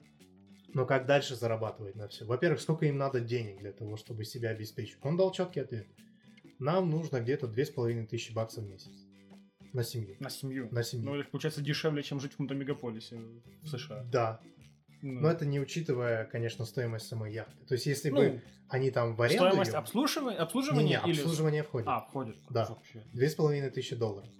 [0.73, 2.25] Но как дальше зарабатывать на все?
[2.25, 4.97] Во-первых, сколько им надо денег для того, чтобы себя обеспечить?
[5.03, 5.87] Он дал четкий ответ.
[6.59, 8.93] Нам нужно где-то 2500 баксов в месяц.
[9.75, 10.17] На семью.
[10.21, 10.69] На семью.
[10.71, 11.05] На семью.
[11.11, 13.19] Ну, это получается дешевле, чем жить в каком-то мегаполисе
[13.63, 14.05] в США.
[14.05, 14.41] Да.
[15.07, 17.63] Ну, Но это не учитывая, конечно, стоимость самой яхты.
[17.67, 21.11] То есть, если ну, бы они там в аренду стоимость её- обслуживания, Не, обслуживания не,
[21.13, 21.19] или...
[21.21, 21.89] обслуживание входит.
[21.89, 22.37] А, входит.
[22.49, 22.79] Да.
[23.13, 24.31] Две с половиной тысячи долларов.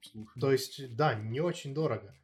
[0.00, 0.40] Слушай.
[0.40, 2.14] То есть, да, не очень дорого.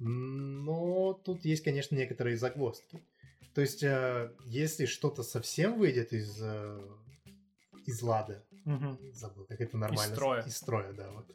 [0.00, 3.00] Но тут есть, конечно, некоторые загвоздки.
[3.54, 6.80] То есть, э, если что-то совсем выйдет из, э,
[7.86, 8.98] из лада, Мгм.
[9.12, 10.14] забыл, как это нормально.
[10.16, 10.42] строя.
[10.42, 11.26] Из строя, да, вот.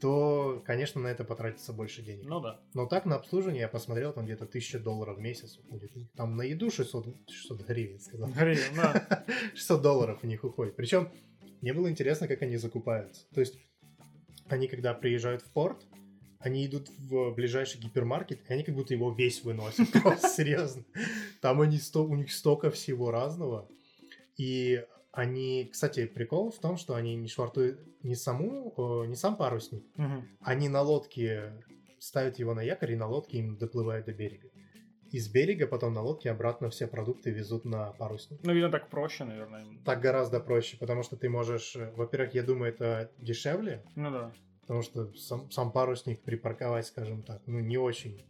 [0.00, 2.26] То, конечно, на это потратится больше денег.
[2.26, 2.60] Ну да.
[2.74, 5.92] Но так на обслуживание я посмотрел, там где-то 1000 долларов в месяц уходит.
[6.14, 8.28] Там на еду 600, 600 гривен, сказал.
[8.28, 9.24] Гривен, да.
[9.54, 10.76] 600 долларов у них уходит.
[10.76, 11.10] Причем
[11.62, 13.26] мне было интересно, как они закупаются.
[13.32, 13.58] То есть
[14.48, 15.84] они, когда приезжают в порт,
[16.38, 19.90] они идут в ближайший гипермаркет, и они как будто его весь выносят.
[20.02, 20.84] Просто серьезно.
[21.40, 23.68] Там они сто, у них столько всего разного.
[24.36, 24.84] И
[25.16, 30.28] они, кстати, прикол в том, что они не швартуют не саму, не сам парусник, Мгм.
[30.40, 31.52] они на лодке
[31.98, 34.48] ставят его на якорь, и на лодке им доплывают до берега.
[35.12, 38.40] Из берега потом на лодке обратно все продукты везут на парусник.
[38.44, 39.64] Ну, видно, так проще, наверное.
[39.84, 41.76] Так гораздо проще, потому что ты можешь...
[41.76, 44.32] э, Во-первых, я думаю, это дешевле, Ну да.
[44.62, 48.22] потому что сам, сам парусник припарковать, скажем так, ну не очень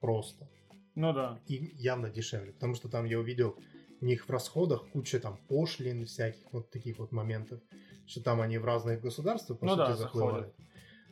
[0.00, 0.48] просто.
[0.94, 1.38] Ну да.
[1.48, 3.56] И явно дешевле, потому что там я увидел
[4.04, 7.60] у них в расходах куча там пошлин, всяких вот таких вот моментов,
[8.06, 10.54] что там они в разных государствах, по Ну сути, да, заплывают.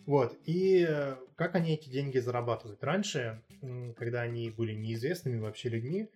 [0.04, 2.84] Вот, и э, как они эти деньги зарабатывают?
[2.84, 3.40] Раньше,
[3.96, 6.10] когда они были неизвестными вообще людьми,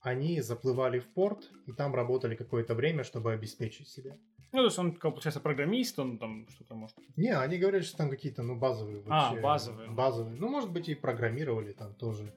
[0.00, 4.16] они заплывали в порт и там работали какое-то время, чтобы обеспечить себя.
[4.52, 6.96] Ну, то есть он, как, получается, программист, он там что-то может...
[7.16, 9.42] Не, они говорят, что там какие-то, ну, базовые А, вообще.
[9.42, 9.90] базовые.
[9.90, 10.36] Базовые.
[10.36, 12.32] Ну, может быть, и программировали там тоже.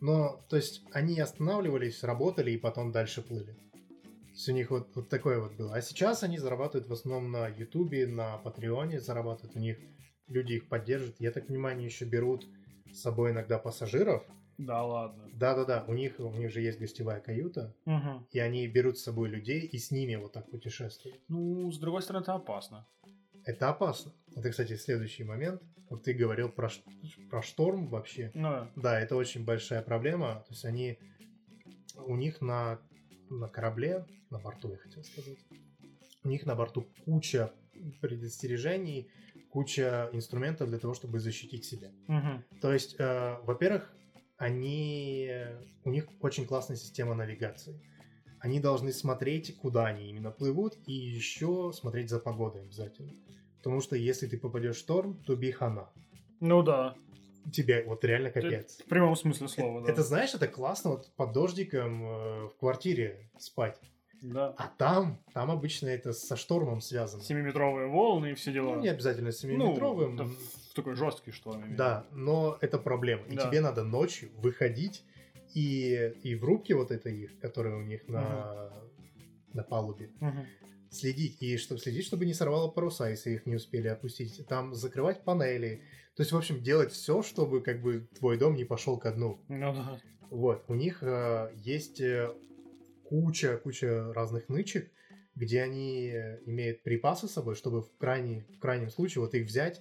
[0.00, 3.52] Но, то есть, они останавливались, работали и потом дальше плыли.
[3.72, 5.74] То есть, у них вот, вот такое вот было.
[5.74, 9.56] А сейчас они зарабатывают в основном на Ютубе, на Патреоне зарабатывают.
[9.56, 9.78] У них
[10.28, 11.16] люди их поддерживают.
[11.20, 12.46] Я так понимаю, они еще берут
[12.92, 14.24] с собой иногда пассажиров.
[14.58, 15.24] Да, ладно.
[15.34, 18.26] Да-да-да, у них, у них же есть гостевая каюта, Мгм.
[18.32, 21.20] и они берут с собой людей и с ними вот так путешествуют.
[21.28, 22.84] Ну, с другой стороны, это опасно.
[23.48, 24.12] Это опасно.
[24.36, 25.62] Это, кстати, следующий момент.
[25.88, 26.68] Вот ты говорил про,
[27.30, 28.30] про шторм вообще.
[28.34, 28.70] Ну, да.
[28.76, 30.44] Да, это очень большая проблема.
[30.46, 30.98] То есть они...
[31.96, 32.78] У них на,
[33.30, 35.38] на корабле, на борту, я хотел сказать,
[36.24, 37.50] у них на борту куча
[38.02, 39.10] предостережений,
[39.50, 41.90] куча инструментов для того, чтобы защитить себя.
[42.06, 42.44] Мгм.
[42.60, 43.90] То есть, э, во-первых,
[44.36, 45.32] они...
[45.84, 47.80] У них очень классная система навигации.
[48.40, 53.12] Они должны смотреть, куда они именно плывут, и еще смотреть за погодой обязательно.
[53.58, 55.90] Потому что если ты попадешь в шторм, то бихана.
[56.40, 56.94] Ну да.
[57.52, 58.78] Тебе вот реально капец.
[58.78, 59.90] В прямом смысле слова, да.
[59.92, 63.80] Это знаешь, это классно вот под дождиком э, в квартире спать.
[64.20, 64.54] Да.
[64.58, 67.22] А там, там обычно это со штормом связано.
[67.22, 68.74] Семиметровые волны и все дела.
[68.74, 70.16] Ну, не обязательно Ну, 7-метровым.
[70.16, 71.74] да, в такой жесткий шторм.
[71.76, 73.22] Да, но это проблема.
[73.28, 73.46] И Да.
[73.48, 75.04] тебе надо ночью выходить
[75.54, 78.72] и, и в рубке вот этой их, которая у них на,
[79.52, 80.46] на палубе, Мгм.
[80.90, 81.42] следить.
[81.42, 84.46] И чтобы следить, чтобы не сорвало паруса, если их не успели опустить.
[84.46, 85.82] Там закрывать панели.
[86.16, 89.40] То есть, в общем, делать все, чтобы как бы твой дом не пошел ко дну.
[89.48, 90.00] Ну да.
[90.30, 92.34] Вот, у них э, есть э,
[93.04, 94.90] куча, куча разных нычек,
[95.34, 99.46] где они э, имеют припасы с собой, чтобы в, крайней, в крайнем случае вот их
[99.46, 99.80] взять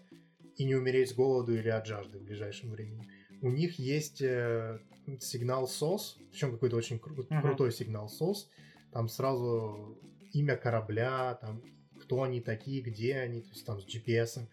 [0.56, 3.08] и не умереть с голоду или от жажды в ближайшем времени.
[3.42, 4.80] У них есть э,
[5.20, 7.42] сигнал SOS, причем какой-то очень кру- Мгм.
[7.42, 8.48] крутой сигнал SOS.
[8.92, 9.98] Там сразу
[10.34, 11.62] имя корабля, там
[12.00, 14.48] кто они такие, где они, то есть там с GPS,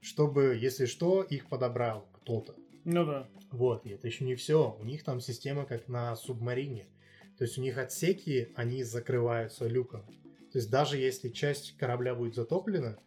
[0.00, 2.54] чтобы, если что, их подобрал кто-то.
[2.84, 3.28] Ну да.
[3.50, 4.76] Вот, и это еще не все.
[4.78, 6.86] У них там система как на субмарине.
[7.38, 10.04] То есть у них отсеки, они закрываются люком.
[10.52, 12.98] То есть даже если часть корабля будет затоплена,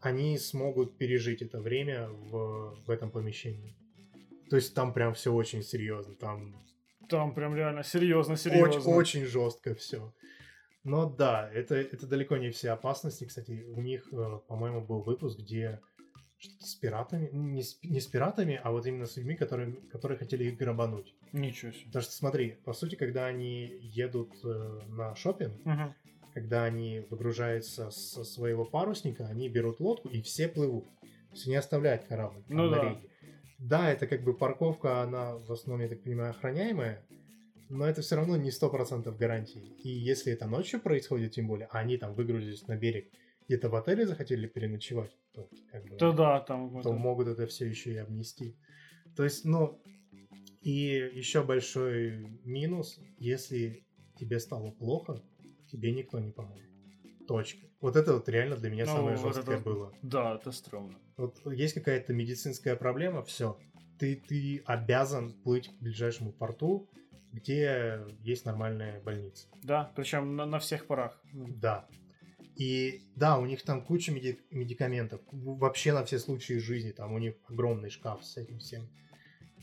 [0.00, 3.76] они смогут пережить это время в, в этом помещении.
[4.50, 6.14] То есть там прям все очень серьезно.
[6.14, 6.64] Там
[7.08, 8.94] Там прям реально серьезно, очень, серьезно.
[8.94, 10.12] очень жестко все.
[10.84, 13.24] Но да, это, это далеко не все опасности.
[13.24, 15.80] Кстати, у них, э, по-моему, был выпуск, где
[16.60, 20.44] с пиратами, не с, не с пиратами, а вот именно с людьми, которые, которые хотели
[20.44, 21.12] их грабануть.
[21.32, 21.86] Ничего себе.
[21.86, 25.94] Потому что смотри, по сути, когда они едут э, на шопинг, Мгм.
[26.34, 30.84] когда они выгружаются со своего парусника, они берут лодку и все плывут.
[31.00, 32.82] То есть не оставляют корабль Ну на да.
[32.84, 33.08] рейде.
[33.58, 37.06] Да, это как бы парковка, она в основном, я так понимаю, охраняемая,
[37.68, 39.62] но это все равно не 100% гарантии.
[39.82, 43.10] И если это ночью происходит, тем более, а они там выгрузились на берег,
[43.46, 46.70] где-то в отеле захотели переночевать, то, как бы, Да да, там...
[46.70, 48.56] то это- могут это все еще и обнести.
[49.16, 49.80] То есть, ну,
[50.60, 53.84] и еще большой минус, если
[54.18, 55.22] тебе стало плохо,
[55.70, 56.68] тебе никто не поможет.
[57.26, 57.66] Точка.
[57.80, 59.92] Вот это вот реально для меня Ну, самое вот жесткое это- было.
[60.02, 60.98] Да, это стрёмно.
[61.16, 63.58] Вот есть какая-то медицинская проблема, все.
[63.98, 66.88] Ты, ты обязан плыть к ближайшему порту,
[67.32, 69.48] где есть нормальная больница.
[69.62, 71.20] Да, причем на, на всех парах.
[71.32, 71.86] Да.
[72.56, 75.20] И да, у них там куча меди- медикаментов.
[75.32, 76.90] Вообще на все случаи жизни.
[76.92, 78.88] Там у них огромный шкаф с этим всем.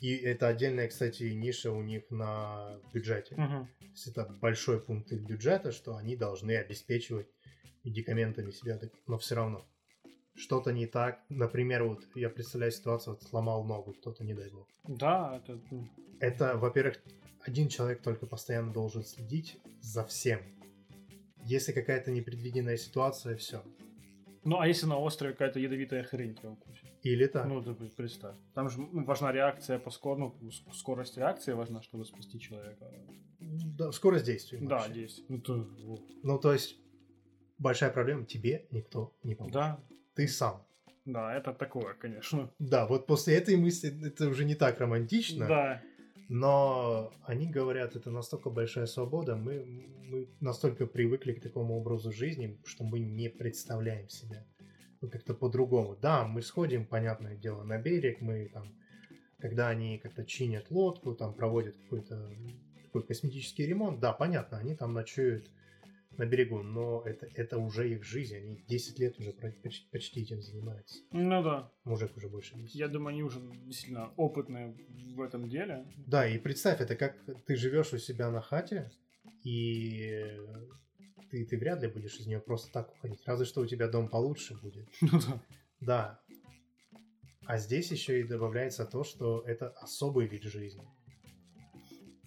[0.01, 3.35] И это отдельная, кстати, ниша у них на бюджете.
[3.35, 3.67] Мгм.
[3.79, 7.27] То есть это большой пункт их бюджета, что они должны обеспечивать
[7.83, 8.79] медикаментами себя.
[9.07, 9.65] Но все равно.
[10.35, 11.21] Что-то не так.
[11.29, 14.67] Например, вот я представляю ситуацию, вот сломал ногу кто-то, не дай бог.
[14.87, 15.59] Да, это...
[15.71, 15.89] м,
[16.19, 16.99] Это, во-первых,
[17.45, 20.39] один человек только постоянно должен следить за всем.
[21.45, 23.61] Если какая-то непредвиденная ситуация, все.
[24.45, 26.89] Ну, а если на острове какая-то ядовитая хрень тебя укусит?
[27.03, 27.45] Или так.
[27.45, 28.35] Ну, ты представь.
[28.53, 30.17] Там же ну, важна реакция по скор...
[30.17, 32.91] ну, ск- скорость реакции важна, чтобы спасти человека.
[33.39, 34.59] Да, скорость действия.
[34.61, 34.93] Да, вообще.
[34.93, 35.25] действие.
[35.29, 35.69] Ну, то...
[36.23, 36.77] Ну, то есть,
[37.63, 39.53] большая проблема, тебе никто не поможет.
[39.53, 39.79] Да,
[40.15, 40.63] Ты сам.
[41.05, 42.51] да, это такое, конечно.
[42.59, 45.47] Да, вот после этой мысли это уже не так романтично.
[45.47, 45.81] Да.
[46.29, 49.65] Но они говорят, это настолько большая свобода, мы,
[50.09, 54.45] мы настолько привыкли к такому образу жизни, что мы не представляем себя
[55.01, 55.97] ну, как-то по-другому.
[56.01, 58.73] Да, мы сходим, понятное дело, на берег, мы там,
[59.39, 62.31] когда они как-то чинят лодку, там проводят какой-то
[62.83, 65.49] такой косметический ремонт, да, понятно, они там ночуют
[66.17, 70.41] на берегу, но это, это уже их жизнь, они 10 лет уже почти, почти этим
[70.41, 70.99] занимаются.
[71.11, 71.71] Ну да.
[71.83, 72.75] Мужик уже больше 10.
[72.75, 74.75] Я думаю, они уже действительно опытные
[75.15, 75.85] в этом деле.
[76.07, 78.91] Да, и представь, это как ты живешь у себя на хате,
[79.43, 80.37] и
[81.29, 83.21] ты, ты вряд ли будешь из нее просто так уходить.
[83.25, 84.87] Разве что у тебя дом получше будет.
[85.01, 85.41] Ну да.
[85.81, 86.19] Да.
[87.45, 90.87] А здесь еще и добавляется то, что это особый вид жизни.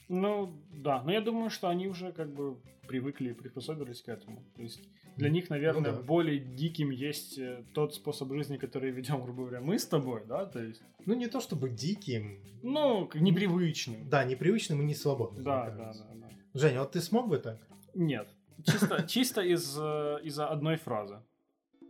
[0.09, 1.03] Ну, да.
[1.03, 2.57] Но я думаю, что они уже как бы
[2.89, 4.45] привыкли и приспособились к этому.
[4.55, 4.81] То есть
[5.17, 6.03] для них, наверное, Ну да.
[6.03, 10.47] более диким есть э, тот способ жизни, который ведем, грубо говоря, мы с тобой, да,
[10.47, 12.41] то есть, Ну, не то чтобы диким.
[12.63, 14.09] ну, непривычным.
[14.09, 15.43] Да, непривычным и не свободным.
[15.45, 16.29] Да, да, да, да.
[16.55, 17.59] Женя, вот ты смог бы так?
[17.95, 18.29] Нет.
[18.65, 21.19] Чисто, чисто из, э, из-за одной фразы.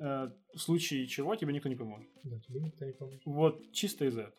[0.00, 2.08] Э, В случае чего тебе никто не поможет.
[2.24, 3.22] Да, тебе никто не поможет.
[3.26, 4.34] Вот чисто из-за этого.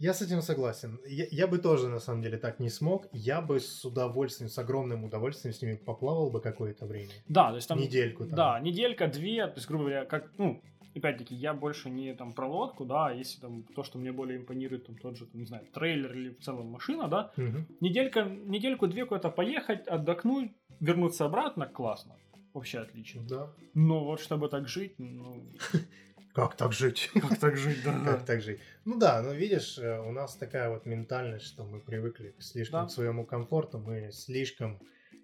[0.00, 0.98] Я с этим согласен.
[1.06, 3.06] Я, я бы тоже, на самом деле, так не смог.
[3.12, 7.10] Я бы с удовольствием, с огромным удовольствием с ними поплавал бы какое-то время.
[7.28, 7.78] Да, то есть там...
[7.78, 8.34] Недельку там.
[8.34, 10.62] Да, неделька, две, то есть, грубо говоря, как, ну,
[10.96, 14.38] опять-таки, я больше не там про лодку, да, а если там то, что мне более
[14.38, 17.66] импонирует, там тот же, там, не знаю, трейлер или в целом машина, да, Мгм.
[17.80, 22.16] неделька, недельку-две куда-то поехать, отдохнуть, вернуться обратно, классно.
[22.54, 23.22] Вообще отлично.
[23.28, 23.52] Да.
[23.74, 25.44] Но вот чтобы так жить, ну,
[26.32, 27.10] Как так жить?
[27.12, 27.92] как так жить, да.
[28.04, 28.60] Как так жить?
[28.84, 32.82] Ну да, но видишь, э, у нас такая вот ментальность, что мы привыкли к слишком
[32.82, 32.86] Да.
[32.86, 34.80] к своему комфорту, мы слишком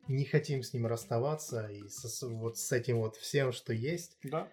[0.09, 4.49] не хотим с ним расставаться, и со- вот с этим вот всем, что есть, Да,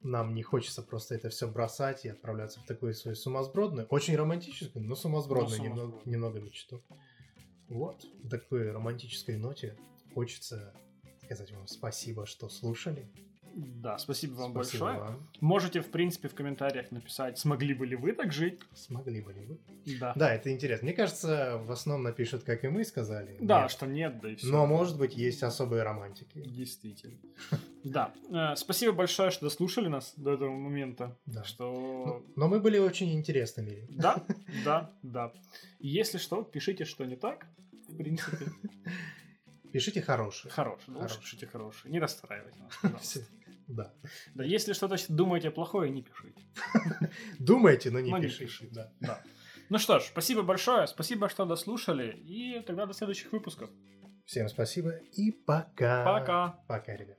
[0.00, 4.84] нам не хочется просто это все бросать и отправляться в такую свою сумасбродную, очень романтическую,
[4.84, 6.14] но сумасбродную Но немного, сумасбродную.
[6.14, 6.82] немного мечту.
[7.68, 9.76] Вот, в такой романтической ноте
[10.14, 10.74] хочется
[11.24, 13.08] сказать вам спасибо, что слушали.
[13.54, 15.04] Да, спасибо вам Спасибо большое.
[15.04, 15.28] вам.
[15.40, 18.60] Можете, в принципе, в комментариях написать, смогли бы ли вы так жить.
[18.74, 19.58] Смогли бы ли вы?
[20.00, 20.12] Да.
[20.16, 20.86] Да, это интересно.
[20.86, 23.36] Мне кажется, в основном напишут, как и мы сказали.
[23.40, 23.70] Да, Нет.
[23.70, 24.46] что нет, да и все.
[24.48, 26.40] Но, может быть, есть особые романтики.
[26.40, 27.18] Действительно.
[27.84, 28.12] Да.
[28.30, 31.16] Э, Спасибо большое, что дослушали нас до этого момента.
[31.26, 31.44] Да.
[31.44, 32.24] Что...
[32.36, 33.86] Но мы были очень интересными.
[33.90, 34.24] Да,
[34.64, 35.32] да, да.
[35.80, 37.46] Если что, пишите, что не так.
[37.88, 38.46] В принципе,
[39.72, 40.52] Пишите хорошие.
[40.52, 40.94] хороший.
[40.94, 41.90] Лучше пишите хороший.
[41.90, 43.20] Не расстраивайте нас, пожалуйста.
[43.68, 43.94] Да.
[44.34, 46.42] Да, если что-то думаете плохое, не пишите.
[47.38, 48.68] Думайте, но не пишите.
[49.00, 49.22] Да.
[49.68, 50.86] Ну что ж, спасибо большое.
[50.86, 52.16] Спасибо, что дослушали.
[52.26, 53.70] И тогда до следующих выпусков.
[54.26, 56.04] Всем спасибо и пока.
[56.04, 56.58] Пока.
[56.68, 57.18] Пока, ребят.